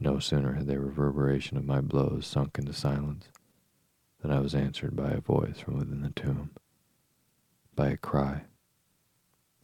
No 0.00 0.20
sooner 0.20 0.52
had 0.52 0.66
the 0.66 0.78
reverberation 0.78 1.56
of 1.56 1.64
my 1.64 1.80
blows 1.80 2.24
sunk 2.24 2.56
into 2.56 2.72
silence 2.72 3.30
than 4.20 4.30
I 4.30 4.38
was 4.38 4.54
answered 4.54 4.94
by 4.94 5.10
a 5.10 5.20
voice 5.20 5.58
from 5.58 5.76
within 5.78 6.02
the 6.02 6.10
tomb, 6.10 6.52
by 7.74 7.88
a 7.88 7.96
cry, 7.96 8.44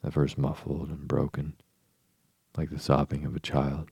at 0.03 0.13
first 0.13 0.37
muffled 0.37 0.89
and 0.91 1.07
broken, 1.07 1.55
like 2.57 2.71
the 2.71 2.81
sobbing 2.81 3.25
of 3.25 3.37
a 3.37 3.41
child, 3.41 3.91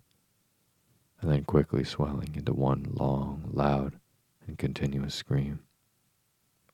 and 1.20 1.30
then 1.30 1.44
quickly 1.44 1.84
swelling 1.84 2.34
into 2.34 2.52
one 2.52 2.90
long, 2.92 3.48
loud, 3.52 4.00
and 4.46 4.58
continuous 4.58 5.14
scream, 5.14 5.60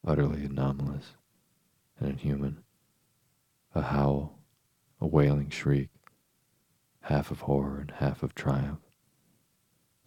utterly 0.03 0.47
anomalous 0.47 1.15
and 2.01 2.09
inhuman, 2.09 2.65
a 3.75 3.83
howl, 3.83 4.39
a 4.99 5.07
wailing 5.07 5.51
shriek, 5.51 5.91
half 7.03 7.31
of 7.31 7.41
horror 7.43 7.81
and 7.81 7.91
half 7.93 8.23
of 8.23 8.35
triumph, 8.35 8.88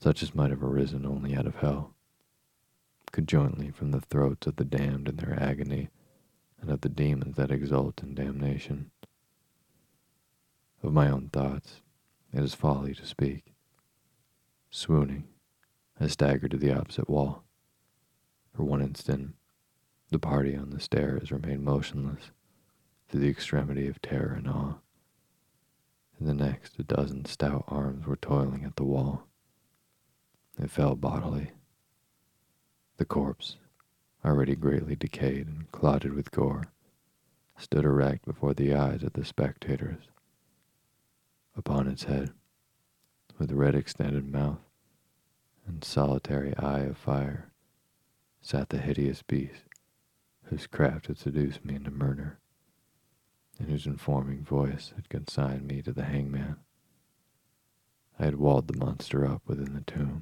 such 0.01 0.23
as 0.23 0.33
might 0.33 0.49
have 0.49 0.63
arisen 0.63 1.05
only 1.05 1.35
out 1.35 1.45
of 1.45 1.57
hell, 1.57 1.93
conjointly 3.11 3.69
from 3.69 3.91
the 3.91 4.01
throats 4.01 4.47
of 4.47 4.55
the 4.55 4.65
damned 4.65 5.07
in 5.07 5.17
their 5.17 5.39
agony 5.39 5.89
and 6.59 6.71
of 6.71 6.81
the 6.81 6.89
demons 6.89 7.35
that 7.35 7.51
exult 7.51 8.01
in 8.01 8.15
damnation. 8.15 8.89
Of 10.81 10.91
my 10.91 11.09
own 11.09 11.29
thoughts, 11.29 11.81
it 12.33 12.43
is 12.43 12.55
folly 12.55 12.95
to 12.95 13.05
speak. 13.05 13.53
Swooning, 14.71 15.27
I 15.99 16.07
staggered 16.07 16.51
to 16.51 16.57
the 16.57 16.73
opposite 16.73 17.07
wall. 17.07 17.43
For 18.55 18.63
one 18.63 18.81
instant, 18.81 19.35
the 20.09 20.17
party 20.17 20.55
on 20.55 20.71
the 20.71 20.79
stairs 20.79 21.31
remained 21.31 21.63
motionless 21.63 22.31
through 23.07 23.19
the 23.19 23.29
extremity 23.29 23.87
of 23.87 24.01
terror 24.01 24.33
and 24.33 24.47
awe. 24.47 24.75
In 26.19 26.25
the 26.25 26.33
next, 26.33 26.79
a 26.79 26.83
dozen 26.83 27.25
stout 27.25 27.65
arms 27.67 28.07
were 28.07 28.15
toiling 28.15 28.63
at 28.63 28.77
the 28.77 28.83
wall. 28.83 29.27
It 30.61 30.69
fell 30.69 30.95
bodily. 30.95 31.49
The 32.97 33.05
corpse, 33.05 33.57
already 34.23 34.55
greatly 34.55 34.95
decayed 34.95 35.47
and 35.47 35.71
clotted 35.71 36.13
with 36.13 36.29
gore, 36.29 36.65
stood 37.57 37.83
erect 37.83 38.25
before 38.25 38.53
the 38.53 38.75
eyes 38.75 39.01
of 39.01 39.13
the 39.13 39.25
spectators. 39.25 40.03
Upon 41.57 41.87
its 41.87 42.03
head, 42.03 42.31
with 43.39 43.51
red 43.51 43.73
extended 43.73 44.31
mouth 44.31 44.59
and 45.65 45.83
solitary 45.83 46.55
eye 46.57 46.81
of 46.81 46.97
fire, 46.97 47.51
sat 48.39 48.69
the 48.69 48.77
hideous 48.77 49.23
beast 49.23 49.63
whose 50.43 50.67
craft 50.67 51.07
had 51.07 51.17
seduced 51.17 51.65
me 51.65 51.73
into 51.73 51.89
murder, 51.89 52.37
and 53.57 53.67
whose 53.67 53.87
informing 53.87 54.43
voice 54.43 54.93
had 54.95 55.09
consigned 55.09 55.67
me 55.67 55.81
to 55.81 55.91
the 55.91 56.05
hangman. 56.05 56.57
I 58.19 58.25
had 58.25 58.35
walled 58.35 58.67
the 58.67 58.77
monster 58.77 59.25
up 59.25 59.41
within 59.47 59.73
the 59.73 59.81
tomb. 59.81 60.21